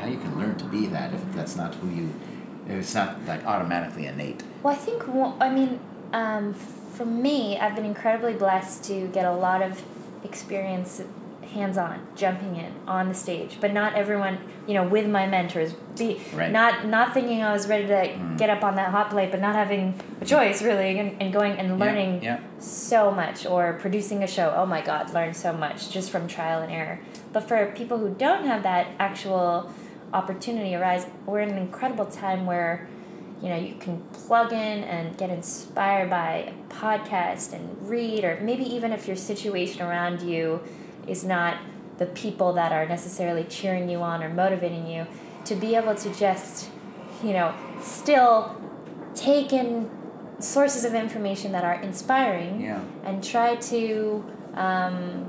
how 0.00 0.08
you 0.08 0.18
can 0.18 0.36
learn 0.36 0.56
to 0.56 0.64
be 0.64 0.86
that 0.86 1.14
if 1.14 1.20
that's 1.32 1.54
not 1.54 1.76
who 1.76 1.88
you, 1.88 2.12
it's 2.78 2.94
not 2.94 3.24
like 3.26 3.44
automatically 3.46 4.06
innate. 4.06 4.42
Well, 4.62 4.74
I 4.74 4.76
think, 4.76 5.08
I 5.40 5.50
mean, 5.50 5.80
um, 6.12 6.54
for 6.54 7.04
me, 7.06 7.58
I've 7.58 7.74
been 7.74 7.84
incredibly 7.86 8.34
blessed 8.34 8.84
to 8.84 9.08
get 9.08 9.24
a 9.24 9.32
lot 9.32 9.62
of 9.62 9.82
experience 10.24 11.02
hands 11.54 11.76
on, 11.76 12.06
jumping 12.16 12.56
in 12.56 12.72
on 12.86 13.08
the 13.10 13.14
stage, 13.14 13.58
but 13.60 13.74
not 13.74 13.94
everyone, 13.94 14.38
you 14.66 14.72
know, 14.72 14.84
with 14.84 15.06
my 15.06 15.26
mentors. 15.26 15.74
Be 15.98 16.18
Right. 16.34 16.50
not 16.50 16.86
not 16.86 17.12
thinking 17.12 17.42
I 17.42 17.52
was 17.52 17.68
ready 17.68 17.86
to 17.88 17.92
Mm. 18.08 18.38
get 18.38 18.48
up 18.48 18.64
on 18.64 18.76
that 18.76 18.88
hot 18.90 19.10
plate, 19.10 19.30
but 19.30 19.40
not 19.40 19.54
having 19.54 19.92
a 20.22 20.24
choice 20.24 20.62
really, 20.62 20.98
and, 20.98 21.20
and 21.20 21.30
going 21.30 21.58
and 21.58 21.78
learning 21.78 22.22
Yeah. 22.22 22.38
so 22.58 23.10
much, 23.10 23.44
or 23.44 23.74
producing 23.74 24.22
a 24.22 24.26
show. 24.26 24.54
Oh 24.56 24.64
my 24.64 24.80
God, 24.80 25.12
learn 25.12 25.34
so 25.34 25.52
much 25.52 25.90
just 25.90 26.10
from 26.10 26.26
trial 26.26 26.62
and 26.62 26.72
error. 26.72 27.00
But 27.34 27.46
for 27.46 27.66
people 27.74 27.98
who 27.98 28.14
don't 28.14 28.46
have 28.46 28.62
that 28.62 28.86
actual 28.98 29.70
opportunity 30.12 30.74
arise, 30.74 31.06
we're 31.26 31.40
in 31.40 31.50
an 31.50 31.58
incredible 31.58 32.06
time 32.06 32.46
where 32.46 32.88
you 33.42 33.48
know 33.48 33.56
you 33.56 33.74
can 33.74 34.00
plug 34.12 34.52
in 34.52 34.84
and 34.84 35.16
get 35.18 35.28
inspired 35.30 36.08
by 36.08 36.52
a 36.54 36.72
podcast 36.72 37.52
and 37.52 37.88
read 37.88 38.24
or 38.24 38.38
maybe 38.40 38.62
even 38.62 38.92
if 38.92 39.06
your 39.08 39.16
situation 39.16 39.82
around 39.82 40.22
you 40.22 40.60
is 41.08 41.24
not 41.24 41.56
the 41.98 42.06
people 42.06 42.52
that 42.52 42.70
are 42.72 42.86
necessarily 42.86 43.42
cheering 43.44 43.88
you 43.88 43.98
on 43.98 44.22
or 44.22 44.28
motivating 44.28 44.86
you 44.86 45.06
to 45.44 45.56
be 45.56 45.74
able 45.74 45.94
to 45.94 46.14
just 46.14 46.70
you 47.24 47.32
know 47.32 47.52
still 47.80 48.56
take 49.14 49.52
in 49.52 49.90
sources 50.38 50.84
of 50.84 50.94
information 50.94 51.50
that 51.52 51.64
are 51.64 51.80
inspiring 51.80 52.60
Yeah. 52.60 52.80
and 53.04 53.24
try 53.24 53.56
to 53.56 54.24
um, 54.54 55.28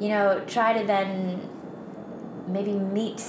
you 0.00 0.08
know 0.08 0.40
try 0.46 0.72
to 0.78 0.86
then 0.86 1.48
maybe 2.56 2.72
meet 2.72 3.20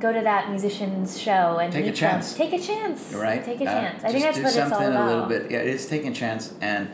go 0.00 0.12
to 0.12 0.20
that 0.30 0.48
musician's 0.54 1.20
show 1.20 1.58
and 1.60 1.72
Take 1.72 1.82
a 1.82 1.86
meet 1.88 1.96
them. 1.96 2.10
chance. 2.12 2.34
take 2.42 2.52
a 2.52 2.58
chance 2.70 3.12
Right. 3.12 3.42
take 3.50 3.60
a 3.60 3.64
Uh, 3.68 3.80
chance 3.80 4.04
i 4.04 4.08
think 4.12 4.22
that's 4.24 4.36
do 4.38 4.44
what 4.44 4.52
it's 4.54 4.58
all 4.62 4.68
something 4.70 4.88
about 4.90 5.08
a 5.08 5.10
little 5.12 5.26
bit. 5.26 5.50
Yeah, 5.50 5.58
it 5.66 5.74
is 5.78 5.86
taking 5.94 6.12
a 6.12 6.14
chance, 6.14 6.52
and 6.60 6.88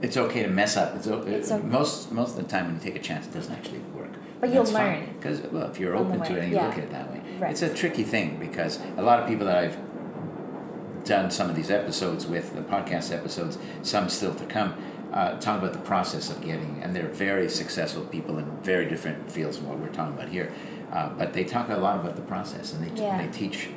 it's 0.00 0.16
okay 0.24 0.42
to 0.42 0.48
mess 0.60 0.76
up. 0.76 0.94
It's, 0.96 1.08
o- 1.08 1.22
It's 1.38 1.50
okay. 1.50 1.66
most 1.78 2.12
most 2.20 2.30
of 2.38 2.44
the 2.44 2.48
time 2.54 2.64
when 2.66 2.74
you 2.76 2.80
take 2.88 2.96
a 3.02 3.04
chance, 3.10 3.26
it 3.26 3.34
doesn't 3.34 3.52
actually 3.58 3.82
work. 3.98 4.12
But 4.40 4.48
you'll 4.52 4.70
learn. 4.80 5.00
because 5.18 5.40
well, 5.52 5.68
if 5.72 5.80
you're 5.80 5.96
open 6.02 6.20
to 6.28 6.32
it 6.36 6.40
and 6.44 6.50
you 6.52 6.56
yeah. 6.58 6.66
look 6.66 6.78
at 6.78 6.84
it 6.88 6.92
that 6.98 7.10
way, 7.12 7.20
Right. 7.40 7.50
it's 7.52 7.62
a 7.62 7.72
tricky 7.82 8.04
thing 8.14 8.28
because 8.46 8.72
a 8.96 9.02
lot 9.02 9.16
of 9.20 9.24
people 9.30 9.46
that 9.50 9.58
I've 9.64 9.76
done 11.04 11.30
some 11.30 11.50
of 11.50 11.56
these 11.56 11.70
episodes 11.70 12.26
with 12.26 12.54
the 12.54 12.62
podcast 12.62 13.12
episodes, 13.12 13.58
some 13.82 14.08
still 14.08 14.34
to 14.36 14.44
come. 14.46 14.74
Uh, 15.12 15.38
talk 15.38 15.60
about 15.60 15.72
the 15.72 15.78
process 15.78 16.28
of 16.28 16.40
getting, 16.40 16.80
and 16.82 16.88
they're 16.94 17.06
very 17.28 17.48
successful 17.48 18.02
people 18.16 18.36
in 18.38 18.46
very 18.64 18.84
different 18.92 19.30
fields 19.30 19.56
from 19.58 19.68
what 19.68 19.78
we're 19.78 19.88
talking 20.00 20.14
about 20.18 20.28
here. 20.28 20.50
Uh, 20.94 21.08
but 21.18 21.32
they 21.32 21.44
talk 21.44 21.68
a 21.68 21.76
lot 21.76 21.98
about 22.00 22.14
the 22.16 22.22
process, 22.22 22.72
and 22.72 22.80
they 22.86 23.02
Yeah. 23.02 23.18
they 23.20 23.28
teach 23.28 23.68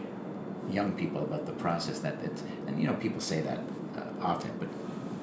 young 0.69 0.91
people 0.93 1.21
about 1.23 1.45
the 1.45 1.53
process 1.53 1.99
that 1.99 2.15
it's 2.23 2.43
and 2.67 2.79
you 2.79 2.85
know 2.87 2.93
people 2.95 3.21
say 3.21 3.39
that 3.41 3.59
uh, 3.97 4.01
often 4.31 4.51
but 4.59 4.67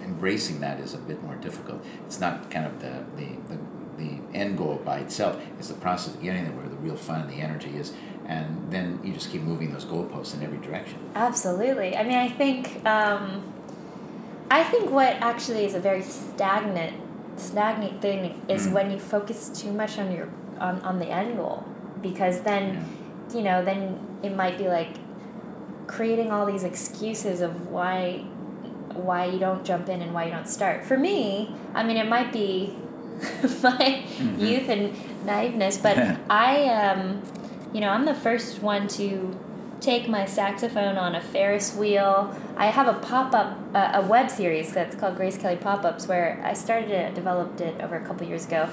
embracing 0.02 0.58
that 0.60 0.80
is 0.80 0.94
a 0.94 0.98
bit 0.98 1.22
more 1.22 1.34
difficult 1.36 1.84
it's 2.06 2.18
not 2.18 2.50
kind 2.50 2.64
of 2.64 2.80
the 2.80 2.92
the, 3.18 3.28
the, 3.50 3.58
the 4.02 4.10
end 4.38 4.56
goal 4.56 4.80
by 4.84 4.98
itself 5.00 5.36
it's 5.58 5.68
the 5.68 5.74
process 5.74 6.14
of 6.14 6.22
getting 6.22 6.44
there 6.44 6.52
where 6.54 6.66
the 6.66 6.76
real 6.76 6.96
fun 6.96 7.20
and 7.20 7.30
the 7.30 7.40
energy 7.42 7.76
is 7.76 7.92
and 8.26 8.46
then 8.70 8.98
you 9.04 9.12
just 9.12 9.30
keep 9.30 9.42
moving 9.42 9.70
those 9.70 9.84
goalposts 9.84 10.32
in 10.34 10.42
every 10.42 10.58
direction 10.66 10.98
Absolutely. 11.14 11.94
I 11.94 12.02
mean, 12.04 12.16
I 12.16 12.28
think 12.30 12.60
um, 12.86 13.42
I 14.50 14.64
think 14.64 14.90
what 14.90 15.12
actually 15.20 15.66
is 15.66 15.74
a 15.74 15.80
very 15.80 16.02
stagnant 16.02 16.94
stagnant 17.36 18.00
thing 18.00 18.40
is 18.48 18.66
Mm. 18.66 18.72
when 18.72 18.90
you 18.90 18.98
focus 18.98 19.50
too 19.60 19.72
much 19.72 19.98
on 19.98 20.10
your 20.10 20.28
on, 20.58 20.80
on 20.80 20.98
the 20.98 21.08
end 21.08 21.36
goal 21.36 21.64
because 22.04 22.42
then 22.42 22.84
you 23.34 23.42
know 23.42 23.64
then 23.64 23.98
it 24.22 24.36
might 24.36 24.56
be 24.56 24.68
like 24.68 24.92
creating 25.88 26.30
all 26.30 26.46
these 26.46 26.62
excuses 26.62 27.40
of 27.40 27.68
why 27.68 28.18
why 28.94 29.24
you 29.24 29.38
don't 29.40 29.64
jump 29.64 29.88
in 29.88 30.00
and 30.02 30.14
why 30.14 30.24
you 30.26 30.30
don't 30.30 30.46
start. 30.48 30.84
For 30.84 30.96
me, 30.96 31.52
I 31.74 31.82
mean, 31.82 31.96
it 31.96 32.08
might 32.08 32.32
be 32.32 32.76
my 33.62 34.02
Mhm. 34.18 34.38
youth 34.38 34.68
and 34.68 34.92
naiveness, 35.26 35.76
but 35.82 35.96
I 36.30 36.68
um, 36.68 37.22
you 37.72 37.80
know, 37.80 37.88
I'm 37.88 38.04
the 38.04 38.14
first 38.14 38.62
one 38.62 38.86
to 39.00 39.36
take 39.80 40.08
my 40.08 40.24
saxophone 40.24 40.96
on 40.96 41.14
a 41.14 41.20
Ferris 41.20 41.74
wheel. 41.76 42.34
I 42.56 42.66
have 42.66 42.86
a 42.88 42.94
pop 42.94 43.34
up, 43.34 43.58
uh, 43.74 44.00
a 44.00 44.02
web 44.02 44.30
series 44.30 44.72
that's 44.72 44.94
called 44.96 45.16
Grace 45.16 45.36
Kelly 45.36 45.56
Pop 45.56 45.84
Ups, 45.84 46.06
where 46.08 46.40
I 46.44 46.52
started 46.54 46.90
it, 46.90 47.14
developed 47.14 47.60
it 47.60 47.74
over 47.82 47.96
a 47.96 48.04
couple 48.06 48.26
years 48.26 48.46
ago, 48.46 48.68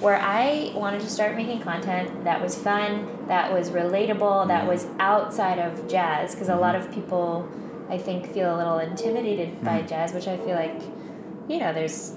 where 0.00 0.16
I 0.20 0.72
wanted 0.74 1.00
to 1.00 1.08
start 1.08 1.36
making 1.36 1.60
content 1.62 2.24
that 2.24 2.40
was 2.42 2.56
fun, 2.56 3.08
that 3.28 3.52
was 3.52 3.70
relatable, 3.70 4.48
that 4.48 4.66
was 4.66 4.86
outside 4.98 5.58
of 5.58 5.88
jazz, 5.88 6.34
because 6.34 6.48
a 6.48 6.56
lot 6.56 6.74
of 6.74 6.92
people, 6.92 7.48
I 7.88 7.96
think, 7.98 8.32
feel 8.32 8.54
a 8.54 8.56
little 8.56 8.78
intimidated 8.78 9.62
by 9.64 9.80
Mhm. 9.82 9.88
jazz, 9.88 10.12
which 10.12 10.28
I 10.28 10.36
feel 10.36 10.54
like, 10.56 10.80
you 11.48 11.58
know, 11.58 11.72
there's. 11.72 12.14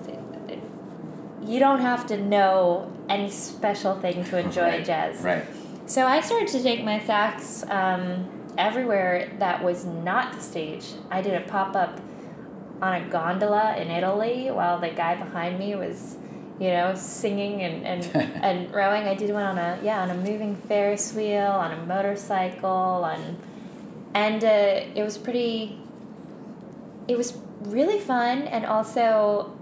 You 1.42 1.60
don't 1.60 1.80
have 1.80 2.06
to 2.08 2.18
know 2.18 2.92
any 3.08 3.30
special 3.30 3.96
thing 3.96 4.24
to 4.26 4.38
enjoy 4.38 4.64
Right, 4.64 4.86
jazz. 4.86 5.22
right 5.24 5.44
So 5.88 6.06
I 6.06 6.20
started 6.20 6.50
to 6.50 6.62
take 6.62 6.84
my 6.84 7.00
sax 7.00 7.64
um, 7.72 8.26
everywhere 8.58 9.30
that 9.40 9.64
was 9.64 9.86
not 9.86 10.34
the 10.34 10.42
stage. 10.42 10.86
I 11.10 11.22
did 11.22 11.34
a 11.34 11.42
pop 11.50 11.76
up 11.76 12.00
on 12.82 12.94
a 12.94 13.02
gondola 13.10 13.76
in 13.78 13.90
Italy 13.90 14.50
while 14.52 14.80
the 14.80 14.90
guy 14.90 15.16
behind 15.16 15.58
me 15.58 15.74
was, 15.76 16.18
you 16.60 16.70
know, 16.70 16.94
singing 16.96 17.62
and, 17.62 17.86
and, 17.86 18.16
and 18.44 18.74
rowing. 18.74 19.08
I 19.08 19.16
did 19.16 19.32
one 19.32 19.44
on 19.44 19.58
a 19.58 19.80
yeah 19.84 20.02
on 20.02 20.10
a 20.10 20.16
moving 20.16 20.56
Ferris 20.56 21.14
wheel, 21.14 21.48
on 21.52 21.72
a 21.72 21.86
motorcycle, 21.86 22.70
on, 22.70 23.38
and 24.14 24.44
uh, 24.44 24.86
it 24.96 25.04
was 25.04 25.18
pretty. 25.18 25.80
It 27.08 27.18
was 27.18 27.38
really 27.62 28.00
fun, 28.00 28.44
and 28.44 28.66
also 28.66 29.56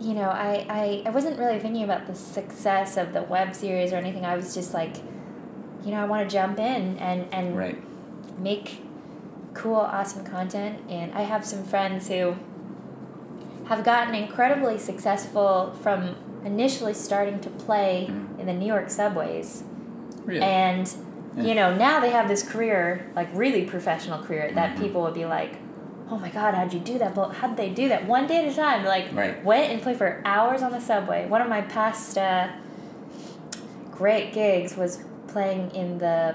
you 0.00 0.12
know, 0.12 0.28
I, 0.28 0.66
I, 0.68 1.02
I 1.06 1.10
wasn't 1.10 1.38
really 1.38 1.58
thinking 1.58 1.84
about 1.84 2.06
the 2.06 2.14
success 2.14 2.96
of 2.96 3.12
the 3.12 3.22
web 3.22 3.54
series 3.54 3.92
or 3.92 3.96
anything. 3.96 4.26
I 4.26 4.36
was 4.36 4.52
just 4.52 4.74
like, 4.74 4.96
you 5.84 5.92
know, 5.92 5.98
I 5.98 6.04
want 6.04 6.28
to 6.28 6.32
jump 6.32 6.58
in 6.58 6.98
and, 6.98 7.32
and 7.32 7.56
right 7.56 7.80
make 8.38 8.82
cool, 9.54 9.76
awesome 9.76 10.24
content. 10.24 10.80
And 10.90 11.12
I 11.12 11.22
have 11.22 11.44
some 11.44 11.64
friends 11.64 12.08
who 12.08 12.36
have 13.68 13.82
gotten 13.84 14.14
incredibly 14.14 14.78
successful 14.78 15.74
from 15.82 16.16
initially 16.44 16.92
starting 16.94 17.40
to 17.40 17.48
play 17.50 18.08
Mhm. 18.10 18.40
in 18.40 18.46
the 18.46 18.52
New 18.52 18.66
York 18.66 18.90
subways. 18.90 19.64
really 20.26 20.42
And, 20.42 20.90
Yeah. 21.36 21.42
you 21.42 21.54
know, 21.54 21.74
now 21.74 22.00
they 22.00 22.08
have 22.10 22.28
this 22.28 22.42
career, 22.42 23.06
like 23.14 23.28
really 23.34 23.66
professional 23.66 24.18
career, 24.22 24.50
that 24.54 24.74
Mhm. 24.74 24.80
people 24.80 25.02
would 25.02 25.12
be 25.12 25.26
like, 25.26 25.56
oh 26.10 26.16
my 26.16 26.30
God, 26.30 26.54
how'd 26.54 26.72
you 26.72 26.80
do 26.80 26.96
that? 26.98 27.14
But 27.14 27.30
how'd 27.34 27.56
they 27.58 27.68
do 27.68 27.88
that? 27.90 28.06
One 28.06 28.26
day 28.26 28.46
at 28.46 28.50
a 28.52 28.56
time. 28.56 28.84
Like, 28.86 29.06
Right. 29.12 29.44
went 29.44 29.70
and 29.70 29.82
played 29.82 29.96
for 29.96 30.20
hours 30.24 30.62
on 30.62 30.72
the 30.72 30.80
subway. 30.80 31.26
One 31.26 31.42
of 31.42 31.48
my 31.50 31.60
past 31.60 32.16
uh, 32.16 32.46
great 33.90 34.32
gigs 34.32 34.76
was 34.76 35.04
playing 35.28 35.70
in 35.74 35.98
the 35.98 36.34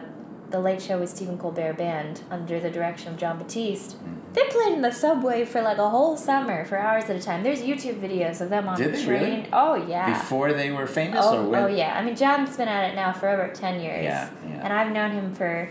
the 0.51 0.59
Late 0.59 0.81
Show 0.81 0.97
with 0.99 1.09
Stephen 1.09 1.37
Colbert 1.37 1.73
band 1.77 2.21
under 2.31 2.59
the 2.59 2.69
direction 2.69 3.09
of 3.13 3.17
Jon 3.17 3.37
Batiste. 3.37 3.97
Mhm. 3.97 4.33
They 4.33 4.43
played 4.49 4.73
in 4.73 4.81
the 4.81 4.91
subway 4.91 5.45
for 5.45 5.61
like 5.61 5.77
a 5.77 5.89
whole 5.89 6.17
summer 6.17 6.65
for 6.65 6.77
hours 6.77 7.03
at 7.09 7.15
a 7.15 7.21
time. 7.21 7.43
There's 7.43 7.61
YouTube 7.61 7.99
videos 7.99 8.41
of 8.41 8.49
them 8.49 8.67
on 8.67 8.77
Did 8.77 8.93
the 8.93 8.97
they 8.97 9.05
train. 9.05 9.21
really? 9.23 9.47
Oh 9.53 9.75
yeah. 9.75 10.09
Before 10.13 10.53
they 10.53 10.71
were 10.71 10.87
famous, 10.87 11.23
Oh, 11.23 11.39
or 11.45 11.49
when? 11.49 11.63
oh 11.63 11.67
yeah. 11.67 11.95
I 11.97 12.03
mean, 12.03 12.15
Jon's 12.15 12.55
been 12.57 12.67
at 12.67 12.91
it 12.91 12.95
now 12.95 13.11
for 13.13 13.27
over 13.29 13.47
ten 13.53 13.79
years. 13.79 14.03
Yeah, 14.03 14.29
yeah. 14.47 14.61
And 14.63 14.73
I've 14.73 14.91
known 14.91 15.11
him 15.11 15.33
for 15.33 15.69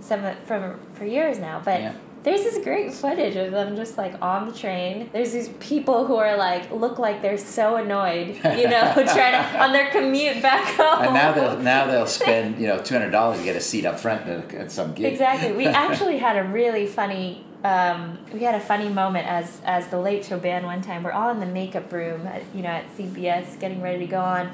some 0.00 0.22
from 0.46 0.78
for 0.94 1.04
years 1.04 1.38
now. 1.38 1.60
But 1.64 1.80
Yeah. 1.80 1.92
There's 2.24 2.42
this 2.42 2.64
great 2.64 2.92
footage 2.92 3.36
of 3.36 3.52
them 3.52 3.76
just 3.76 3.98
like 3.98 4.20
on 4.22 4.48
the 4.48 4.54
train. 4.54 5.10
There's 5.12 5.32
these 5.32 5.50
people 5.60 6.06
who 6.06 6.16
are 6.16 6.36
like 6.38 6.72
look 6.72 6.98
like 6.98 7.20
they're 7.20 7.36
so 7.36 7.76
annoyed, 7.76 8.28
you 8.28 8.68
know, 8.68 8.92
trying 8.94 9.32
to 9.32 9.62
on 9.62 9.72
their 9.74 9.90
commute 9.90 10.40
back 10.40 10.74
home. 10.74 11.04
And 11.04 11.14
now 11.14 11.32
they'll 11.32 11.58
now 11.58 11.86
they'll 11.90 12.06
spend 12.06 12.58
you 12.58 12.66
know 12.66 12.82
two 12.82 12.94
hundred 12.94 13.10
dollars 13.10 13.38
to 13.38 13.44
get 13.44 13.56
a 13.56 13.60
seat 13.60 13.84
up 13.84 14.00
front 14.00 14.26
at, 14.26 14.72
some 14.72 14.94
gig. 14.94 15.12
Exactly. 15.12 15.52
We 15.52 15.66
actually 15.84 16.18
had 16.18 16.36
a 16.38 16.44
really 16.44 16.86
funny. 16.86 17.44
Um, 17.62 18.18
we 18.32 18.40
had 18.40 18.54
a 18.54 18.60
funny 18.60 18.88
moment 18.88 19.26
as 19.26 19.60
as 19.64 19.88
the 19.88 19.98
Late 19.98 20.24
Show 20.24 20.38
band 20.38 20.64
one 20.64 20.80
time. 20.80 21.02
We're 21.02 21.12
all 21.12 21.30
in 21.30 21.40
the 21.40 21.46
makeup 21.46 21.92
room, 21.92 22.26
at, 22.26 22.42
you 22.54 22.62
know, 22.62 22.70
at 22.70 22.96
CBS, 22.96 23.60
getting 23.60 23.82
ready 23.82 23.98
to 23.98 24.06
go 24.06 24.20
on, 24.20 24.50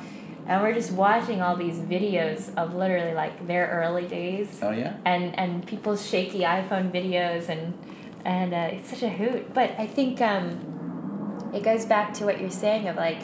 and 0.50 0.60
we're 0.62 0.74
just 0.74 0.90
watching 0.90 1.40
all 1.40 1.54
these 1.56 1.78
videos 1.78 2.52
of 2.56 2.74
literally 2.74 3.14
like 3.14 3.46
their 3.46 3.68
early 3.68 4.06
days, 4.06 4.58
Oh 4.60 4.72
yeah. 4.72 4.96
and 5.04 5.38
and 5.38 5.64
people's 5.66 6.04
shaky 6.10 6.40
iPhone 6.40 6.90
videos, 6.90 7.48
and 7.48 7.72
and 8.24 8.52
uh, 8.52 8.68
it's 8.74 8.90
such 8.90 9.02
a 9.04 9.08
hoot. 9.08 9.54
But 9.54 9.68
I 9.78 9.86
think 9.86 10.20
um, 10.20 10.44
it 11.54 11.62
goes 11.62 11.84
back 11.86 12.12
to 12.14 12.24
what 12.26 12.40
you're 12.40 12.50
saying 12.66 12.88
of 12.88 12.96
like 12.96 13.22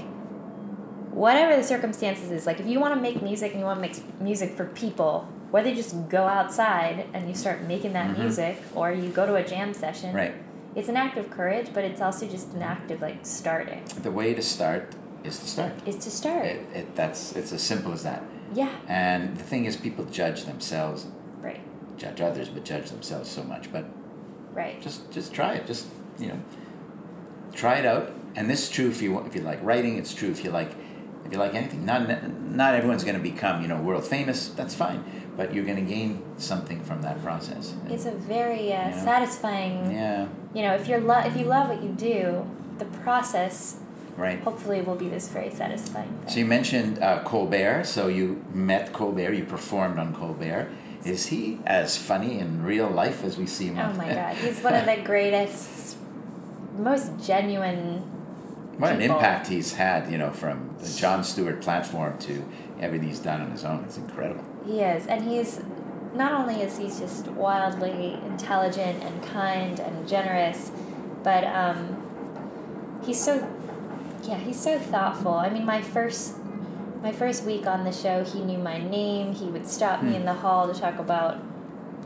whatever 1.11 1.57
the 1.57 1.63
circumstances 1.63 2.31
is 2.31 2.45
like 2.47 2.61
if 2.61 2.67
you 2.67 2.79
want 2.79 2.95
to 2.95 3.01
make 3.01 3.23
music 3.23 3.53
and 3.53 3.61
you 3.61 3.65
want 3.65 3.79
to 3.83 3.89
make 3.89 4.21
music 4.21 4.51
for 4.55 4.67
people 4.67 5.27
whether 5.51 5.71
you 5.71 5.75
just 5.75 5.95
go 6.11 6.25
outside 6.27 7.07
and 7.15 7.27
you 7.29 7.35
start 7.35 7.63
making 7.63 7.93
that 7.95 8.11
Mhm. 8.11 8.19
music 8.19 8.59
or 8.75 8.93
you 8.93 9.09
go 9.09 9.25
to 9.25 9.35
a 9.37 9.43
jam 9.43 9.73
session 9.73 10.15
Right. 10.15 10.35
it's 10.75 10.91
an 10.91 10.97
act 10.97 11.17
of 11.17 11.31
courage 11.31 11.69
but 11.73 11.85
it's 11.85 12.03
also 12.03 12.27
just 12.27 12.53
an 12.53 12.61
act 12.63 12.91
of 12.91 13.01
like 13.01 13.21
starting 13.23 13.81
The 14.03 14.11
way 14.11 14.35
to 14.35 14.43
start 14.43 14.95
is 15.27 15.39
to 15.41 15.47
start. 15.49 15.73
is 15.87 15.97
to 15.97 16.11
start 16.11 16.45
It, 16.47 16.61
it, 16.75 16.97
that's 16.97 17.33
it's 17.39 17.53
as 17.53 17.63
simple 17.63 17.93
as 17.93 18.03
that. 18.03 18.23
yeah 18.55 18.71
And 18.89 19.37
the 19.37 19.43
thing 19.45 19.65
is, 19.67 19.77
people 19.77 20.05
judge 20.07 20.45
themselves, 20.45 21.07
right 21.41 21.61
judge 21.99 22.21
others, 22.21 22.49
but 22.49 22.65
judge 22.65 22.91
themselves 22.91 23.29
so 23.31 23.43
much. 23.43 23.65
But 23.73 23.85
right 24.53 24.81
just 24.87 25.11
just 25.17 25.33
try 25.35 25.53
it. 25.55 25.67
Just 25.67 25.87
you 26.19 26.29
know, 26.29 26.41
try 27.55 27.75
it 27.77 27.87
out. 27.87 28.13
And 28.35 28.51
this 28.51 28.65
is 28.65 28.71
true 28.71 28.89
if 28.89 29.01
you 29.03 29.13
want- 29.13 29.27
if 29.27 29.35
you 29.35 29.43
like 29.43 29.61
writing. 29.63 29.97
It's 29.99 30.15
true 30.15 30.31
if 30.31 30.45
you 30.45 30.51
like 30.51 30.71
if 31.25 31.33
you 31.33 31.39
like 31.39 31.55
anything. 31.55 31.85
Not 31.85 32.01
not 32.63 32.75
everyone's 32.75 33.05
going 33.05 33.17
to 33.17 33.23
become 33.33 33.63
you 33.63 33.69
know 33.69 33.81
world 33.81 34.05
famous. 34.05 34.49
That's 34.49 34.75
fine. 34.75 35.05
But 35.37 35.53
you're 35.55 35.65
going 35.71 35.83
to 35.85 35.91
gain 35.97 36.23
something 36.39 36.81
from 36.83 37.03
that 37.03 37.23
process. 37.23 37.75
It's 37.91 38.07
a 38.07 38.13
very 38.13 38.73
uh, 38.73 38.89
Yeah. 38.89 39.05
satisfying 39.05 39.91
yeah. 39.93 40.29
you 40.55 40.63
know 40.63 40.75
if 40.75 40.89
you're 40.89 41.01
lo- 41.13 41.25
if 41.31 41.35
you 41.37 41.45
love 41.45 41.69
what 41.69 41.83
you 41.83 41.91
do 41.91 42.47
the 42.79 42.87
process 43.05 43.81
Right. 44.17 44.41
hopefully 44.41 44.79
it 44.79 44.87
will 44.87 44.97
be 44.97 45.09
this 45.09 45.29
very 45.29 45.51
satisfying 45.51 46.09
thing. 46.09 46.29
So 46.31 46.39
you 46.39 46.47
mentioned 46.47 47.03
uh, 47.03 47.23
Colbert. 47.25 47.85
So 47.85 48.09
you 48.09 48.45
met 48.53 48.93
Colbert. 48.93 49.35
You 49.35 49.45
performed 49.45 49.99
on 49.99 50.15
Colbert. 50.15 50.71
Is 51.05 51.27
he 51.27 51.61
as 51.67 51.97
funny 51.97 52.39
in 52.39 52.63
real 52.65 52.89
life 52.89 53.23
as 53.23 53.37
we 53.37 53.47
see 53.47 53.67
him? 53.67 53.79
oh 53.79 53.93
my 53.93 54.13
god 54.13 54.37
he's 54.37 54.61
one 54.61 54.75
of 54.75 54.87
the 54.87 54.97
greatest 55.05 55.97
most 56.79 57.13
genuine 57.25 57.99
What 58.79 58.93
an 58.93 59.01
impact 59.01 59.49
he's 59.49 59.75
had, 59.75 60.11
you 60.11 60.19
know, 60.19 60.31
from 60.31 60.75
the 60.79 60.93
Jon 60.99 61.25
Stewart 61.25 61.63
platform 61.63 62.19
to 62.21 62.45
everything 62.81 63.09
he's 63.09 63.21
done 63.21 63.41
on 63.41 63.51
his 63.51 63.65
own. 63.65 63.85
It's 63.85 63.97
incredible. 63.97 64.45
He 64.67 64.81
is, 64.81 65.07
and 65.07 65.25
he's 65.25 65.63
not 66.15 66.33
only 66.33 66.63
is 66.63 66.79
he 66.79 66.87
just 66.87 67.27
wildly 67.29 68.15
intelligent 68.27 69.03
and 69.03 69.23
kind 69.23 69.79
and 69.81 70.07
generous, 70.09 70.73
but 71.23 71.45
um, 71.45 73.01
he's 73.05 73.23
so 73.23 73.39
yeah 74.29 74.39
he's 74.39 74.61
so 74.61 74.79
thoughtful. 74.79 75.35
I 75.35 75.49
mean, 75.51 75.65
my 75.65 75.81
first 75.83 76.37
my 77.03 77.13
first 77.13 77.45
week 77.45 77.67
on 77.67 77.85
the 77.85 77.93
show, 77.93 78.25
he 78.25 78.41
knew 78.41 78.59
my 78.59 78.79
name. 78.79 79.33
He 79.35 79.47
would 79.47 79.67
stop 79.67 80.03
me 80.03 80.11
Hmm. 80.11 80.17
in 80.17 80.25
the 80.25 80.35
hall 80.35 80.73
to 80.73 80.79
talk 80.79 80.99
about 80.99 81.39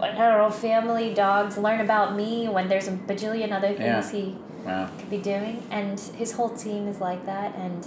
I 0.00 0.06
don't 0.12 0.38
know 0.38 0.50
family, 0.50 1.12
dogs, 1.12 1.58
learn 1.58 1.80
about 1.80 2.16
me 2.16 2.48
when 2.48 2.68
there's 2.68 2.88
a 2.88 2.92
bajillion 2.92 3.52
other 3.52 3.68
things 3.74 3.80
Yeah. 3.80 4.10
he 4.12 4.36
Wow. 4.64 4.88
could 4.98 5.10
be 5.10 5.18
doing 5.18 5.62
and 5.70 5.98
his 6.00 6.32
whole 6.32 6.50
team 6.50 6.86
is 6.88 7.00
like 7.00 7.24
that 7.26 7.54
and 7.56 7.86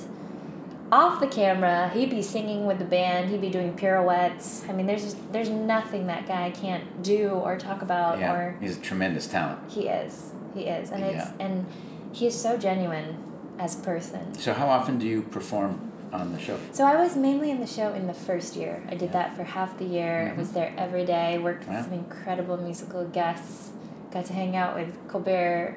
off 0.91 1.19
the 1.19 1.27
camera 1.27 1.89
he'd 1.93 2.09
be 2.11 2.21
singing 2.21 2.65
with 2.65 2.77
the 2.79 2.86
band 2.86 3.29
he'd 3.29 3.41
be 3.41 3.49
doing 3.49 3.73
pirouettes 3.73 4.63
i 4.69 4.71
mean 4.73 4.86
there's 4.88 5.03
just, 5.03 5.17
there's 5.34 5.49
nothing 5.49 6.05
that 6.07 6.27
guy 6.27 6.49
can't 6.51 7.01
do 7.03 7.29
or 7.29 7.57
talk 7.57 7.81
about 7.81 8.19
Yeah. 8.19 8.34
or 8.34 8.55
He's 8.59 8.77
a 8.77 8.81
tremendous 8.81 9.25
talent. 9.27 9.59
he 9.69 9.88
is 9.88 10.31
he 10.55 10.61
is 10.65 10.91
and 10.91 11.03
it's 11.03 11.27
and 11.39 11.65
he 12.11 12.27
is 12.27 12.39
so 12.39 12.57
genuine 12.57 13.17
as 13.60 13.80
a 13.80 13.84
person 13.84 14.34
So 14.36 14.54
how 14.54 14.68
often 14.68 14.97
do 14.99 15.06
you 15.08 15.22
perform 15.24 15.91
on 16.12 16.32
the 16.34 16.39
show? 16.39 16.58
so 16.72 16.84
i 16.86 16.95
was 16.95 17.16
mainly 17.16 17.49
in 17.51 17.60
the 17.60 17.68
show 17.68 17.93
in 17.93 18.06
the 18.08 18.14
first 18.14 18.56
year 18.56 18.84
i 18.89 18.95
did 18.95 19.12
that 19.14 19.36
for 19.36 19.43
half 19.43 19.78
the 19.80 19.86
year 19.86 20.32
i 20.36 20.38
was 20.38 20.51
there 20.51 20.74
every 20.78 21.06
day 21.06 21.38
worked 21.38 21.62
with 21.68 21.76
Wow. 21.76 21.84
some 21.84 21.93
incredible 21.93 22.58
musical 22.58 23.06
guests 23.06 23.72
got 24.12 24.26
to 24.26 24.34
hang 24.34 24.56
out 24.56 24.76
with 24.76 24.95
colbert 25.08 25.76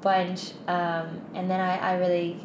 bunch 0.00 0.52
um, 0.66 1.20
and 1.34 1.50
then 1.50 1.60
I, 1.60 1.76
I 1.76 1.92
really 1.98 2.40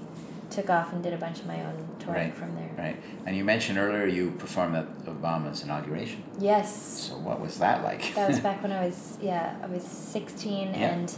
took 0.50 0.70
off 0.70 0.92
and 0.92 1.02
did 1.02 1.14
a 1.14 1.18
bunch 1.18 1.40
of 1.40 1.46
my 1.46 1.64
own 1.64 1.88
touring 2.00 2.24
Right. 2.30 2.36
from 2.36 2.56
there 2.56 2.70
Right. 2.78 2.98
And 3.26 3.38
you 3.38 3.44
mentioned 3.46 3.78
earlier 3.78 4.06
you 4.08 4.32
performed 4.32 4.76
at 4.76 4.88
Obama's 5.06 5.64
inauguration. 5.64 6.24
yes 6.40 7.08
So 7.10 7.14
what 7.18 7.40
was 7.40 7.60
that 7.60 7.84
like? 7.84 8.14
that 8.16 8.28
was 8.28 8.40
back 8.48 8.62
when 8.64 8.72
i 8.74 8.84
was 8.86 9.18
yeah 9.22 9.56
i 9.64 9.68
was 9.68 9.84
16 9.84 10.74
Yeah. 10.74 10.90
and 10.94 11.16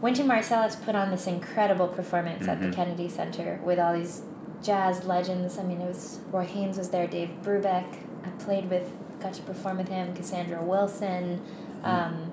Wynton 0.00 0.26
Marsalis 0.28 0.80
put 0.84 0.94
on 0.94 1.10
this 1.10 1.26
incredible 1.26 1.88
performance 1.88 2.46
at 2.46 2.60
the 2.60 2.68
Mhm. 2.68 2.74
Kennedy 2.74 3.08
Center 3.08 3.58
with 3.64 3.78
all 3.78 3.92
these 3.94 4.22
jazz 4.62 5.04
legends. 5.04 5.58
I 5.58 5.62
mean, 5.64 5.80
it 5.80 5.88
was 5.88 6.20
Roy 6.30 6.44
Haynes 6.44 6.78
was 6.78 6.90
there, 6.90 7.06
Dave 7.06 7.30
Brubeck. 7.42 7.84
I 8.24 8.28
played 8.38 8.70
with, 8.70 8.90
got 9.20 9.32
to 9.34 9.42
perform 9.42 9.78
with 9.78 9.88
him, 9.88 10.14
Cassandra 10.14 10.62
Wilson. 10.62 11.40
Mm. 11.84 11.88
Um, 11.88 12.32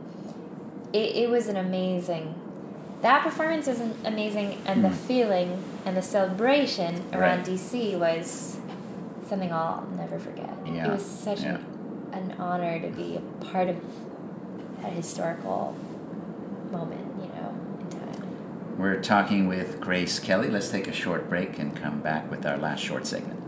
it, 0.93 1.15
it 1.15 1.29
was 1.29 1.47
an 1.47 1.57
amazing. 1.57 2.35
That 3.01 3.23
performance 3.23 3.67
was 3.67 3.79
an- 3.79 3.95
amazing, 4.05 4.57
and 4.65 4.83
the 4.83 4.89
Mm. 4.89 4.93
feeling 4.93 5.63
and 5.85 5.95
the 5.97 6.01
celebration 6.01 7.03
around 7.13 7.39
Right. 7.39 7.45
DC 7.45 7.95
was 7.95 8.57
something 9.27 9.51
I'll 9.51 9.83
never 9.97 10.17
forget. 10.19 10.49
Yeah, 10.65 10.87
It 10.87 10.91
was 10.91 11.05
such 11.05 11.41
yeah. 11.43 11.57
an, 12.13 12.31
an 12.31 12.33
honor 12.39 12.79
to 12.79 12.87
be 12.89 13.17
a 13.17 13.45
part 13.45 13.69
of 13.69 13.75
that 14.81 14.91
historical 14.93 15.73
moment, 16.71 17.05
you 17.19 17.27
know. 17.27 17.34
We're 18.77 19.01
talking 19.01 19.47
with 19.47 19.79
Grace 19.79 20.19
Kelly. 20.19 20.49
Let's 20.49 20.69
take 20.69 20.87
a 20.87 20.93
short 20.93 21.29
break 21.29 21.57
and 21.59 21.75
come 21.75 22.01
back 22.01 22.29
with 22.29 22.45
our 22.45 22.57
last 22.57 22.83
short 22.83 23.07
segment. 23.07 23.39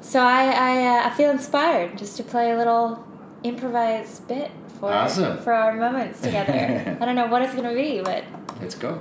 So 0.00 0.20
I 0.20 0.50
I, 0.50 0.86
uh, 0.86 1.08
I 1.08 1.10
feel 1.10 1.30
inspired 1.30 1.96
just 1.96 2.16
to 2.16 2.24
play 2.24 2.50
a 2.50 2.56
little 2.56 3.06
improvised 3.44 4.26
bit 4.26 4.50
for 4.80 4.92
Awesome. 4.92 5.38
for 5.38 5.52
our 5.52 5.74
moments 5.74 6.20
together. 6.20 6.52
I 7.00 7.04
don't 7.04 7.14
know 7.14 7.28
what 7.28 7.42
it's 7.42 7.54
gonna 7.54 7.74
be, 7.74 8.00
but 8.00 8.24
Let's 8.60 8.74
go. 8.74 8.98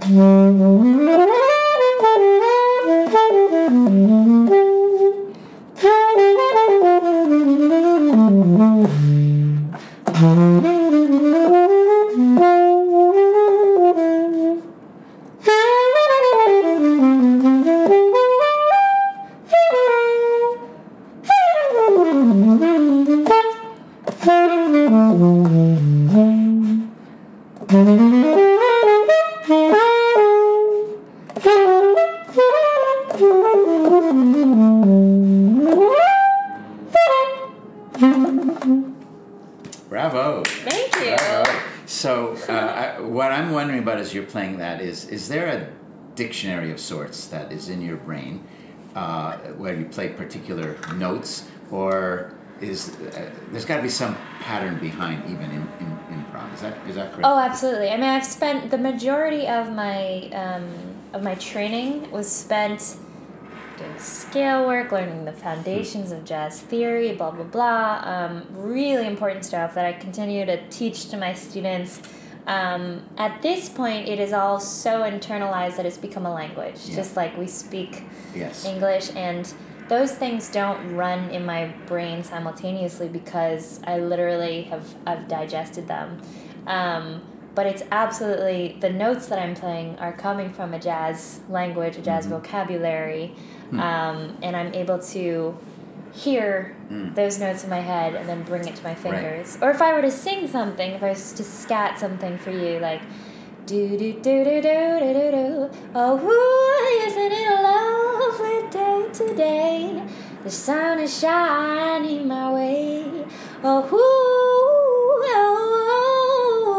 Bravo. 0.09 1.29
is, 45.09 45.27
there 45.27 45.47
a 45.47 45.67
dictionary 46.15 46.71
of 46.71 46.79
sorts 46.79 47.27
that 47.27 47.51
is 47.51 47.69
in 47.69 47.81
your 47.81 47.97
brain 47.97 48.43
uh, 48.95 49.37
where 49.57 49.75
you 49.75 49.85
play 49.85 50.09
particular 50.09 50.77
notes, 50.95 51.47
or 51.71 52.33
is 52.61 52.89
uh, 52.89 53.31
there's 53.51 53.65
got 53.65 53.77
to 53.77 53.83
be 53.83 53.89
some 53.89 54.15
pattern 54.41 54.77
behind 54.79 55.23
even 55.25 55.49
in, 55.51 55.61
in 55.79 55.97
improv. 56.11 56.53
Is 56.53 56.61
that 56.61 56.77
is 56.87 56.95
that 56.95 57.11
correct? 57.11 57.25
Oh, 57.25 57.39
absolutely. 57.39 57.89
I 57.89 57.95
mean, 57.95 58.09
I've 58.09 58.25
spent 58.25 58.71
the 58.71 58.77
majority 58.77 59.47
of 59.47 59.71
my 59.71 60.29
um, 60.33 60.67
of 61.13 61.23
my 61.23 61.35
training 61.35 62.11
was 62.11 62.29
spent 62.29 62.97
doing 63.77 63.97
scale 63.97 64.67
work, 64.67 64.91
learning 64.91 65.25
the 65.25 65.31
foundations 65.31 66.11
of 66.11 66.25
jazz 66.25 66.59
theory, 66.59 67.13
blah 67.13 67.31
blah 67.31 67.45
blah. 67.45 68.01
Um, 68.03 68.45
really 68.51 69.07
important 69.07 69.45
stuff 69.45 69.73
that 69.75 69.85
I 69.85 69.93
continue 69.93 70.45
to 70.45 70.67
teach 70.69 71.09
to 71.09 71.17
my 71.17 71.33
students. 71.33 72.01
Um, 72.49 73.03
at 73.17 73.43
this 73.43 73.69
point, 73.69 74.09
it 74.09 74.19
is 74.19 74.33
all 74.33 74.59
so 74.59 75.01
internalized 75.03 75.77
that 75.77 75.85
it's 75.85 75.99
become 75.99 76.25
a 76.25 76.33
language, 76.33 76.79
Yeah. 76.85 76.95
just 76.95 77.15
like 77.15 77.37
we 77.37 77.45
speak 77.45 78.03
yes. 78.35 78.65
English 78.65 79.11
and 79.15 79.53
those 79.87 80.13
things 80.13 80.49
don't 80.51 80.95
run 80.95 81.29
in 81.29 81.45
my 81.45 81.67
brain 81.85 82.23
simultaneously 82.23 83.07
because 83.07 83.79
I 83.85 83.99
literally 83.99 84.63
have 84.63 84.83
I've 85.05 85.27
digested 85.27 85.87
them. 85.87 86.21
Um, 86.65 87.21
but 87.53 87.65
it's 87.67 87.83
absolutely 87.91 88.77
the 88.79 88.89
notes 88.89 89.27
that 89.27 89.37
I'm 89.39 89.53
playing 89.55 89.97
are 89.99 90.13
coming 90.13 90.51
from 90.51 90.73
a 90.73 90.79
jazz 90.79 91.41
language, 91.49 91.97
a 91.97 92.01
jazz 92.01 92.25
vocabulary, 92.25 93.33
um, 93.73 94.37
and 94.41 94.55
I'm 94.55 94.73
able 94.73 94.99
to 94.99 95.57
hear 96.13 96.75
mm. 96.89 97.13
those 97.15 97.39
notes 97.39 97.63
in 97.63 97.69
my 97.69 97.79
head 97.79 98.15
and 98.15 98.27
then 98.27 98.43
bring 98.43 98.67
it 98.67 98.75
to 98.75 98.83
my 98.83 98.95
fingers. 98.95 99.57
Or 99.61 99.69
if 99.71 99.81
I 99.81 99.93
were 99.93 100.01
to 100.01 100.11
sing 100.11 100.47
something, 100.47 100.91
if 100.91 101.03
I 101.03 101.09
was 101.09 101.33
to 101.33 101.43
scat 101.43 101.99
something 101.99 102.37
for 102.37 102.51
you, 102.51 102.79
like 102.79 103.01
do 103.65 103.97
do 103.97 104.13
do 104.13 104.43
do 104.43 104.61
do 104.61 104.99
do 104.99 105.13
do 105.13 105.31
do. 105.31 105.69
Oh, 105.93 106.17
isn't 107.05 107.31
it 107.31 107.47
a 107.51 107.61
lovely 107.61 108.61
day 108.71 109.09
today? 109.13 110.03
The 110.43 110.49
sun 110.49 110.99
is 110.99 111.19
shining 111.19 112.27
my 112.27 112.51
way. 112.53 113.05
Oh, 113.63 113.87
oh, 113.91 115.19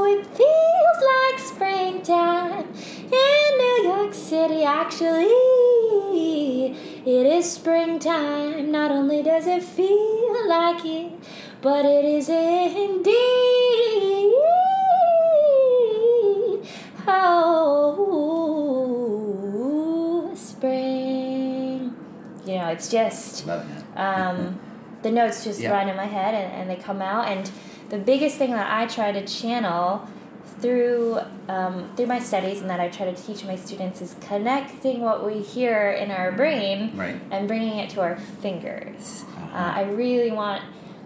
it 0.08 0.26
feels 0.34 1.00
like 1.12 1.38
springtime 1.38 2.66
in 3.12 3.58
New 3.58 3.82
York 3.84 4.14
City. 4.14 4.64
Actually, 4.64 5.69
it 7.06 7.26
is 7.26 7.50
springtime. 7.52 8.70
Not 8.70 8.90
only 8.90 9.22
does 9.22 9.46
it 9.46 9.62
feel 9.62 10.48
like 10.48 10.84
it, 10.84 11.12
but 11.62 11.84
it 11.84 12.04
is 12.04 12.28
indeed. 12.28 13.14
Oh, 19.00 20.32
spring. 20.34 21.94
You 22.46 22.54
know, 22.56 22.68
it's 22.68 22.88
just 22.90 23.46
um, 23.96 24.58
the 25.02 25.10
notes 25.10 25.44
just 25.44 25.60
Yeah. 25.60 25.70
run 25.70 25.88
in 25.88 25.96
my 25.96 26.06
head 26.06 26.34
and, 26.34 26.52
and 26.52 26.70
they 26.70 26.76
come 26.76 27.00
out. 27.02 27.26
And 27.28 27.50
the 27.90 27.98
biggest 27.98 28.36
thing 28.36 28.52
that 28.52 28.70
I 28.70 28.86
try 28.86 29.12
to 29.12 29.24
channel 29.26 30.06
through 30.60 31.18
um, 31.48 31.90
through 31.96 32.06
my 32.06 32.18
studies 32.20 32.60
and 32.60 32.70
that 32.70 32.80
I 32.80 32.88
try 32.88 33.10
to 33.10 33.22
teach 33.22 33.44
my 33.44 33.56
students 33.56 34.00
is 34.00 34.14
connecting 34.20 35.00
what 35.00 35.24
we 35.26 35.40
hear 35.40 35.90
in 35.90 36.10
our 36.10 36.30
brain 36.32 36.92
Right. 36.96 37.20
and 37.30 37.48
bringing 37.48 37.78
it 37.78 37.90
to 37.90 38.00
our 38.02 38.16
fingers. 38.16 39.24
Uh-huh. 39.36 39.56
Uh, 39.58 39.72
I 39.76 39.82
really 39.90 40.30
want 40.30 40.62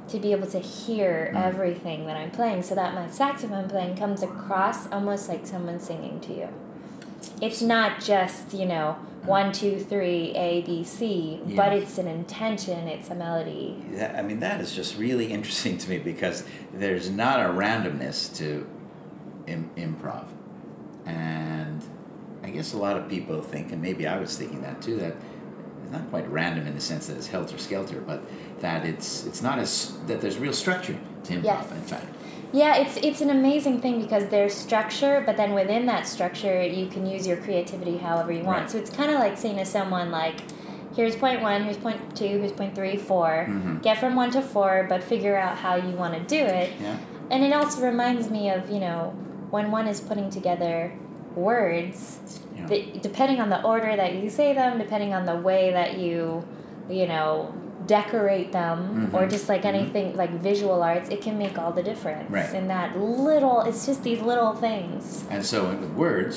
to 0.09 0.19
be 0.19 0.33
able 0.33 0.47
to 0.49 0.59
hear 0.59 1.31
Mm. 1.35 1.43
everything 1.47 2.07
that 2.07 2.17
I'm 2.17 2.31
playing 2.31 2.63
so 2.63 2.75
that 2.75 2.95
my 2.95 3.09
saxophone 3.09 3.69
playing 3.71 3.97
comes 3.97 4.23
across 4.23 4.87
almost 4.93 5.29
like 5.31 5.47
someone 5.47 5.81
singing 5.81 6.21
to 6.21 6.35
you. 6.35 6.49
It's 7.41 7.63
not 7.63 8.01
just, 8.01 8.53
you 8.53 8.67
know, 8.67 8.97
one, 9.25 9.51
two, 9.53 9.81
three, 9.81 10.33
A, 10.37 10.61
B, 10.61 10.85
C, 10.85 11.41
but 11.57 11.73
it's 11.73 11.97
an 11.97 12.07
intention, 12.07 12.87
it's 12.87 13.09
a 13.09 13.15
melody. 13.15 13.83
That, 13.93 14.15
I 14.17 14.21
mean, 14.21 14.41
that 14.41 14.61
is 14.61 14.75
just 14.75 14.99
really 14.99 15.33
interesting 15.33 15.79
to 15.79 15.89
me 15.89 15.97
because 15.99 16.45
there's 16.75 17.09
not 17.09 17.41
a 17.41 17.45
randomness 17.49 18.37
to 18.37 18.67
Im- 19.47 19.71
improv. 19.77 20.27
And 21.07 21.83
I 22.43 22.51
guess 22.51 22.73
a 22.73 22.79
lot 22.79 22.97
of 22.97 23.09
people 23.09 23.43
think, 23.43 23.73
and 23.73 23.81
maybe 23.83 24.07
I 24.07 24.19
was 24.19 24.37
thinking 24.37 24.63
that 24.63 24.81
too, 24.83 24.97
that 24.97 25.15
it's 25.83 25.93
not 25.93 26.09
quite 26.11 26.29
random 26.31 26.67
in 26.67 26.75
the 26.75 26.81
sense 26.81 27.07
that 27.09 27.17
it's 27.17 27.27
helter 27.27 27.59
skelter, 27.59 28.01
but 28.01 28.23
that 28.61 28.85
it's 28.85 29.27
it's 29.27 29.43
not 29.43 29.59
as 29.59 29.97
that 30.07 30.21
there's 30.21 30.39
real 30.39 30.53
structure 30.53 30.99
to 31.25 31.33
improv. 31.35 31.45
Yes. 31.45 31.73
In 31.73 31.83
fact, 31.83 32.07
Yeah, 32.53 32.77
it's 32.77 32.97
it's 32.99 33.21
an 33.21 33.31
amazing 33.31 33.81
thing 33.81 34.01
because 34.01 34.29
there's 34.29 34.55
structure, 34.55 35.23
but 35.27 35.37
then 35.37 35.53
within 35.55 35.87
that 35.87 36.07
structure, 36.07 36.63
you 36.63 36.87
can 36.87 37.07
use 37.07 37.27
your 37.27 37.37
creativity 37.37 37.99
however 37.99 38.33
you 38.33 38.45
want. 38.45 38.61
Right. 38.61 38.71
So 38.71 38.79
it's 38.79 38.91
kind 38.91 39.11
of 39.11 39.19
like 39.19 39.37
saying 39.37 39.57
to 39.59 39.65
someone 39.67 40.11
like, 40.11 40.37
"Here's 40.97 41.17
point 41.17 41.43
one, 41.43 41.65
here's 41.65 41.77
point 41.79 41.99
two, 42.17 42.39
here's 42.41 42.53
point 42.53 42.75
three, 42.75 42.97
four. 42.97 43.47
Mhm. 43.49 43.83
Get 43.83 43.99
from 43.99 44.15
one 44.17 44.31
to 44.31 44.41
four, 44.41 44.87
but 44.89 45.03
figure 45.03 45.37
out 45.37 45.57
how 45.59 45.75
you 45.77 45.95
want 45.97 46.15
to 46.15 46.21
do 46.21 46.43
it." 46.63 46.71
yeah, 46.81 46.97
And 47.31 47.43
it 47.45 47.53
also 47.53 47.83
reminds 47.85 48.31
me 48.31 48.49
of 48.51 48.71
you 48.71 48.81
know 48.81 49.13
when 49.55 49.71
one 49.71 49.87
is 49.87 50.01
putting 50.01 50.29
together 50.31 50.93
words, 51.37 52.19
Yeah. 52.57 52.67
the, 52.67 52.79
depending 53.01 53.41
on 53.41 53.51
the 53.51 53.63
order 53.63 53.95
that 53.95 54.15
you 54.21 54.29
say 54.29 54.53
them, 54.53 54.79
depending 54.79 55.15
on 55.15 55.27
the 55.27 55.37
way 55.37 55.71
that 55.71 55.97
you, 55.97 56.45
you 56.91 57.07
know, 57.07 57.55
decorate 57.87 58.51
them, 58.51 59.11
or 59.13 59.23
Mhm. 59.23 59.31
just 59.31 59.49
like 59.49 59.65
anything 59.65 60.17
like 60.17 60.31
visual 60.51 60.83
arts, 60.83 61.09
it 61.09 61.21
can 61.23 61.39
make 61.39 61.57
all 61.57 61.71
the 61.71 61.85
difference. 61.85 62.29
Right. 62.31 62.53
In 62.53 62.67
that 62.69 62.99
little, 62.99 63.61
it's 63.69 63.87
just 63.87 64.03
these 64.03 64.21
little 64.31 64.55
things. 64.55 65.25
And 65.31 65.45
so 65.45 65.57
with 65.69 65.93
words, 66.07 66.35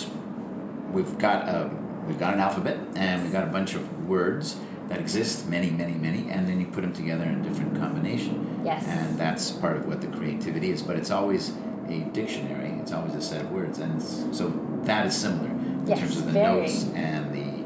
we've 0.94 1.18
got 1.18 1.40
a 1.50 1.70
we've 2.08 2.20
got 2.26 2.34
an 2.36 2.40
alphabet 2.40 2.78
and 2.96 3.22
we've 3.24 3.34
got 3.34 3.44
a 3.44 3.52
bunch 3.58 3.76
of 3.76 3.84
words 4.08 4.56
that 4.90 4.98
exist, 5.06 5.50
many, 5.50 5.70
many, 5.70 5.92
many, 6.08 6.22
and 6.34 6.48
then 6.48 6.58
you 6.62 6.68
put 6.68 6.82
them 6.86 6.94
together 6.94 7.26
in 7.26 7.42
different 7.42 7.78
combination. 7.78 8.36
Yes. 8.64 8.86
And 8.88 9.18
that's 9.18 9.52
part 9.52 9.76
of 9.76 9.84
what 9.90 10.00
the 10.00 10.08
creativity 10.08 10.70
is. 10.72 10.82
But 10.82 10.96
it's 10.96 11.12
always 11.12 11.52
a 11.90 12.00
dictionary. 12.12 12.70
It's 12.82 12.92
always 12.92 13.16
a 13.16 13.22
set 13.22 13.42
of 13.42 13.52
words, 13.52 13.80
and 13.80 14.02
so 14.02 14.52
that 14.84 15.06
is 15.06 15.16
similar 15.16 15.50
in 15.50 15.84
Yes, 15.88 16.00
terms 16.00 16.18
of 16.18 16.26
the 16.26 16.32
very. 16.32 16.62
notes 16.62 16.86
and 16.96 17.34
the 17.34 17.58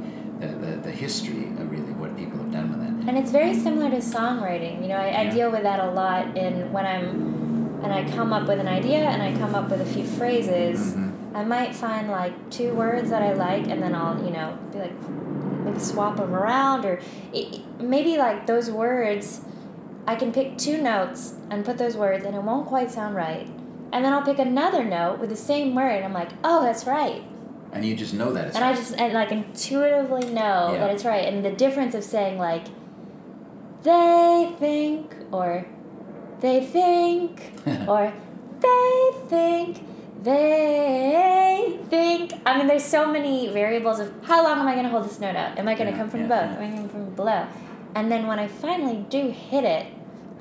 the, 0.45 0.47
the 0.55 0.71
the 0.77 0.91
history 0.91 1.43
of 1.59 1.71
really 1.71 1.93
what 1.93 2.15
people 2.17 2.37
have 2.39 2.51
done 2.51 2.69
with 2.71 2.81
it. 2.87 3.09
And 3.09 3.17
it's 3.17 3.31
very 3.31 3.53
similar 3.53 3.89
to 3.91 3.97
songwriting. 3.97 4.81
You 4.81 4.87
know, 4.89 4.95
I, 4.97 5.21
I 5.21 5.29
deal 5.29 5.51
with 5.51 5.63
that 5.63 5.79
a 5.79 5.91
lot 5.91 6.35
in 6.37 6.71
when 6.71 6.85
I'm, 6.85 7.79
and 7.83 7.93
I 7.93 8.09
come 8.11 8.33
up 8.33 8.47
with 8.47 8.59
an 8.59 8.67
idea 8.67 8.99
and 9.09 9.21
I 9.21 9.37
come 9.39 9.53
up 9.55 9.69
with 9.69 9.81
a 9.81 9.85
few 9.85 10.03
phrases. 10.03 10.93
Mhm. 10.93 11.11
I 11.33 11.43
might 11.45 11.73
find 11.75 12.09
like 12.09 12.33
two 12.49 12.73
words 12.73 13.09
that 13.11 13.21
I 13.21 13.33
like, 13.33 13.67
and 13.67 13.81
then 13.81 13.93
I'll, 13.95 14.17
you 14.23 14.31
know, 14.31 14.57
be 14.73 14.79
like, 14.79 15.09
maybe 15.63 15.79
swap 15.79 16.17
them 16.17 16.33
around, 16.33 16.85
or 16.85 16.99
it, 17.31 17.61
maybe 17.79 18.17
like 18.17 18.47
those 18.47 18.69
words, 18.71 19.41
I 20.07 20.15
can 20.15 20.31
pick 20.33 20.57
two 20.57 20.81
notes 20.81 21.35
and 21.49 21.63
put 21.63 21.77
those 21.77 21.95
words, 21.95 22.25
and 22.25 22.35
it 22.35 22.41
won't 22.43 22.65
quite 22.67 22.91
sound 22.91 23.15
right. 23.15 23.47
And 23.93 24.05
then 24.05 24.13
I'll 24.13 24.21
pick 24.23 24.39
another 24.39 24.83
note 24.83 25.19
with 25.19 25.29
the 25.29 25.35
same 25.35 25.75
word, 25.75 25.91
and 25.97 26.05
I'm 26.05 26.13
like, 26.13 26.29
oh, 26.43 26.63
that's 26.63 26.85
right. 26.85 27.23
And 27.73 27.85
you 27.85 27.95
just 27.95 28.13
know 28.13 28.31
that 28.33 28.47
it's 28.47 28.55
And 28.55 28.65
I 28.65 28.73
just 28.73 28.93
and 28.97 29.13
like 29.13 29.31
intuitively 29.31 30.25
know 30.33 30.71
Yeah. 30.73 30.79
that 30.79 30.91
it's 30.91 31.05
right. 31.05 31.25
And 31.25 31.43
the 31.43 31.51
difference 31.51 31.95
of 31.95 32.03
saying 32.03 32.37
like 32.37 32.65
they 33.83 34.51
think 34.59 35.15
or 35.31 35.65
they 36.41 36.63
think 36.65 37.53
or 37.87 38.11
they 38.59 39.11
think 39.29 39.87
they 40.23 41.79
think. 41.89 42.33
I 42.45 42.57
mean, 42.57 42.67
there's 42.67 42.83
so 42.83 43.11
many 43.11 43.47
variables 43.47 43.99
of 43.99 44.13
how 44.23 44.43
long 44.43 44.59
am 44.59 44.67
I 44.67 44.73
going 44.73 44.83
to 44.85 44.91
hold 44.91 45.05
this 45.05 45.19
note 45.19 45.35
out? 45.35 45.57
Am 45.57 45.67
I 45.67 45.73
going 45.73 45.87
to 45.87 45.91
Yeah, 45.93 45.97
come 45.97 46.09
from 46.09 46.19
yeah, 46.21 46.25
above? 46.27 46.57
Am 46.57 46.61
I 46.61 46.67
going 46.67 46.73
to 46.75 46.77
come 46.81 46.89
from 46.89 47.15
below? 47.15 47.47
And 47.95 48.11
then 48.11 48.27
when 48.27 48.37
I 48.37 48.47
finally 48.47 49.05
do 49.09 49.29
hit 49.29 49.63
it, 49.63 49.87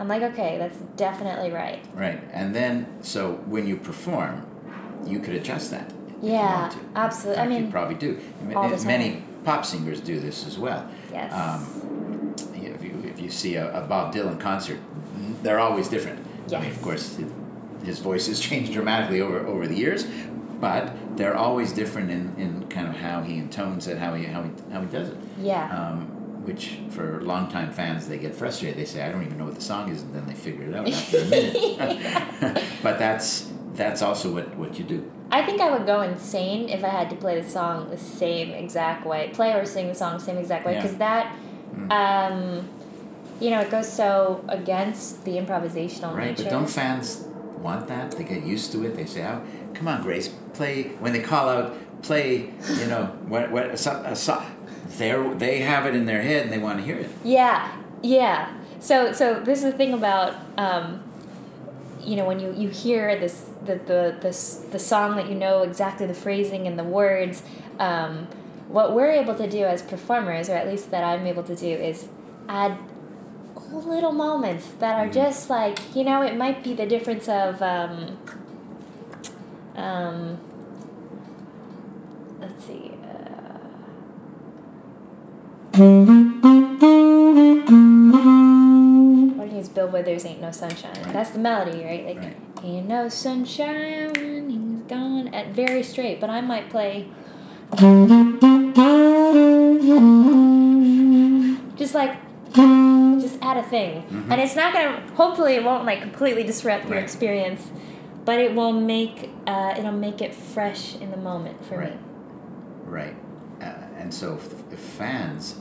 I'm 0.01 0.09
like, 0.09 0.23
okay, 0.23 0.57
that's 0.59 0.79
definitely 0.97 1.51
right. 1.51 1.85
right. 1.95 2.21
And 2.33 2.55
then 2.55 2.87
so 3.03 3.35
when 3.47 3.67
you 3.67 3.77
perform, 3.77 4.47
you 5.07 5.21
could 5.21 5.35
adjust 5.35 5.71
that. 5.71 5.93
Yeah, 6.23 6.75
absolutely. 6.97 7.41
I 7.43 7.45
In 7.45 7.51
fact, 7.51 7.59
you 7.59 7.63
mean, 7.65 7.73
probably 7.73 7.95
do. 7.95 8.21
The 8.49 8.85
Many 8.87 9.23
pop 9.45 9.65
singers 9.65 10.01
do 10.01 10.19
this 10.19 10.47
as 10.47 10.59
well. 10.59 10.89
yes. 11.13 11.33
Um, 11.33 12.35
if 12.55 12.83
you 12.83 13.03
if 13.05 13.21
you 13.21 13.31
see 13.31 13.57
a, 13.57 13.83
a 13.83 13.87
Bob 13.87 14.15
Dylan 14.15 14.41
concert, 14.41 14.79
they're 15.43 15.61
always 15.61 15.89
different. 15.89 16.27
I 16.53 16.61
mean, 16.61 16.71
of 16.71 16.83
course, 16.83 17.17
his, 17.17 17.31
his 17.85 17.99
voice 18.01 18.27
has 18.27 18.41
changed 18.49 18.73
dramatically 18.73 19.21
over 19.21 19.47
over 19.47 19.67
the 19.67 19.77
years, 19.77 20.07
but 20.61 20.95
they're 21.17 21.37
always 21.37 21.73
different 21.73 22.11
in, 22.11 22.35
in 22.39 22.69
kind 22.69 22.89
of 22.89 22.97
how 22.97 23.23
he 23.23 23.39
intones 23.39 23.87
it, 23.87 23.99
how 23.99 24.15
he 24.15 24.25
how 24.25 24.43
he 24.43 24.51
how 24.73 24.81
he 24.81 24.87
does 24.87 25.11
it. 25.11 25.17
yeah. 25.39 25.69
Um, 25.77 26.17
which 26.45 26.79
for 26.91 27.21
longtime 27.23 27.73
fans 27.73 28.09
they 28.09 28.19
get 28.19 28.35
frustrated. 28.35 28.79
They 28.79 28.85
say, 28.85 29.03
"I 29.03 29.11
don't 29.13 29.23
even 29.25 29.39
know 29.39 29.45
what 29.45 29.55
the 29.55 29.61
song 29.61 29.91
is," 29.91 30.03
and 30.03 30.15
then 30.15 30.27
they 30.27 30.35
figure 30.35 30.65
it 30.69 30.75
out 30.75 30.89
after 30.89 31.19
a 31.19 31.25
minute. 31.27 32.63
but 32.83 32.99
that's 32.99 33.51
that's 33.75 34.03
also 34.03 34.33
what, 34.35 34.57
what 34.57 34.79
you 34.79 34.85
do. 34.85 35.11
I 35.31 35.43
think 35.47 35.61
I 35.61 35.71
would 35.71 35.87
go 35.87 36.01
insane 36.03 36.69
if 36.69 36.83
I 36.85 36.89
had 36.89 37.09
to 37.11 37.17
play 37.17 37.41
the 37.41 37.49
song 37.49 37.89
the 37.91 37.97
same 37.97 38.51
exact 38.51 39.07
way, 39.07 39.31
play 39.33 39.53
or 39.53 39.65
sing 39.65 39.87
the 39.89 39.95
song 39.95 40.15
the 40.19 40.25
same 40.25 40.39
exact 40.39 40.67
way, 40.67 40.73
Yeah. 40.75 40.83
because 40.83 40.97
that, 40.99 41.37
Mm. 41.77 41.91
um, 41.93 42.69
you 43.39 43.51
know, 43.51 43.61
it 43.61 43.71
goes 43.71 43.91
so 43.91 44.45
against 44.49 45.25
the 45.25 45.33
improvisational 45.37 46.11
nature. 46.11 46.17
Right, 46.17 46.29
nature. 46.31 46.43
but 46.45 46.51
don't 46.51 46.69
fans 46.69 47.25
want 47.63 47.87
that? 47.87 48.11
They 48.13 48.25
get 48.25 48.43
used 48.45 48.73
to 48.73 48.85
it. 48.85 48.97
They 48.97 49.05
say, 49.07 49.25
"Oh, 49.25 49.41
come 49.75 49.87
on, 49.89 50.03
Grace, 50.03 50.29
play." 50.53 50.91
When 50.99 51.13
they 51.13 51.21
call 51.21 51.49
out, 51.49 51.75
"Play," 52.03 52.51
you 52.81 52.87
know, 52.89 53.05
what 53.29 53.53
what 53.53 53.67
a, 53.67 53.77
so- 53.77 54.03
a, 54.05 54.17
so- 54.91 55.35
they 55.35 55.39
they 55.39 55.59
have 55.61 55.87
it 55.87 55.95
in 55.95 56.07
their 56.07 56.23
head 56.23 56.45
and 56.45 56.53
they 56.53 56.59
want 56.59 56.79
to 56.79 56.85
hear 56.85 56.97
it. 56.97 57.11
Yeah, 57.25 57.77
yeah. 58.03 58.53
So 58.79 59.13
so 59.13 59.41
this 59.41 59.59
is 59.59 59.73
the 59.73 59.79
thing 59.79 59.93
about 59.93 60.35
um, 60.57 61.03
you 62.01 62.17
know 62.17 62.25
when 62.27 62.41
you 62.41 62.53
you 62.57 62.69
hear 62.69 63.19
this 63.19 63.51
the 63.65 63.77
the 63.77 64.17
this 64.21 64.65
the 64.71 64.79
song 64.79 65.17
that 65.17 65.29
you 65.29 65.35
know 65.35 65.63
exactly 65.63 66.07
the 66.07 66.15
phrasing 66.15 66.67
and 66.67 66.79
the 66.79 66.85
words. 66.85 67.43
Um, 67.79 68.29
what 68.69 68.95
we're 68.95 69.11
able 69.11 69.35
to 69.35 69.51
do 69.51 69.65
as 69.65 69.83
performers, 69.83 70.49
or 70.49 70.55
at 70.55 70.69
least 70.69 70.93
that 70.93 71.03
I'm 71.03 71.27
able 71.27 71.43
to 71.43 71.57
do, 71.57 71.67
is 71.67 72.09
add 72.49 72.79
little 73.73 74.13
moments 74.13 74.69
that 74.79 74.97
are 74.97 75.09
just 75.09 75.49
like 75.51 75.79
you 75.95 76.05
know 76.05 76.23
it 76.23 76.37
might 76.37 76.63
be 76.63 76.75
the 76.75 76.87
difference 76.87 77.29
of 77.29 77.61
um, 77.63 78.19
um, 79.77 80.39
let's 82.41 82.65
see 82.65 82.90
use 89.57 89.69
Bill 89.69 89.89
Withers 89.89 90.25
ain't 90.25 90.41
no 90.41 90.51
sunshine 90.53 90.95
that's 91.13 91.31
the 91.31 91.39
melody 91.39 91.85
right 91.85 92.07
like 92.07 92.17
Right. 92.19 92.37
ain't 92.65 92.89
no 92.89 93.09
sunshine 93.09 94.13
when 94.15 94.51
he's 94.51 94.83
gone 94.89 95.29
at 95.35 95.49
very 95.49 95.83
straight 95.83 96.21
but 96.21 96.31
I 96.31 96.41
might 96.41 96.71
play 96.71 97.07
just 101.77 101.95
like 101.95 102.17
just 103.21 103.39
add 103.43 103.57
a 103.59 103.63
thing 103.63 104.05
and 104.31 104.41
it's 104.41 104.57
not 104.57 104.73
gonna 104.73 105.01
hopefully 105.15 105.55
it 105.55 105.65
won't 105.65 105.85
like 105.85 106.01
completely 106.01 106.43
disrupt 106.45 106.85
your 106.85 106.95
Right. 106.95 107.03
experience 107.03 107.69
but 108.25 108.39
it 108.39 108.55
will 108.55 108.73
make 108.73 109.31
uh, 109.47 109.75
it'll 109.77 109.93
make 109.93 110.21
it 110.23 110.35
fresh 110.35 110.95
in 110.97 111.11
the 111.11 111.17
moment 111.17 111.65
for 111.67 111.79
Right. 111.79 111.93
me 111.93 111.99
Right. 112.87 113.17
Uh, 113.61 113.65
and 113.99 114.13
so 114.13 114.35
if, 114.35 114.73
if 114.73 114.79
fans 114.79 115.61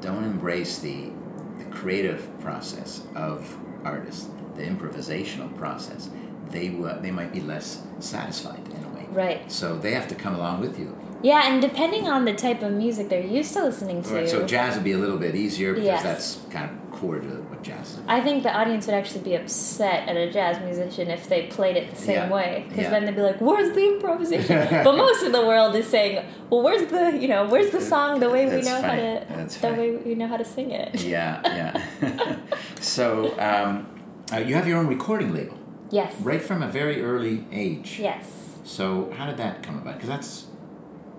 don't 0.00 0.24
embrace 0.24 0.78
the, 0.78 1.10
the 1.58 1.64
creative 1.66 2.28
process 2.40 3.02
of 3.14 3.56
artists, 3.84 4.28
the 4.56 4.62
improvisational 4.62 5.56
process, 5.56 6.08
they 6.50 6.70
will, 6.70 6.98
they 7.00 7.10
might 7.10 7.32
be 7.32 7.40
less 7.40 7.82
satisfied 8.00 8.66
in 8.68 8.84
a 8.84 8.88
way. 8.88 9.06
right 9.10 9.50
So 9.50 9.76
they 9.76 9.92
have 9.92 10.08
to 10.08 10.14
come 10.14 10.34
along 10.34 10.60
with 10.60 10.78
you. 10.78 10.96
Yeah 11.22 11.48
and 11.50 11.60
depending 11.60 12.06
on 12.08 12.24
the 12.24 12.34
type 12.34 12.62
of 12.62 12.72
music 12.72 13.08
they're 13.08 13.20
used 13.20 13.52
to 13.54 13.62
listening 13.64 14.02
to 14.02 14.14
Right, 14.14 14.28
So 14.28 14.46
jazz 14.46 14.74
would 14.76 14.84
be 14.84 14.92
a 14.92 14.98
little 14.98 15.18
bit 15.18 15.34
easier 15.34 15.72
because 15.74 15.86
Yes. 15.86 16.02
that's 16.02 16.38
kind 16.50 16.70
of 16.70 16.90
core 16.98 17.18
to 17.20 17.26
what 17.50 17.62
jazz 17.62 17.92
is. 17.92 18.00
I 18.08 18.20
think 18.20 18.42
the 18.42 18.52
audience 18.52 18.86
would 18.86 18.94
actually 18.94 19.20
be 19.22 19.34
upset 19.34 20.08
at 20.08 20.16
a 20.16 20.30
jazz 20.32 20.60
musician 20.64 21.10
if 21.10 21.28
they 21.28 21.42
played 21.46 21.76
it 21.76 21.90
the 21.90 21.96
same 21.96 22.16
Yeah. 22.16 22.30
way, 22.32 22.64
because 22.68 22.84
Yeah. 22.84 22.90
then 22.90 23.04
they'd 23.04 23.14
be 23.14 23.22
like, 23.22 23.40
"Where's 23.40 23.72
the 23.74 23.84
improvisation?" 23.94 24.56
but 24.86 24.96
most 24.96 25.22
of 25.24 25.30
the 25.32 25.44
world 25.46 25.74
is 25.76 25.86
saying, 25.86 26.24
"Well, 26.50 26.62
where's 26.62 26.86
the 26.90 27.16
you 27.22 27.28
know 27.28 27.46
where's 27.46 27.70
the 27.70 27.80
song 27.80 28.18
the 28.20 28.30
way 28.30 28.44
we 28.46 28.50
That's 28.50 28.66
know 28.66 28.80
how 28.82 28.96
to 28.96 29.22
That's 29.36 29.54
the 29.56 29.60
funny. 29.60 29.78
way 29.78 29.96
we 30.06 30.14
know 30.16 30.26
how 30.26 30.36
to 30.38 30.44
sing 30.44 30.70
it." 30.72 30.90
Yeah, 31.04 31.40
yeah. 31.44 32.36
so 32.80 33.34
um, 33.38 33.86
uh, 34.32 34.38
you 34.38 34.54
have 34.54 34.66
your 34.66 34.78
own 34.78 34.86
recording 34.88 35.32
label 35.32 35.56
Yes. 35.90 36.12
right 36.20 36.42
from 36.42 36.62
a 36.62 36.68
very 36.68 37.02
early 37.02 37.44
age. 37.52 37.98
Yes. 38.00 38.24
So 38.64 39.12
how 39.16 39.26
did 39.26 39.36
that 39.38 39.62
come 39.62 39.76
about? 39.78 39.94
Because 39.94 40.08
that's 40.08 40.46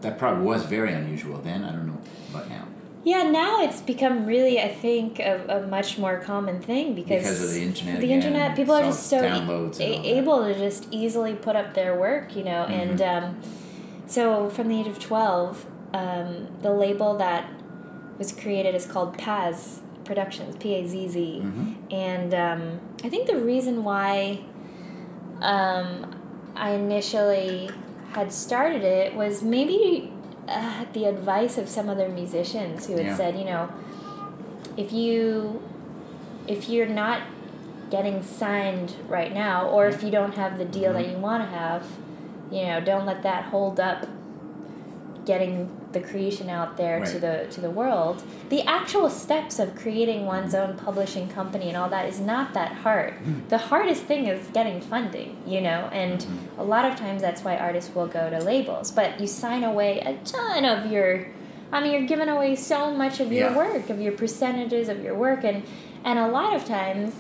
that 0.02 0.18
probably 0.18 0.46
was 0.46 0.64
very 0.66 0.94
unusual 0.94 1.38
then. 1.40 1.64
I 1.64 1.72
don't 1.72 1.88
know 1.88 2.02
about 2.32 2.50
now 2.50 2.66
Yeah, 3.04 3.24
now 3.30 3.62
it's 3.64 3.82
become 3.82 4.26
really, 4.26 4.60
I 4.62 4.68
think, 4.70 5.20
a, 5.20 5.44
a 5.58 5.68
much 5.68 5.98
more 5.98 6.18
common 6.20 6.62
thing 6.62 6.96
because 6.96 7.24
because 7.24 7.44
of 7.44 7.52
the 7.54 7.64
internet. 7.64 8.00
the 8.02 8.12
internet 8.12 8.56
people 8.56 8.76
are 8.76 8.84
just 8.84 9.08
so 9.08 9.18
e- 9.20 9.22
downloads 9.28 9.80
and 9.80 9.94
a- 9.94 9.98
all 9.98 10.04
that. 10.04 10.18
able 10.20 10.44
to 10.46 10.54
just 10.58 10.88
easily 10.92 11.34
put 11.34 11.56
up 11.56 11.74
their 11.74 11.94
work 12.00 12.36
you 12.36 12.44
know 12.44 12.66
Mm-hmm. 12.68 12.82
and 12.82 13.02
um, 13.02 13.26
so 14.08 14.50
from 14.50 14.68
the 14.70 14.80
age 14.80 14.88
of 14.88 15.00
12 15.00 15.66
um, 15.94 16.48
the 16.62 16.72
label 16.72 17.18
that 17.18 17.50
was 18.20 18.32
created 18.32 18.76
is 18.76 18.86
called 18.86 19.18
Pazz 19.18 19.82
productions 20.04 20.56
p-a-z-z 20.58 21.42
Mhm. 21.44 21.76
and 21.92 22.34
um, 22.34 22.80
i 23.04 23.10
think 23.10 23.28
the 23.28 23.38
reason 23.38 23.84
why 23.84 24.40
um, 25.42 25.88
i 26.56 26.72
initially 26.72 27.70
had 28.14 28.32
started 28.34 28.84
it 28.84 29.16
was 29.16 29.42
maybe 29.44 30.12
uh, 30.48 30.86
the 30.94 31.06
advice 31.06 31.58
of 31.58 31.70
some 31.70 31.88
other 31.90 32.10
musicians 32.10 32.88
who 32.88 32.98
had 32.98 33.06
Yeah. 33.08 33.16
said 33.18 33.38
you 33.38 33.46
know 33.46 33.70
if 34.78 34.92
you 34.92 35.62
if 36.48 36.68
you're 36.70 36.88
not 36.88 37.22
getting 37.92 38.22
signed 38.24 38.94
right 39.08 39.34
now 39.34 39.68
or 39.68 39.88
if 39.88 40.04
you 40.04 40.12
don't 40.12 40.36
have 40.36 40.58
the 40.58 40.66
deal 40.66 40.94
that 40.94 41.08
you 41.10 41.18
want 41.18 41.44
to 41.44 41.50
have 41.50 41.86
you 42.52 42.64
know 42.66 42.80
don't 42.82 43.06
let 43.06 43.22
that 43.24 43.46
hold 43.46 43.80
up 43.80 44.08
getting 45.26 45.70
the 45.92 46.00
creation 46.00 46.50
out 46.50 46.78
there 46.78 47.04
to 47.04 47.20
the 47.20 47.48
to 47.50 47.60
the 47.60 47.70
world 47.70 48.22
the 48.50 48.62
actual 48.64 49.10
steps 49.10 49.58
of 49.58 49.76
creating 49.76 50.26
one's 50.26 50.54
own 50.54 50.78
publishing 50.78 51.28
company 51.28 51.68
and 51.68 51.76
all 51.76 51.90
that 51.90 52.08
is 52.08 52.20
not 52.20 52.54
that 52.54 52.72
hard 52.72 53.14
hmm. 53.16 53.40
the 53.50 53.58
hardest 53.58 54.04
thing 54.04 54.28
is 54.28 54.48
getting 54.54 54.80
funding 54.80 55.36
you 55.48 55.60
know 55.60 55.90
and 55.92 56.22
mm-hmm. 56.22 56.60
a 56.60 56.64
lot 56.64 56.86
of 56.86 56.98
times 56.98 57.22
that's 57.22 57.44
why 57.44 57.58
artists 57.58 57.94
will 57.96 58.08
go 58.08 58.30
to 58.30 58.40
labels 58.40 58.92
but 58.92 59.20
you 59.20 59.28
sign 59.28 59.64
away 59.64 60.00
a 60.02 60.14
ton 60.26 60.64
of 60.64 60.92
your 60.92 61.26
I 61.72 61.82
mean, 61.82 61.92
you're 61.94 62.08
giving 62.08 62.30
away 62.30 62.56
so 62.56 62.92
much 62.92 63.20
of 63.20 63.32
your 63.32 63.50
Yeah. 63.50 63.56
work, 63.56 63.90
of 63.90 64.02
your 64.02 64.12
percentages 64.12 64.90
of 64.90 65.04
your 65.04 65.16
work, 65.16 65.44
and 65.44 65.64
and 66.04 66.18
a 66.18 66.28
lot 66.28 66.56
of 66.56 66.66
times, 66.66 67.14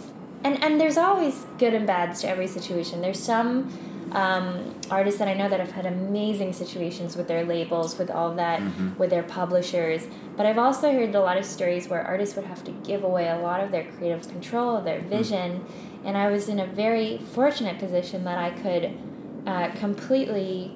and 0.43 0.61
and 0.63 0.82
there's 0.82 0.97
always 0.97 1.45
good 1.57 1.74
and 1.74 1.86
bads 1.86 2.22
to 2.22 2.30
every 2.30 2.47
situation. 2.47 3.01
There's 3.01 3.20
some 3.20 3.70
um, 4.12 4.76
artists 4.89 5.20
that 5.20 5.28
I 5.28 5.34
know 5.34 5.47
that 5.49 5.60
have 5.60 5.72
had 5.72 5.86
amazing 5.86 6.53
situations 6.53 7.16
with 7.16 7.28
their 7.28 7.43
labels, 7.45 7.97
with 7.97 8.10
all 8.10 8.34
that, 8.36 8.62
with 8.97 9.10
their 9.10 9.24
publishers. 9.24 10.07
But 10.36 10.45
I've 10.45 10.57
also 10.57 10.91
heard 10.91 11.14
a 11.16 11.20
lot 11.22 11.38
of 11.38 11.45
stories 11.45 11.88
where 11.88 12.01
artists 12.01 12.36
would 12.36 12.45
have 12.45 12.64
to 12.66 12.72
give 12.72 13.03
away 13.03 13.28
a 13.30 13.38
lot 13.38 13.62
of 13.64 13.72
their 13.72 13.84
creative 13.86 14.28
control, 14.30 14.82
their 14.82 15.01
vision, 15.01 15.66
and 16.05 16.18
I 16.18 16.30
was 16.30 16.47
in 16.47 16.60
a 16.60 16.66
very 16.66 17.18
fortunate 17.18 17.78
position 17.78 18.24
that 18.24 18.38
I 18.38 18.51
could 18.51 18.97
uh, 19.45 19.70
completely 19.76 20.72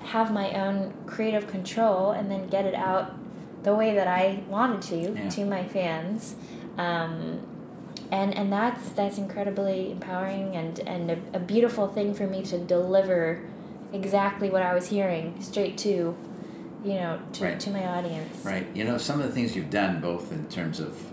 have 0.00 0.32
my 0.32 0.52
own 0.52 0.92
creative 1.06 1.46
control 1.46 2.10
and 2.10 2.30
then 2.30 2.48
get 2.48 2.64
it 2.66 2.74
out 2.74 3.12
the 3.62 3.74
way 3.74 3.94
that 3.94 4.08
I 4.08 4.42
wanted 4.48 4.82
to 4.82 4.96
Yeah. 5.14 5.28
to 5.28 5.44
my 5.44 5.64
fans. 5.64 6.34
Um, 6.76 7.40
and 8.12 8.36
and 8.36 8.52
that's 8.52 8.90
that's 8.90 9.18
incredibly 9.18 9.90
empowering 9.90 10.54
and 10.54 10.78
and 10.80 11.10
a, 11.10 11.18
a 11.34 11.40
beautiful 11.40 11.88
thing 11.88 12.14
for 12.14 12.26
me 12.26 12.42
to 12.42 12.58
deliver 12.58 13.40
exactly 13.92 14.50
what 14.50 14.62
I 14.62 14.74
was 14.74 14.86
hearing 14.88 15.40
straight 15.40 15.76
to 15.78 16.14
you 16.84 16.94
know 16.94 17.20
to, 17.32 17.44
Right. 17.44 17.58
to 17.60 17.70
my 17.70 17.84
audience. 17.86 18.44
Right. 18.44 18.66
You 18.74 18.84
know, 18.84 18.98
some 18.98 19.20
of 19.20 19.26
the 19.26 19.32
things 19.32 19.56
you've 19.56 19.70
done, 19.70 20.00
both 20.00 20.30
in 20.30 20.46
terms 20.48 20.78
of 20.78 21.12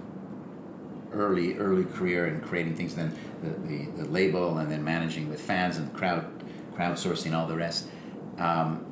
early 1.12 1.58
early 1.58 1.86
career 1.86 2.26
and 2.26 2.43
creating 2.43 2.76
things, 2.76 2.95
then 2.95 3.16
the, 3.41 3.50
the, 3.68 4.04
the 4.04 4.10
label, 4.10 4.58
and 4.58 4.72
then 4.72 4.84
managing 4.84 5.30
with 5.30 5.41
fans 5.41 5.78
and 5.78 5.93
crowd 5.93 6.26
crowdsourcing, 6.76 7.34
all 7.34 7.47
the 7.47 7.56
rest. 7.56 7.88
Um, 8.38 8.86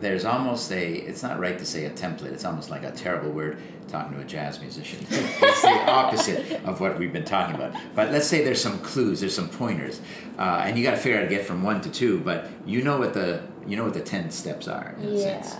there's 0.00 0.24
almost 0.24 0.70
a. 0.72 0.92
It's 0.94 1.22
not 1.22 1.38
right 1.40 1.58
to 1.58 1.64
say 1.66 1.84
a 1.86 1.90
template. 1.90 2.32
It's 2.32 2.44
almost 2.44 2.70
like 2.70 2.84
a 2.84 2.90
terrible 2.92 3.30
word 3.30 3.58
talking 3.88 4.16
to 4.16 4.22
a 4.22 4.24
jazz 4.24 4.60
musician. 4.60 5.00
it's 5.10 5.62
the 5.62 5.90
opposite 5.90 6.62
of 6.64 6.80
what 6.80 6.98
we've 6.98 7.12
been 7.12 7.24
talking 7.24 7.54
about. 7.54 7.74
But 7.94 8.12
let's 8.12 8.26
say 8.26 8.44
there's 8.44 8.60
some 8.60 8.78
clues, 8.80 9.20
there's 9.20 9.34
some 9.34 9.48
pointers, 9.48 10.00
uh, 10.38 10.62
and 10.64 10.76
you 10.78 10.84
got 10.84 10.92
to 10.92 10.96
figure 10.98 11.18
out 11.18 11.24
how 11.24 11.28
to 11.30 11.34
get 11.34 11.46
from 11.46 11.62
one 11.62 11.80
to 11.82 11.90
two. 11.90 12.20
But 12.20 12.48
you 12.66 12.82
know 12.82 12.98
what 12.98 13.14
the 13.14 13.42
you 13.66 13.76
know 13.76 13.84
what 13.84 13.94
the 13.94 14.00
ten 14.00 14.30
steps 14.30 14.68
are 14.68 14.94
in 15.00 15.08
a 15.08 15.10
Yeah. 15.12 15.42
sense. 15.42 15.56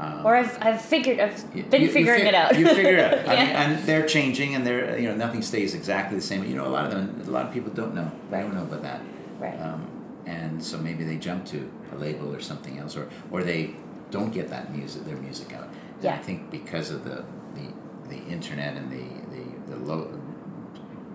Um, 0.00 0.24
Or 0.24 0.36
I've, 0.36 0.56
I've 0.60 0.80
figured 0.80 1.18
I've 1.18 1.52
been 1.70 1.80
you- 1.80 1.88
you 1.88 1.92
figuring 1.92 2.20
fig- 2.20 2.28
it 2.28 2.34
out. 2.34 2.56
You 2.56 2.66
figure 2.68 2.98
it 2.98 3.00
out. 3.26 3.28
I 3.36 3.44
mean, 3.44 3.48
and 3.56 3.84
they're 3.84 4.06
changing, 4.06 4.54
and 4.54 4.64
they're 4.66 4.96
you 4.98 5.08
know 5.08 5.14
nothing 5.16 5.42
stays 5.42 5.74
exactly 5.74 6.16
the 6.18 6.22
same. 6.24 6.44
You 6.44 6.54
know, 6.56 6.66
a 6.66 6.68
lot 6.70 6.84
of 6.84 6.90
them, 6.92 7.20
a 7.26 7.30
lot 7.30 7.46
of 7.46 7.52
people 7.52 7.72
don't 7.72 7.94
know. 7.94 8.10
They 8.30 8.38
don't 8.40 8.54
know 8.54 8.62
about 8.62 8.82
that. 8.82 9.00
Right. 9.40 9.58
Um, 9.60 9.88
and 10.28 10.62
so 10.62 10.76
maybe 10.78 11.04
they 11.04 11.16
jump 11.16 11.46
to 11.46 11.58
a 11.92 11.96
label 11.96 12.34
or 12.34 12.40
something 12.40 12.78
else, 12.78 12.96
or 12.96 13.08
or 13.30 13.42
they 13.42 13.74
don't 14.10 14.32
get 14.32 14.48
that 14.50 14.74
music, 14.76 15.04
their 15.04 15.16
music 15.16 15.52
out. 15.54 15.64
And 15.64 16.04
Yeah. 16.04 16.14
I 16.14 16.18
think 16.18 16.50
because 16.50 16.90
of 16.90 17.04
the 17.04 17.24
the, 17.56 17.66
the 18.08 18.20
internet 18.36 18.76
and 18.76 18.86
the, 18.90 19.06
the, 19.34 19.44
the 19.72 19.76
low 19.84 20.00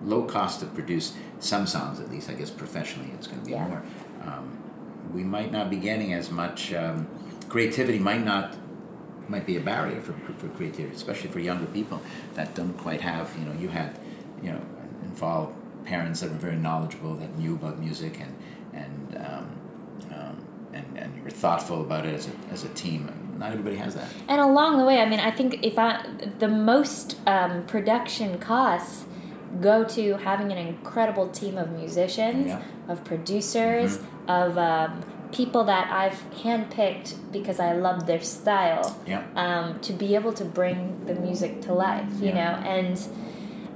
low 0.04 0.24
cost 0.24 0.60
to 0.62 0.66
produce 0.66 1.14
some 1.40 1.66
songs, 1.68 2.00
at 2.00 2.10
least 2.12 2.30
I 2.30 2.34
guess 2.34 2.50
professionally, 2.50 3.12
it's 3.16 3.28
going 3.28 3.40
to 3.42 3.46
be 3.46 3.52
Yeah. 3.54 3.68
more. 3.68 3.82
Um, 4.28 4.46
we 5.14 5.24
might 5.24 5.52
not 5.52 5.70
be 5.70 5.78
getting 5.78 6.14
as 6.14 6.32
much 6.32 6.74
um, 6.74 7.08
creativity. 7.50 8.00
Might 8.00 8.26
not 8.26 8.56
might 9.30 9.46
be 9.46 9.56
a 9.58 9.62
barrier 9.62 10.02
for, 10.02 10.14
for 10.40 10.48
creativity, 10.58 10.96
especially 10.96 11.30
for 11.30 11.40
younger 11.40 11.66
people 11.68 12.02
that 12.34 12.56
don't 12.56 12.78
quite 12.86 13.02
have. 13.02 13.26
You 13.40 13.46
know, 13.46 13.56
you 13.64 13.70
had 13.70 13.92
you 14.42 14.52
know 14.54 14.62
involved 15.04 15.54
parents 15.86 16.22
that 16.22 16.30
were 16.32 16.38
very 16.50 16.56
knowledgeable 16.68 17.14
that 17.16 17.38
knew 17.38 17.54
about 17.56 17.78
music 17.80 18.20
and 18.20 18.34
and 18.74 19.18
um, 19.18 19.48
um, 20.14 20.46
and, 20.74 20.86
and 20.98 21.16
you 21.16 21.24
were 21.24 21.30
thoughtful 21.30 21.82
about 21.82 22.06
it 22.06 22.14
as 22.14 22.28
a, 22.28 22.32
as 22.52 22.64
a 22.64 22.70
team. 22.70 23.12
Not 23.38 23.52
everybody 23.52 23.76
has 23.78 23.96
that. 23.96 24.08
And 24.28 24.40
along 24.40 24.78
the 24.78 24.86
way, 24.86 25.02
I 25.02 25.06
mean, 25.10 25.20
I 25.20 25.32
think 25.32 25.60
if 25.64 25.78
I 25.80 26.06
the 26.40 26.48
most 26.48 27.18
um, 27.28 27.66
production 27.66 28.38
costs 28.40 29.06
go 29.62 29.84
to 29.84 30.16
having 30.18 30.52
an 30.52 30.58
incredible 30.58 31.28
team 31.30 31.58
of 31.58 31.72
musicians, 31.72 32.48
Yeah. 32.48 32.62
of 32.88 33.04
producers, 33.04 34.00
of 34.28 34.58
um, 34.58 35.04
people 35.32 35.64
that 35.66 35.92
I've 35.92 36.24
handpicked 36.44 37.16
because 37.32 37.60
I 37.60 37.74
love 37.74 38.06
their 38.08 38.22
style. 38.22 39.00
Yeah. 39.08 39.24
Um, 39.36 39.80
to 39.82 39.94
be 39.94 40.16
able 40.16 40.34
to 40.34 40.46
bring 40.46 41.06
the 41.06 41.14
music 41.16 41.62
to 41.62 41.74
life, 41.74 42.08
you 42.20 42.28
Yeah. 42.30 42.34
know, 42.34 42.68
and 42.68 43.00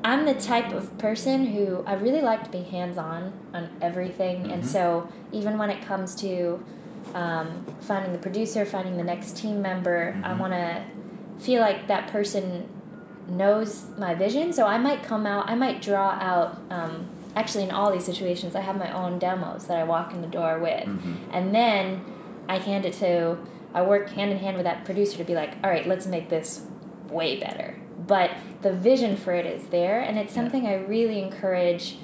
I'm 0.03 0.25
the 0.25 0.33
type 0.33 0.71
of 0.71 0.97
person 0.97 1.47
who 1.47 1.83
I 1.85 1.93
really 1.93 2.21
like 2.21 2.43
to 2.43 2.49
be 2.49 2.63
hands 2.63 2.97
on 2.97 3.33
on 3.53 3.69
everything, 3.81 4.43
mm-hmm. 4.43 4.51
and 4.51 4.65
so 4.65 5.09
even 5.31 5.57
when 5.57 5.69
it 5.69 5.81
comes 5.85 6.15
to 6.15 6.63
um, 7.13 7.65
finding 7.81 8.13
the 8.13 8.19
producer, 8.19 8.65
finding 8.65 8.97
the 8.97 9.03
next 9.03 9.37
team 9.37 9.61
member, 9.61 10.13
mm-hmm. 10.13 10.25
I 10.25 10.33
want 10.33 10.53
to 10.53 10.83
feel 11.39 11.61
like 11.61 11.87
that 11.87 12.07
person 12.09 12.69
knows 13.27 13.87
my 13.97 14.13
vision. 14.13 14.53
So 14.53 14.65
I 14.65 14.77
might 14.77 15.03
come 15.03 15.25
out, 15.25 15.49
I 15.49 15.55
might 15.55 15.81
draw 15.81 16.11
out. 16.11 16.59
Um, 16.69 17.09
actually, 17.35 17.65
in 17.65 17.71
all 17.71 17.91
these 17.91 18.05
situations, 18.05 18.55
I 18.55 18.61
have 18.61 18.77
my 18.77 18.91
own 18.91 19.19
demos 19.19 19.67
that 19.67 19.77
I 19.77 19.83
walk 19.83 20.13
in 20.13 20.21
the 20.21 20.27
door 20.27 20.59
with, 20.59 20.85
mm-hmm. 20.85 21.15
and 21.31 21.53
then 21.53 22.03
I 22.47 22.57
hand 22.59 22.85
it 22.85 22.93
to. 22.95 23.37
I 23.73 23.81
work 23.81 24.09
hand 24.11 24.31
in 24.31 24.37
hand 24.39 24.55
with 24.55 24.63
that 24.63 24.85
producer 24.85 25.17
to 25.17 25.23
be 25.23 25.35
like, 25.35 25.53
all 25.63 25.69
right, 25.69 25.85
let's 25.85 26.07
make 26.07 26.29
this 26.29 26.65
way 27.09 27.39
better. 27.39 27.75
But 28.07 28.31
the 28.61 28.71
vision 28.71 29.17
for 29.17 29.33
it 29.33 29.45
is 29.45 29.67
there, 29.67 29.99
and 29.99 30.17
it's 30.17 30.33
something 30.33 30.63
yeah. 30.63 30.71
I 30.71 30.75
really 30.75 31.21
encourage 31.21 31.97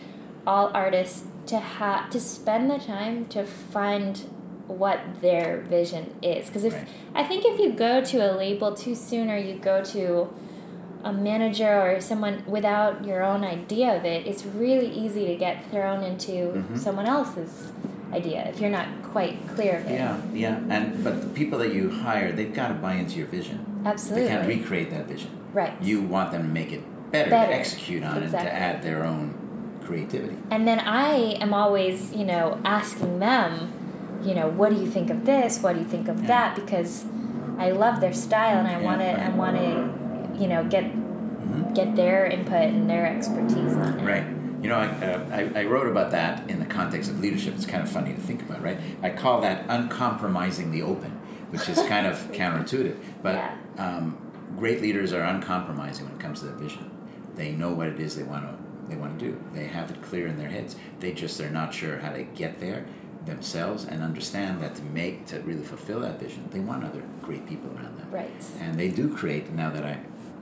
all 0.46 0.70
artists 0.74 1.24
to 1.48 1.60
have 1.60 2.10
to 2.10 2.20
spend 2.20 2.70
the 2.70 2.78
time 2.78 3.26
to 3.28 3.44
find 3.46 4.18
what 4.68 5.00
their 5.22 5.62
vision 5.62 6.16
is. 6.22 6.48
Because 6.48 6.64
if 6.64 6.74
right. 6.74 6.88
I 7.16 7.24
think 7.24 7.46
if 7.46 7.60
you 7.60 7.74
go 7.74 8.04
to 8.04 8.18
a 8.18 8.32
label 8.36 8.74
too 8.74 8.96
soon, 8.96 9.30
or 9.30 9.38
you 9.38 9.56
go 9.56 9.84
to 9.86 10.34
a 11.04 11.12
manager 11.12 11.82
or 11.82 12.00
someone 12.00 12.44
without 12.48 13.06
your 13.06 13.24
own 13.24 13.44
idea 13.44 13.96
of 13.96 14.06
it, 14.06 14.26
it's 14.26 14.46
really 14.46 14.88
easy 14.88 15.26
to 15.26 15.36
get 15.36 15.70
thrown 15.70 16.04
into 16.04 16.32
mm-hmm. 16.32 16.78
someone 16.78 17.06
else's 17.06 17.74
idea 18.14 18.48
if 18.48 18.60
you're 18.60 18.70
not 18.70 18.88
quite 19.04 19.38
clear 19.50 19.80
of 19.80 19.86
it. 19.88 19.94
Yeah, 19.94 20.22
yeah, 20.34 20.60
and 20.70 21.04
but 21.04 21.22
the 21.22 21.28
people 21.30 21.60
that 21.60 21.74
you 21.74 21.90
hire, 21.90 22.32
they've 22.32 22.54
got 22.54 22.70
to 22.70 22.74
buy 22.76 22.94
into 22.94 23.18
your 23.18 23.28
vision. 23.28 23.84
Absolutely, 23.86 24.28
they 24.28 24.34
can't 24.34 24.48
recreate 24.48 24.92
that 24.92 25.08
vision. 25.08 25.32
Right. 25.54 25.74
You 25.82 26.02
want 26.02 26.32
them 26.32 26.44
to 26.44 26.48
make 26.50 26.72
it 26.72 26.82
better, 27.12 27.30
better. 27.30 27.52
to 27.52 27.58
execute 27.58 28.04
on 28.04 28.24
exactly. 28.24 28.50
it, 28.50 28.52
to 28.52 28.56
add 28.56 28.84
their 28.84 29.04
own 29.06 29.80
creativity. 29.86 30.38
And 30.50 30.68
then 30.68 30.80
I 30.80 31.14
am 31.40 31.54
always, 31.54 32.14
you 32.14 32.26
know, 32.26 32.60
asking 32.66 33.20
them, 33.20 33.72
you 34.24 34.34
know, 34.34 34.48
what 34.48 34.72
do 34.72 34.80
you 34.80 34.90
think 34.90 35.10
of 35.10 35.26
this? 35.26 35.62
What 35.62 35.74
do 35.74 35.80
you 35.80 35.86
think 35.86 36.08
of 36.08 36.22
yeah. 36.22 36.28
that? 36.28 36.56
Because 36.56 37.06
I 37.58 37.72
love 37.72 38.02
their 38.02 38.14
style 38.14 38.58
and 38.58 38.68
I 38.68 38.80
yeah, 38.80 38.82
want 38.82 39.02
to, 39.02 39.24
I 39.24 39.30
want 39.30 39.58
to, 39.58 40.42
you 40.42 40.48
know, 40.48 40.64
get 40.64 40.86
mm-hmm. 40.86 41.74
get 41.74 41.96
their 41.96 42.26
input 42.26 42.70
and 42.70 42.90
their 42.90 43.06
expertise 43.06 43.74
on 43.74 44.00
it. 44.00 44.04
Right. 44.04 44.26
You 44.62 44.70
know, 44.70 44.78
I, 44.78 44.88
uh, 44.88 45.52
I, 45.56 45.60
I, 45.60 45.66
wrote 45.66 45.88
about 45.88 46.12
that 46.12 46.50
in 46.50 46.60
the 46.62 46.66
context 46.66 47.12
of 47.12 47.20
leadership. 47.20 47.54
It's 47.54 47.66
kind 47.66 47.84
of 47.84 47.92
funny 47.92 48.14
to 48.14 48.22
think 48.22 48.42
about, 48.44 48.62
right? 48.62 48.80
I 49.02 49.10
call 49.10 49.42
that 49.42 49.66
uncompromising 49.68 50.72
the 50.72 50.84
open, 50.84 51.12
which 51.50 51.68
is 51.68 51.78
kind 51.90 52.08
of 52.08 52.16
counterintuitive. 52.32 52.96
But 53.22 53.36
yeah. 53.36 53.58
um, 53.78 54.23
great 54.58 54.82
leaders 54.82 55.14
are 55.14 55.24
uncompromising 55.24 56.06
when 56.06 56.16
it 56.16 56.20
comes 56.20 56.40
to 56.40 56.46
their 56.46 56.56
vision. 56.56 56.92
They 57.36 57.52
know 57.52 57.74
what 57.74 57.88
it 57.88 58.00
is 58.00 58.16
they 58.16 58.24
want 58.24 58.46
to 58.46 58.64
they 58.90 58.98
want 58.98 59.18
to 59.18 59.26
do. 59.26 59.42
They 59.54 59.68
have 59.68 59.92
it 59.92 60.02
clear 60.02 60.28
in 60.28 60.38
their 60.38 60.50
heads. 60.50 60.76
They 61.00 61.14
just 61.14 61.38
they're 61.38 61.50
not 61.50 61.74
sure 61.74 62.00
how 62.00 62.12
to 62.12 62.24
get 62.24 62.60
there 62.60 62.86
themselves 63.26 63.86
and 63.86 64.04
understand 64.04 64.62
that 64.62 64.76
to 64.76 64.84
make 64.84 65.26
to 65.28 65.40
really 65.42 65.64
fulfill 65.64 66.02
that 66.02 66.20
vision, 66.20 66.50
they 66.52 66.60
want 66.60 66.84
other 66.84 67.02
great 67.22 67.48
people 67.48 67.70
around 67.76 67.98
them. 67.98 68.12
Right. 68.12 68.32
And 68.60 68.80
they 68.80 68.90
do 68.90 69.16
create. 69.16 69.52
Now 69.52 69.70
that 69.70 69.86
I 69.86 70.00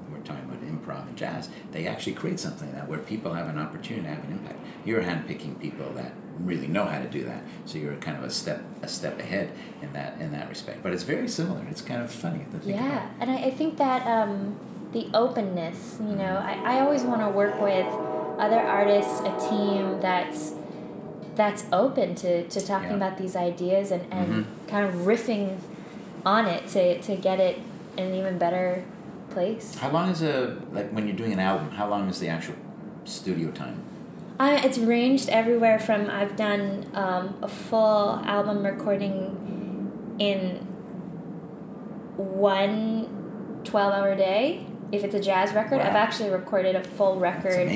we're 0.09 0.19
talking 0.19 0.43
about 0.43 0.61
improv 0.61 1.07
and 1.07 1.17
jazz, 1.17 1.49
they 1.71 1.87
actually 1.87 2.13
create 2.13 2.39
something 2.39 2.71
that 2.73 2.87
where 2.87 2.99
people 2.99 3.33
have 3.33 3.47
an 3.47 3.57
opportunity 3.57 4.07
to 4.07 4.13
have 4.13 4.23
an 4.23 4.31
impact. 4.31 4.59
You're 4.85 5.03
handpicking 5.03 5.59
people 5.59 5.89
that 5.93 6.13
really 6.45 6.67
know 6.67 6.85
how 6.85 6.99
to 6.99 7.07
do 7.07 7.23
that, 7.23 7.43
so 7.65 7.77
you're 7.77 7.95
kind 7.95 8.17
of 8.17 8.23
a 8.23 8.29
step 8.29 8.63
a 8.81 8.87
step 8.87 9.19
ahead 9.19 9.51
in 9.81 9.93
that 9.93 10.19
in 10.19 10.31
that 10.31 10.49
respect. 10.49 10.83
But 10.83 10.93
it's 10.93 11.03
very 11.03 11.27
similar. 11.27 11.65
It's 11.69 11.81
kind 11.81 12.01
of 12.01 12.11
funny 12.11 12.45
yeah, 12.63 12.87
about. 12.87 13.11
and 13.19 13.31
I, 13.31 13.35
I 13.45 13.51
think 13.51 13.77
that 13.77 14.05
um, 14.07 14.57
the 14.91 15.07
openness. 15.13 15.97
You 15.99 16.15
know, 16.15 16.41
I, 16.43 16.77
I 16.77 16.79
always 16.81 17.03
want 17.03 17.21
to 17.21 17.29
work 17.29 17.59
with 17.61 17.87
other 18.39 18.59
artists, 18.59 19.19
a 19.21 19.49
team 19.49 19.99
that's 20.01 20.53
that's 21.35 21.65
open 21.71 22.15
to, 22.15 22.47
to 22.47 22.59
talking 22.59 22.89
yeah. 22.89 22.95
about 22.95 23.17
these 23.17 23.35
ideas 23.35 23.91
and, 23.91 24.05
and 24.11 24.45
mm-hmm. 24.45 24.67
kind 24.67 24.85
of 24.85 24.93
riffing 25.05 25.57
on 26.25 26.45
it 26.45 26.67
to, 26.67 27.01
to 27.01 27.15
get 27.15 27.39
it 27.39 27.59
in 27.97 28.07
an 28.07 28.15
even 28.15 28.37
better 28.37 28.83
place. 29.29 29.75
How 29.75 29.89
long 29.89 30.09
is 30.09 30.21
a 30.21 30.61
like 30.71 30.91
when 30.91 31.07
you're 31.07 31.15
doing 31.15 31.33
an 31.33 31.39
album? 31.39 31.71
How 31.71 31.87
long 31.87 32.09
is 32.09 32.19
the 32.19 32.27
actual 32.27 32.55
studio 33.05 33.51
time? 33.51 33.81
Uh, 34.41 34.59
it's 34.63 34.79
ranged 34.79 35.29
everywhere 35.29 35.77
from 35.77 36.09
I've 36.09 36.35
done 36.35 36.89
um, 36.95 37.37
a 37.43 37.47
full 37.47 38.19
album 38.25 38.65
recording 38.65 40.15
in 40.17 40.55
one 42.17 43.61
12 43.63 43.93
hour 43.93 44.15
day. 44.15 44.65
If 44.91 45.03
it's 45.03 45.13
a 45.13 45.19
jazz 45.19 45.53
record, 45.53 45.77
wow. 45.77 45.89
I've 45.89 45.95
actually 45.95 46.31
recorded 46.31 46.75
a 46.75 46.83
full 46.83 47.19
record 47.19 47.69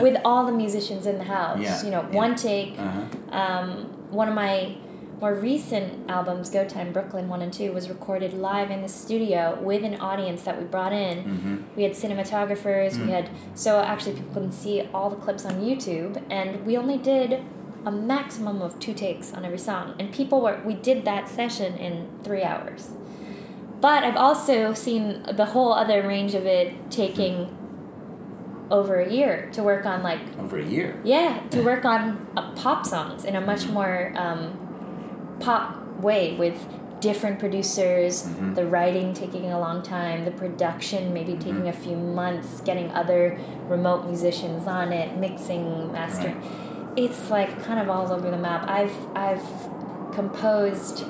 with 0.00 0.16
all 0.24 0.46
the 0.46 0.52
musicians 0.52 1.04
in 1.04 1.18
the 1.18 1.24
house. 1.24 1.60
Yeah. 1.60 1.84
You 1.84 1.90
know, 1.90 2.00
yeah. 2.00 2.16
one 2.16 2.36
take. 2.36 2.78
Uh-huh. 2.78 3.36
Um, 3.36 4.10
one 4.10 4.28
of 4.28 4.34
my 4.34 4.78
more 5.20 5.34
recent 5.34 6.08
albums, 6.08 6.48
Go 6.48 6.66
Time 6.66 6.92
Brooklyn 6.92 7.28
1 7.28 7.42
and 7.42 7.52
2, 7.52 7.72
was 7.72 7.88
recorded 7.88 8.34
live 8.34 8.70
in 8.70 8.82
the 8.82 8.88
studio 8.88 9.58
with 9.60 9.82
an 9.84 9.96
audience 10.00 10.42
that 10.42 10.58
we 10.58 10.64
brought 10.64 10.92
in. 10.92 11.18
Mm-hmm. 11.18 11.56
We 11.76 11.82
had 11.82 11.92
cinematographers, 11.92 12.92
mm-hmm. 12.92 13.06
we 13.06 13.12
had, 13.12 13.30
so 13.54 13.80
actually 13.80 14.14
people 14.14 14.42
can 14.42 14.52
see 14.52 14.88
all 14.94 15.10
the 15.10 15.16
clips 15.16 15.44
on 15.44 15.54
YouTube, 15.54 16.22
and 16.30 16.64
we 16.64 16.76
only 16.76 16.98
did 16.98 17.42
a 17.84 17.90
maximum 17.90 18.62
of 18.62 18.78
two 18.78 18.94
takes 18.94 19.32
on 19.32 19.44
every 19.44 19.58
song. 19.58 19.96
And 19.98 20.12
people 20.12 20.40
were, 20.40 20.60
we 20.64 20.74
did 20.74 21.04
that 21.04 21.28
session 21.28 21.76
in 21.76 22.08
three 22.22 22.42
hours. 22.42 22.90
But 23.80 24.04
I've 24.04 24.16
also 24.16 24.72
seen 24.74 25.22
the 25.22 25.46
whole 25.46 25.72
other 25.72 26.06
range 26.06 26.34
of 26.34 26.46
it 26.46 26.90
taking 26.90 27.56
over 28.70 29.00
a 29.00 29.10
year 29.10 29.48
to 29.52 29.62
work 29.62 29.86
on 29.86 30.02
like 30.02 30.20
over 30.38 30.58
a 30.58 30.64
year 30.64 31.00
yeah 31.02 31.40
to 31.48 31.62
work 31.62 31.86
on 31.86 32.26
uh, 32.36 32.52
pop 32.52 32.84
songs 32.84 33.24
in 33.24 33.34
a 33.34 33.40
much 33.40 33.66
more 33.66 34.12
um, 34.14 34.67
pop 35.40 35.76
way 36.00 36.36
with 36.36 36.66
different 37.00 37.38
producers, 37.38 38.24
mm-hmm. 38.24 38.54
the 38.54 38.66
writing 38.66 39.14
taking 39.14 39.50
a 39.50 39.58
long 39.58 39.82
time, 39.82 40.24
the 40.24 40.30
production 40.30 41.12
maybe 41.12 41.32
mm-hmm. 41.32 41.42
taking 41.42 41.68
a 41.68 41.72
few 41.72 41.96
months, 41.96 42.60
getting 42.62 42.90
other 42.92 43.38
remote 43.68 44.04
musicians 44.06 44.66
on 44.66 44.92
it, 44.92 45.16
mixing, 45.16 45.92
mastering. 45.92 46.40
Right. 46.40 46.98
It's 46.98 47.30
like 47.30 47.62
kind 47.62 47.78
of 47.78 47.88
all 47.88 48.12
over 48.12 48.30
the 48.30 48.38
map. 48.38 48.68
I've 48.68 48.96
I've 49.14 49.46
composed 50.12 51.04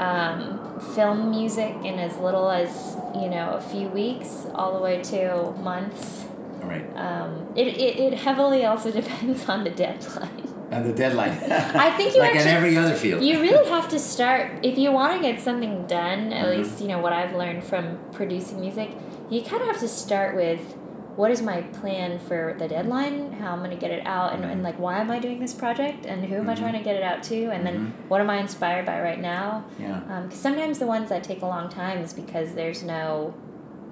um, 0.00 0.80
film 0.94 1.30
music 1.30 1.74
in 1.84 1.98
as 1.98 2.16
little 2.16 2.50
as 2.50 2.96
you 3.14 3.28
know 3.28 3.54
a 3.54 3.60
few 3.60 3.88
weeks, 3.88 4.46
all 4.54 4.76
the 4.76 4.82
way 4.82 5.00
to 5.02 5.52
months. 5.62 6.26
Right. 6.62 6.84
Um, 6.96 7.52
it, 7.56 7.68
it, 7.68 7.98
it 7.98 8.14
heavily 8.14 8.64
also 8.64 8.90
depends 9.00 9.48
on 9.48 9.64
the 9.64 9.70
deadline 9.70 10.49
and 10.70 10.84
the 10.84 10.92
deadline. 10.92 11.30
I 11.50 11.90
think 11.96 12.14
you 12.14 12.20
like 12.20 12.36
actually, 12.36 12.50
in 12.50 12.56
every 12.56 12.76
other 12.76 12.94
field. 12.94 13.22
You 13.22 13.40
really 13.40 13.68
have 13.68 13.88
to 13.88 13.98
start 13.98 14.64
if 14.64 14.78
you 14.78 14.92
want 14.92 15.16
to 15.16 15.20
get 15.20 15.40
something 15.40 15.86
done. 15.86 16.32
At 16.32 16.46
mm-hmm. 16.46 16.62
least 16.62 16.80
you 16.80 16.88
know 16.88 17.00
what 17.00 17.12
I've 17.12 17.34
learned 17.34 17.64
from 17.64 17.98
producing 18.12 18.60
music. 18.60 18.90
You 19.28 19.42
kind 19.42 19.62
of 19.62 19.68
have 19.68 19.80
to 19.80 19.88
start 19.88 20.34
with 20.34 20.76
what 21.16 21.30
is 21.30 21.42
my 21.42 21.60
plan 21.60 22.18
for 22.18 22.56
the 22.58 22.68
deadline, 22.68 23.32
how 23.32 23.52
I'm 23.52 23.58
going 23.58 23.70
to 23.70 23.76
get 23.76 23.90
it 23.90 24.06
out, 24.06 24.32
and, 24.32 24.42
mm-hmm. 24.42 24.52
and 24.52 24.62
like 24.62 24.78
why 24.78 24.98
am 24.98 25.10
I 25.10 25.18
doing 25.18 25.40
this 25.40 25.52
project, 25.52 26.06
and 26.06 26.24
who 26.24 26.36
am 26.36 26.42
mm-hmm. 26.42 26.50
I 26.50 26.54
trying 26.54 26.72
to 26.74 26.82
get 26.82 26.96
it 26.96 27.02
out 27.02 27.22
to, 27.24 27.50
and 27.50 27.66
then 27.66 27.74
mm-hmm. 27.74 28.08
what 28.08 28.20
am 28.20 28.30
I 28.30 28.38
inspired 28.38 28.86
by 28.86 29.00
right 29.00 29.20
now? 29.20 29.64
Yeah. 29.78 29.98
Because 29.98 30.24
um, 30.24 30.30
sometimes 30.30 30.78
the 30.78 30.86
ones 30.86 31.08
that 31.08 31.24
take 31.24 31.42
a 31.42 31.46
long 31.46 31.68
time 31.68 31.98
is 31.98 32.12
because 32.12 32.54
there's 32.54 32.82
no 32.82 33.34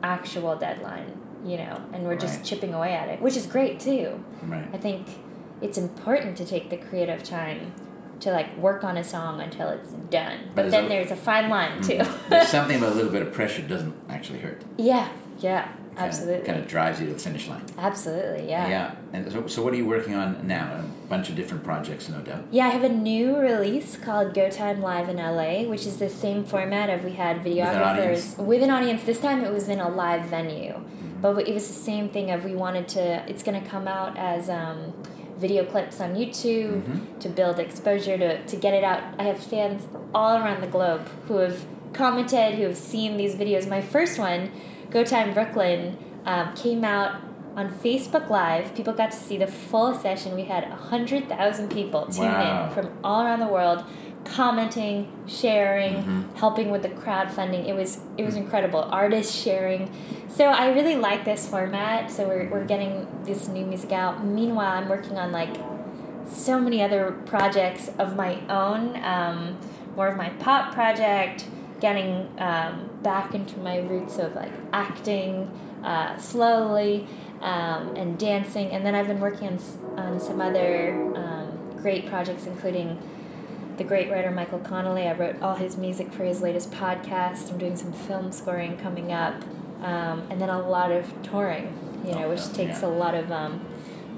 actual 0.02 0.56
deadline, 0.56 1.20
you 1.44 1.56
know, 1.56 1.82
and 1.92 2.04
we're 2.04 2.16
just 2.16 2.44
chipping 2.44 2.72
away 2.72 2.94
at 2.94 3.08
it, 3.08 3.20
which 3.20 3.36
is 3.36 3.46
great 3.46 3.80
too. 3.80 4.24
Right. 4.42 4.68
I 4.72 4.78
think 4.78 5.08
it's 5.60 5.78
important 5.78 6.36
to 6.38 6.44
take 6.44 6.70
the 6.70 6.76
creative 6.76 7.22
time 7.22 7.72
to 8.20 8.32
like 8.32 8.56
work 8.56 8.84
on 8.84 8.96
a 8.96 9.04
song 9.04 9.40
until 9.40 9.68
it's 9.68 9.90
done. 10.10 10.38
But, 10.54 10.62
but 10.62 10.70
then 10.70 10.84
a, 10.86 10.88
there's 10.88 11.10
a 11.10 11.16
fine 11.16 11.48
line 11.48 11.82
too. 11.82 11.94
Mm-hmm. 11.98 12.30
there's 12.30 12.48
something 12.58 12.78
about 12.78 12.92
a 12.92 12.94
little 12.94 13.12
bit 13.12 13.22
of 13.22 13.32
pressure 13.32 13.62
doesn't 13.62 13.94
actually 14.08 14.40
hurt. 14.40 14.62
Yeah, 14.76 15.08
yeah, 15.38 15.66
kind 15.66 15.78
absolutely. 15.96 16.40
Of, 16.40 16.46
kind 16.46 16.58
of 16.58 16.68
drives 16.68 17.00
you 17.00 17.06
to 17.06 17.12
the 17.12 17.18
finish 17.18 17.48
line. 17.48 17.64
Absolutely, 17.76 18.48
yeah. 18.48 18.68
Yeah, 18.68 18.94
and 19.12 19.30
so, 19.30 19.46
so 19.46 19.62
what 19.62 19.72
are 19.72 19.76
you 19.76 19.86
working 19.86 20.14
on 20.14 20.46
now? 20.46 20.72
A 20.72 21.08
bunch 21.08 21.28
of 21.28 21.36
different 21.36 21.64
projects, 21.64 22.08
no 22.08 22.20
doubt. 22.20 22.44
Yeah, 22.50 22.66
I 22.66 22.70
have 22.70 22.84
a 22.84 22.88
new 22.88 23.38
release 23.38 23.96
called 23.96 24.34
Go 24.34 24.50
Time 24.50 24.82
Live 24.82 25.08
in 25.08 25.16
LA, 25.16 25.62
which 25.62 25.86
is 25.86 25.98
the 25.98 26.10
same 26.10 26.44
format 26.44 26.90
of 26.90 27.04
we 27.04 27.12
had 27.12 27.38
videographers 27.38 27.66
with 27.66 27.76
an 27.76 27.82
audience. 27.82 28.38
With 28.38 28.62
an 28.62 28.70
audience. 28.70 29.04
This 29.04 29.20
time 29.20 29.44
it 29.44 29.52
was 29.52 29.68
in 29.68 29.80
a 29.80 29.88
live 29.88 30.24
venue, 30.24 30.72
mm-hmm. 30.72 31.20
but 31.20 31.48
it 31.48 31.54
was 31.54 31.68
the 31.68 31.74
same 31.74 32.08
thing 32.08 32.30
of 32.30 32.44
we 32.44 32.54
wanted 32.54 32.88
to. 32.88 33.28
It's 33.28 33.42
going 33.44 33.62
to 33.62 33.68
come 33.68 33.86
out 33.86 34.16
as. 34.16 34.50
Um, 34.50 34.92
video 35.38 35.64
clips 35.64 36.00
on 36.00 36.14
YouTube 36.14 36.82
mm-hmm. 36.82 37.18
to 37.20 37.28
build 37.28 37.58
exposure 37.58 38.18
to, 38.18 38.44
to 38.44 38.56
get 38.56 38.74
it 38.74 38.84
out. 38.84 39.02
I 39.18 39.24
have 39.24 39.42
fans 39.42 39.86
all 40.14 40.36
around 40.36 40.60
the 40.60 40.66
globe 40.66 41.08
who 41.26 41.36
have 41.36 41.64
commented, 41.92 42.54
who 42.54 42.64
have 42.64 42.76
seen 42.76 43.16
these 43.16 43.34
videos. 43.34 43.68
My 43.68 43.80
first 43.80 44.18
one, 44.18 44.50
Go 44.90 45.04
Time 45.04 45.32
Brooklyn, 45.32 45.96
um, 46.24 46.54
came 46.54 46.84
out 46.84 47.20
on 47.56 47.70
Facebook 47.70 48.28
Live. 48.28 48.74
People 48.74 48.92
got 48.92 49.10
to 49.10 49.16
see 49.16 49.36
the 49.36 49.46
full 49.46 49.94
session. 49.94 50.34
We 50.34 50.44
had 50.44 50.68
100,000 50.68 51.70
people 51.70 52.06
tune 52.06 52.26
wow. 52.26 52.66
in 52.66 52.74
from 52.74 52.98
all 53.02 53.24
around 53.24 53.40
the 53.40 53.48
world 53.48 53.84
commenting, 54.34 55.10
sharing, 55.26 56.28
helping 56.34 56.70
with 56.70 56.82
the 56.82 56.88
crowdfunding. 56.88 57.66
It 57.66 57.74
was 57.74 58.00
it 58.16 58.24
was 58.24 58.36
incredible. 58.36 58.80
Artists 58.80 59.34
sharing. 59.34 59.90
So 60.28 60.46
I 60.46 60.72
really 60.72 60.96
like 60.96 61.24
this 61.24 61.48
format. 61.48 62.10
So 62.10 62.28
we're 62.28 62.48
we're 62.48 62.64
getting 62.64 63.06
this 63.24 63.48
new 63.48 63.64
music 63.64 63.92
out. 63.92 64.24
Meanwhile, 64.24 64.78
I'm 64.78 64.88
working 64.88 65.18
on 65.18 65.32
like 65.32 65.56
so 66.28 66.60
many 66.60 66.82
other 66.82 67.12
projects 67.26 67.90
of 67.98 68.16
my 68.16 68.40
own. 68.48 69.02
Um, 69.02 69.58
more 69.96 70.08
of 70.08 70.16
my 70.16 70.28
pop 70.30 70.72
project, 70.72 71.46
getting 71.80 72.28
um, 72.38 72.88
back 73.02 73.34
into 73.34 73.58
my 73.58 73.78
roots 73.78 74.18
of 74.18 74.34
like 74.34 74.52
acting 74.72 75.50
uh, 75.82 76.16
slowly 76.18 77.06
um, 77.40 77.96
and 77.96 78.18
dancing. 78.18 78.70
And 78.70 78.84
then 78.84 78.94
I've 78.94 79.06
been 79.06 79.20
working 79.20 79.48
on, 79.48 79.58
on 79.98 80.20
some 80.20 80.40
other 80.40 80.92
um, 81.16 81.58
great 81.80 82.06
projects, 82.06 82.46
including 82.46 82.98
the 83.78 83.84
great 83.84 84.10
writer 84.10 84.30
Michael 84.30 84.58
Connelly. 84.58 85.06
I 85.06 85.12
wrote 85.12 85.40
all 85.40 85.54
his 85.54 85.76
music 85.76 86.12
for 86.12 86.24
his 86.24 86.40
latest 86.42 86.70
podcast. 86.70 87.50
I'm 87.50 87.58
doing 87.58 87.76
some 87.76 87.92
film 87.92 88.32
scoring 88.32 88.76
coming 88.76 89.12
up. 89.12 89.42
Um, 89.82 90.24
and 90.30 90.40
then 90.40 90.48
a 90.50 90.60
lot 90.60 90.90
of 90.90 91.06
touring, 91.22 91.72
you 92.04 92.12
know, 92.12 92.28
which 92.28 92.40
Oh, 92.40 92.52
takes 92.52 92.82
yeah. 92.82 92.88
a 92.88 92.90
lot 92.90 93.14
of 93.14 93.30
um, 93.30 93.60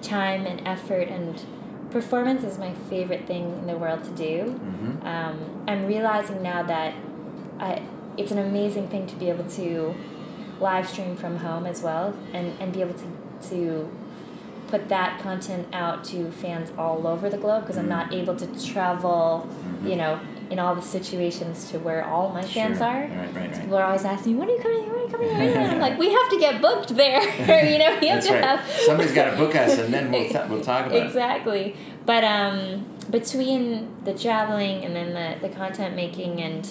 time 0.01 0.47
and 0.47 0.63
effort 0.67 1.09
and 1.09 1.43
performance 1.91 2.43
is 2.45 2.57
my 2.59 2.73
favorite 2.89 3.27
thing 3.27 3.59
in 3.61 3.67
the 3.67 3.77
world 3.77 4.03
to 4.05 4.11
do. 4.11 4.59
Mhm. 4.59 5.05
Um, 5.05 5.65
I'm 5.69 5.87
realizing 5.87 6.43
now 6.43 6.63
that 6.63 6.95
I, 7.59 7.83
it's 8.17 8.33
an 8.33 8.39
amazing 8.39 8.89
thing 8.89 9.07
to 9.09 9.17
be 9.17 9.29
able 9.29 9.45
to 9.45 9.95
live 10.61 10.89
stream 10.89 11.17
from 11.17 11.37
home 11.39 11.67
as 11.67 11.83
well 11.83 12.15
and, 12.33 12.53
and 12.61 12.73
be 12.73 12.81
able 12.81 12.95
to, 12.95 13.49
to 13.51 13.91
put 14.71 14.89
that 14.89 15.21
content 15.21 15.67
out 15.73 16.05
to 16.05 16.31
fans 16.31 16.71
all 16.79 17.07
over 17.07 17.29
the 17.29 17.37
globe 17.39 17.63
because 17.63 17.77
I'm 17.77 17.89
not 17.89 18.13
able 18.15 18.37
to 18.37 18.47
travel, 18.73 19.49
you 19.85 19.97
know, 19.97 20.21
in 20.51 20.59
all 20.59 20.75
the 20.75 20.83
situations 20.83 21.71
to 21.71 21.79
where 21.79 22.05
all 22.05 22.31
my 22.31 22.43
fans 22.43 22.79
Sure. 22.79 22.87
are. 22.87 23.01
Right, 23.03 23.11
right, 23.19 23.35
right. 23.35 23.61
People 23.61 23.77
are 23.77 23.85
always 23.85 24.05
asking 24.05 24.33
me, 24.35 24.39
when 24.41 24.49
are 24.49 24.53
you 24.53 24.59
coming? 24.63 24.87
When 24.89 24.97
are 24.99 25.03
you 25.03 25.09
coming? 25.09 25.29
When 25.29 25.57
are? 25.65 25.71
I'm 25.75 25.79
like, 25.79 25.99
we 25.99 26.11
have 26.13 26.29
to 26.31 26.39
get 26.39 26.61
booked 26.61 26.97
there. 26.97 27.21
you 27.73 27.79
know, 27.79 27.99
we 28.01 28.09
have 28.09 28.23
That's 28.23 28.27
to 28.29 28.33
right. 28.35 28.45
have. 28.45 28.69
Somebody's 28.87 29.13
got 29.13 29.31
to 29.31 29.37
book 29.37 29.55
us, 29.55 29.79
and 29.79 29.93
then 29.95 30.11
we'll, 30.11 30.29
th- 30.29 30.49
we'll 30.49 30.63
talk 30.63 30.87
about 30.87 30.97
it. 30.99 31.07
exactly. 31.07 31.77
But 32.07 32.25
um, 32.25 32.87
between 33.11 33.89
the 34.05 34.15
traveling 34.15 34.85
and 34.85 34.95
then 34.97 35.15
the, 35.15 35.49
the 35.49 35.55
content 35.55 35.95
making 35.95 36.41
and 36.41 36.69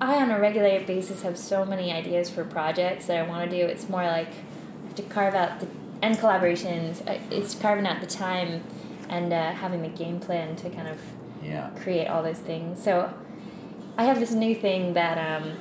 I 0.00 0.16
on 0.22 0.30
a 0.30 0.38
regular 0.38 0.84
basis 0.84 1.22
have 1.22 1.38
so 1.38 1.64
many 1.64 1.90
ideas 1.90 2.28
for 2.28 2.44
projects 2.44 3.06
that 3.06 3.16
I 3.18 3.26
want 3.28 3.50
to 3.50 3.56
do. 3.56 3.64
It's 3.64 3.88
more 3.88 4.04
like 4.04 4.28
I 4.28 4.86
have 4.88 4.94
to 4.96 5.02
carve 5.02 5.34
out 5.34 5.58
the 5.60 5.66
and 6.02 6.16
collaborations. 6.16 7.06
uh, 7.08 7.18
It's 7.30 7.54
carving 7.54 7.86
out 7.86 8.00
the 8.00 8.06
time 8.06 8.62
and 9.08 9.32
uh, 9.32 9.52
having 9.52 9.82
the 9.82 9.88
game 9.88 10.18
plan 10.20 10.56
to 10.56 10.70
kind 10.70 10.88
of 10.88 10.98
Yeah. 11.42 11.70
create 11.82 12.08
all 12.08 12.22
those 12.22 12.38
things. 12.38 12.82
So 12.82 13.12
I 13.96 14.04
have 14.04 14.18
this 14.20 14.32
new 14.32 14.54
thing 14.54 14.94
that 14.94 15.16
um, 15.18 15.52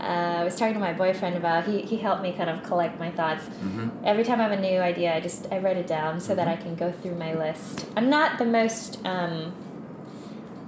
uh, 0.00 0.40
I 0.40 0.44
was 0.44 0.56
talking 0.56 0.74
to 0.74 0.80
my 0.80 0.92
boyfriend 0.92 1.36
about. 1.36 1.64
He, 1.64 1.82
he 1.82 1.96
helped 1.96 2.22
me 2.22 2.32
kind 2.32 2.50
of 2.50 2.62
collect 2.62 2.98
my 2.98 3.10
thoughts. 3.10 3.44
hmm 3.46 3.88
Every 4.04 4.24
time 4.24 4.40
I 4.40 4.44
have 4.44 4.52
a 4.52 4.60
new 4.60 4.80
idea, 4.80 5.14
I 5.14 5.20
just 5.20 5.46
I 5.52 5.58
write 5.58 5.76
it 5.76 5.86
down 5.86 6.18
so 6.20 6.34
that 6.34 6.48
I 6.48 6.56
can 6.56 6.74
go 6.74 6.90
through 6.90 7.14
my 7.14 7.34
list. 7.34 7.86
I'm 7.96 8.10
not 8.10 8.38
the 8.38 8.44
most. 8.44 8.98
Um, 9.06 9.52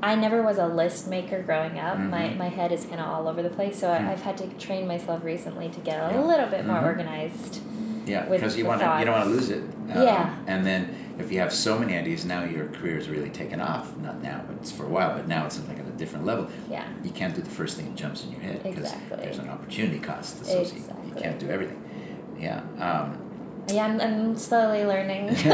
I 0.03 0.14
never 0.14 0.43
was 0.43 0.59
a 0.59 0.66
list 0.66 1.09
maker 1.09 1.43
growing 1.43 1.78
up. 1.78 1.99
My 1.99 2.28
Mhm. 2.28 2.37
my 2.39 2.49
head 2.49 2.70
is 2.72 2.85
kind 2.87 3.01
of 3.01 3.09
all 3.09 3.26
over 3.26 3.43
the 3.43 3.51
place. 3.51 3.78
So. 3.78 3.91
I, 3.91 4.12
I've 4.12 4.22
had 4.22 4.37
to 4.39 4.47
train 4.66 4.87
myself 4.87 5.24
recently 5.24 5.68
to 5.70 5.80
get 5.80 5.99
a 6.14 6.20
little 6.20 6.47
bit 6.47 6.64
more 6.66 6.76
Mhm. 6.76 6.85
organized. 6.85 7.61
Yeah, 8.07 8.26
because 8.26 8.57
you 8.57 8.64
want 8.66 8.80
to 8.80 8.96
you 8.98 9.05
don't 9.05 9.14
want 9.14 9.28
to 9.28 9.34
lose 9.34 9.50
it. 9.50 9.62
Um, 9.62 10.02
Yeah. 10.02 10.36
And 10.46 10.66
then 10.66 10.94
if 11.18 11.30
you 11.30 11.38
have 11.40 11.52
so 11.52 11.78
many 11.78 11.96
ideas, 11.96 12.24
now 12.24 12.44
your 12.44 12.66
career 12.68 12.98
is 12.98 13.09
really 13.09 13.30
taken 13.30 13.61
off. 13.61 13.96
Not 13.98 14.20
now, 14.22 14.42
but 14.46 14.57
it's 14.57 14.72
for 14.72 14.84
a 14.84 14.88
while. 14.88 15.14
But 15.16 15.28
now 15.28 15.46
it's 15.46 15.59
like 15.68 15.78
at 15.78 15.86
a 15.86 15.90
different 15.90 16.24
level. 16.26 16.48
Yeah. 16.70 16.84
You 17.02 17.11
can't 17.11 17.34
do 17.34 17.40
the 17.42 17.50
first 17.50 17.76
thing 17.76 17.86
that 17.86 17.96
jumps 17.96 18.24
in 18.24 18.32
your 18.32 18.40
head 18.40 18.62
because 18.62 18.92
Exactly. 18.92 19.16
there's 19.18 19.38
an 19.38 19.48
opportunity 19.48 19.98
cost 20.00 20.40
associated. 20.42 20.94
You 21.07 21.14
can't 21.14 21.38
do 21.38 21.48
everything. 21.50 21.80
Yeah. 22.38 22.62
Um, 22.78 23.18
Yeah, 23.68 23.86
I'm, 23.86 23.98
I'm 24.00 24.36
slowly 24.36 24.84
learning. 24.84 25.28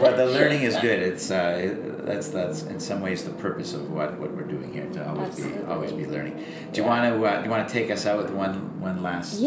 but 0.00 0.16
the 0.16 0.26
learning 0.26 0.62
is 0.62 0.74
good. 0.76 0.98
It's 0.98 1.30
uh, 1.30 1.60
it, 1.62 2.06
that's 2.06 2.28
that's 2.28 2.62
in 2.64 2.80
some 2.80 3.00
ways 3.00 3.22
the 3.24 3.30
purpose 3.30 3.72
of 3.74 3.90
what, 3.92 4.18
what 4.18 4.32
we're 4.32 4.42
doing 4.42 4.72
here 4.72 4.86
to 4.94 5.08
always 5.08 5.36
be 5.36 5.62
always 5.68 5.92
be 5.92 6.06
learning. 6.06 6.42
Do 6.72 6.80
you 6.80 6.86
want 6.86 7.04
to 7.04 7.24
uh, 7.24 7.38
do 7.38 7.44
you 7.44 7.50
want 7.50 7.68
to 7.68 7.72
take 7.72 7.90
us 7.90 8.04
out 8.06 8.18
with 8.18 8.30
one 8.30 8.80
one 8.80 9.02
last 9.02 9.40
um, 9.40 9.42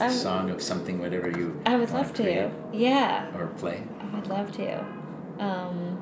I'm- 0.00 0.10
song 0.12 0.50
of 0.50 0.60
something 0.62 0.98
whatever 0.98 1.28
you 1.30 1.60
I 1.66 1.76
would 1.76 1.90
love 1.90 2.12
to. 2.14 2.22
create 2.22 2.50
Yeah. 2.72 3.26
or 3.36 3.46
play? 3.48 3.82
I 4.00 4.14
would 4.16 4.26
love 4.28 4.52
to. 4.52 4.84
Um, 5.38 5.98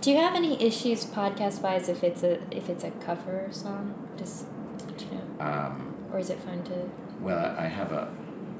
do 0.00 0.10
you 0.10 0.16
have 0.18 0.34
any 0.34 0.62
issues 0.62 1.04
podcast 1.06 1.62
wise 1.62 1.88
if 1.88 2.04
it's 2.04 2.22
a 2.22 2.38
if 2.50 2.68
it's 2.68 2.84
a 2.84 2.90
cover 2.90 3.48
song? 3.50 3.94
Just 4.16 4.44
you 4.98 5.06
know, 5.16 5.44
Um, 5.44 5.94
or 6.12 6.18
is 6.18 6.30
it 6.30 6.38
fun 6.40 6.62
to? 6.64 6.72
well, 7.20 7.38
I 7.58 7.64
I 7.64 7.66
have 7.68 7.90
a 7.92 8.08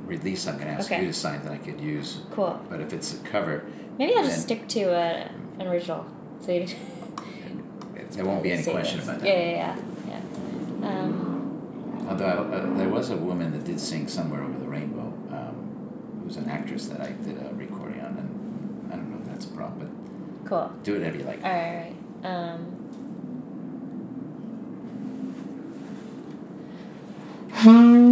release 0.06 0.46
I'm 0.46 0.56
going 0.56 0.66
to 0.68 0.72
ask 0.74 0.90
Okay. 0.90 1.00
you 1.02 1.08
to 1.08 1.12
sign 1.14 1.42
that 1.44 1.52
I 1.52 1.56
could 1.58 1.80
use. 1.80 2.20
Cool. 2.30 2.58
But 2.68 2.80
if 2.80 2.92
it's 2.92 3.14
a 3.14 3.18
cover, 3.18 3.64
Maybe 3.98 4.14
I'll 4.16 4.24
just 4.24 4.42
stick 4.42 4.66
to 4.68 4.82
a, 4.92 5.30
an 5.60 5.66
original. 5.66 6.04
So 6.40 6.50
you, 6.52 6.66
there 8.12 8.24
won't 8.26 8.42
be 8.42 8.52
any 8.56 8.62
question 8.64 9.00
about 9.00 9.20
that. 9.20 9.26
Yeah, 9.28 9.38
yeah, 9.38 9.76
yeah. 10.08 10.20
yeah. 10.82 10.88
Um, 10.88 11.33
Although 12.08 12.50
uh, 12.52 12.76
there 12.76 12.88
was 12.88 13.10
a 13.10 13.16
woman 13.16 13.52
that 13.52 13.64
did 13.64 13.80
sing 13.80 14.08
somewhere 14.08 14.42
over 14.42 14.58
the 14.58 14.68
rainbow, 14.68 15.12
um, 15.30 16.18
who 16.18 16.26
was 16.26 16.36
an 16.36 16.48
actress 16.48 16.86
that 16.86 17.00
I 17.00 17.12
did 17.12 17.38
a 17.38 17.54
recording 17.54 18.00
on, 18.00 18.18
and 18.18 18.92
I 18.92 18.96
don't 18.96 19.10
know 19.10 19.18
if 19.22 19.26
that's 19.26 19.46
a 19.46 19.48
problem, 19.48 19.90
but 20.42 20.48
cool. 20.48 20.72
do 20.82 20.94
whatever 20.94 21.16
you 21.16 21.24
like. 21.24 21.42
All 21.42 21.50
right, 21.50 21.94
all 22.24 22.30
right. 22.30 22.54
Um, 22.54 22.74
la 27.64 28.03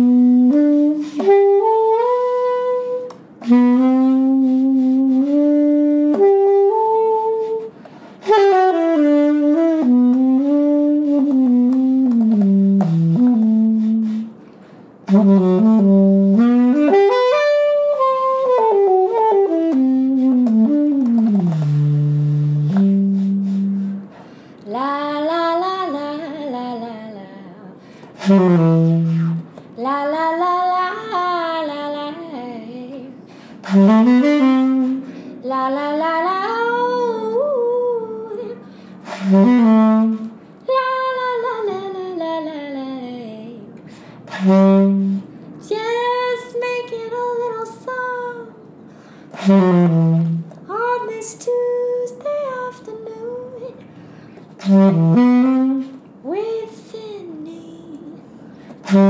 Talking 58.92 59.08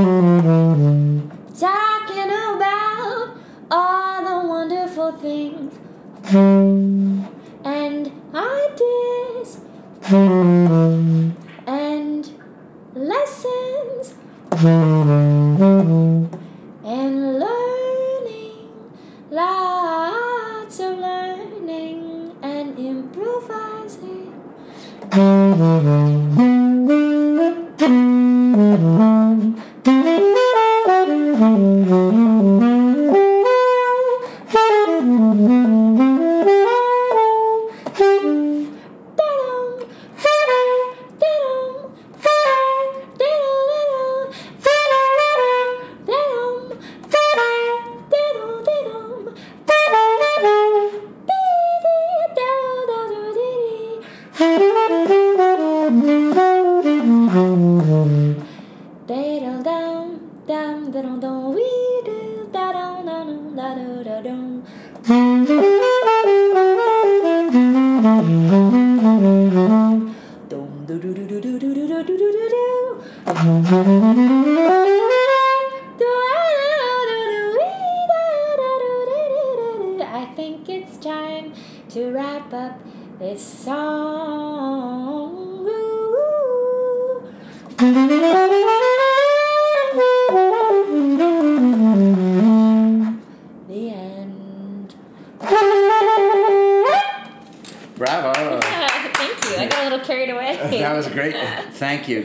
about 1.59 3.35
all 3.69 4.23
the 4.23 4.47
wonderful 4.47 5.11
things. 5.11 5.73
And 7.65 8.11
ideas 8.33 9.59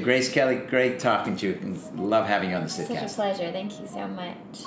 Grace 0.09 0.33
Kelly. 0.33 0.57
Great 0.57 0.99
talking 0.99 1.37
to 1.37 1.47
you. 1.47 1.79
Love 1.95 2.27
having 2.27 2.49
you 2.49 2.57
on 2.57 2.63
the 2.63 2.71
Such 2.71 2.89
a 2.91 3.15
pleasure. 3.15 3.53
Thank 3.53 3.79
you 3.79 3.87
so 3.87 4.09
much. 4.09 4.63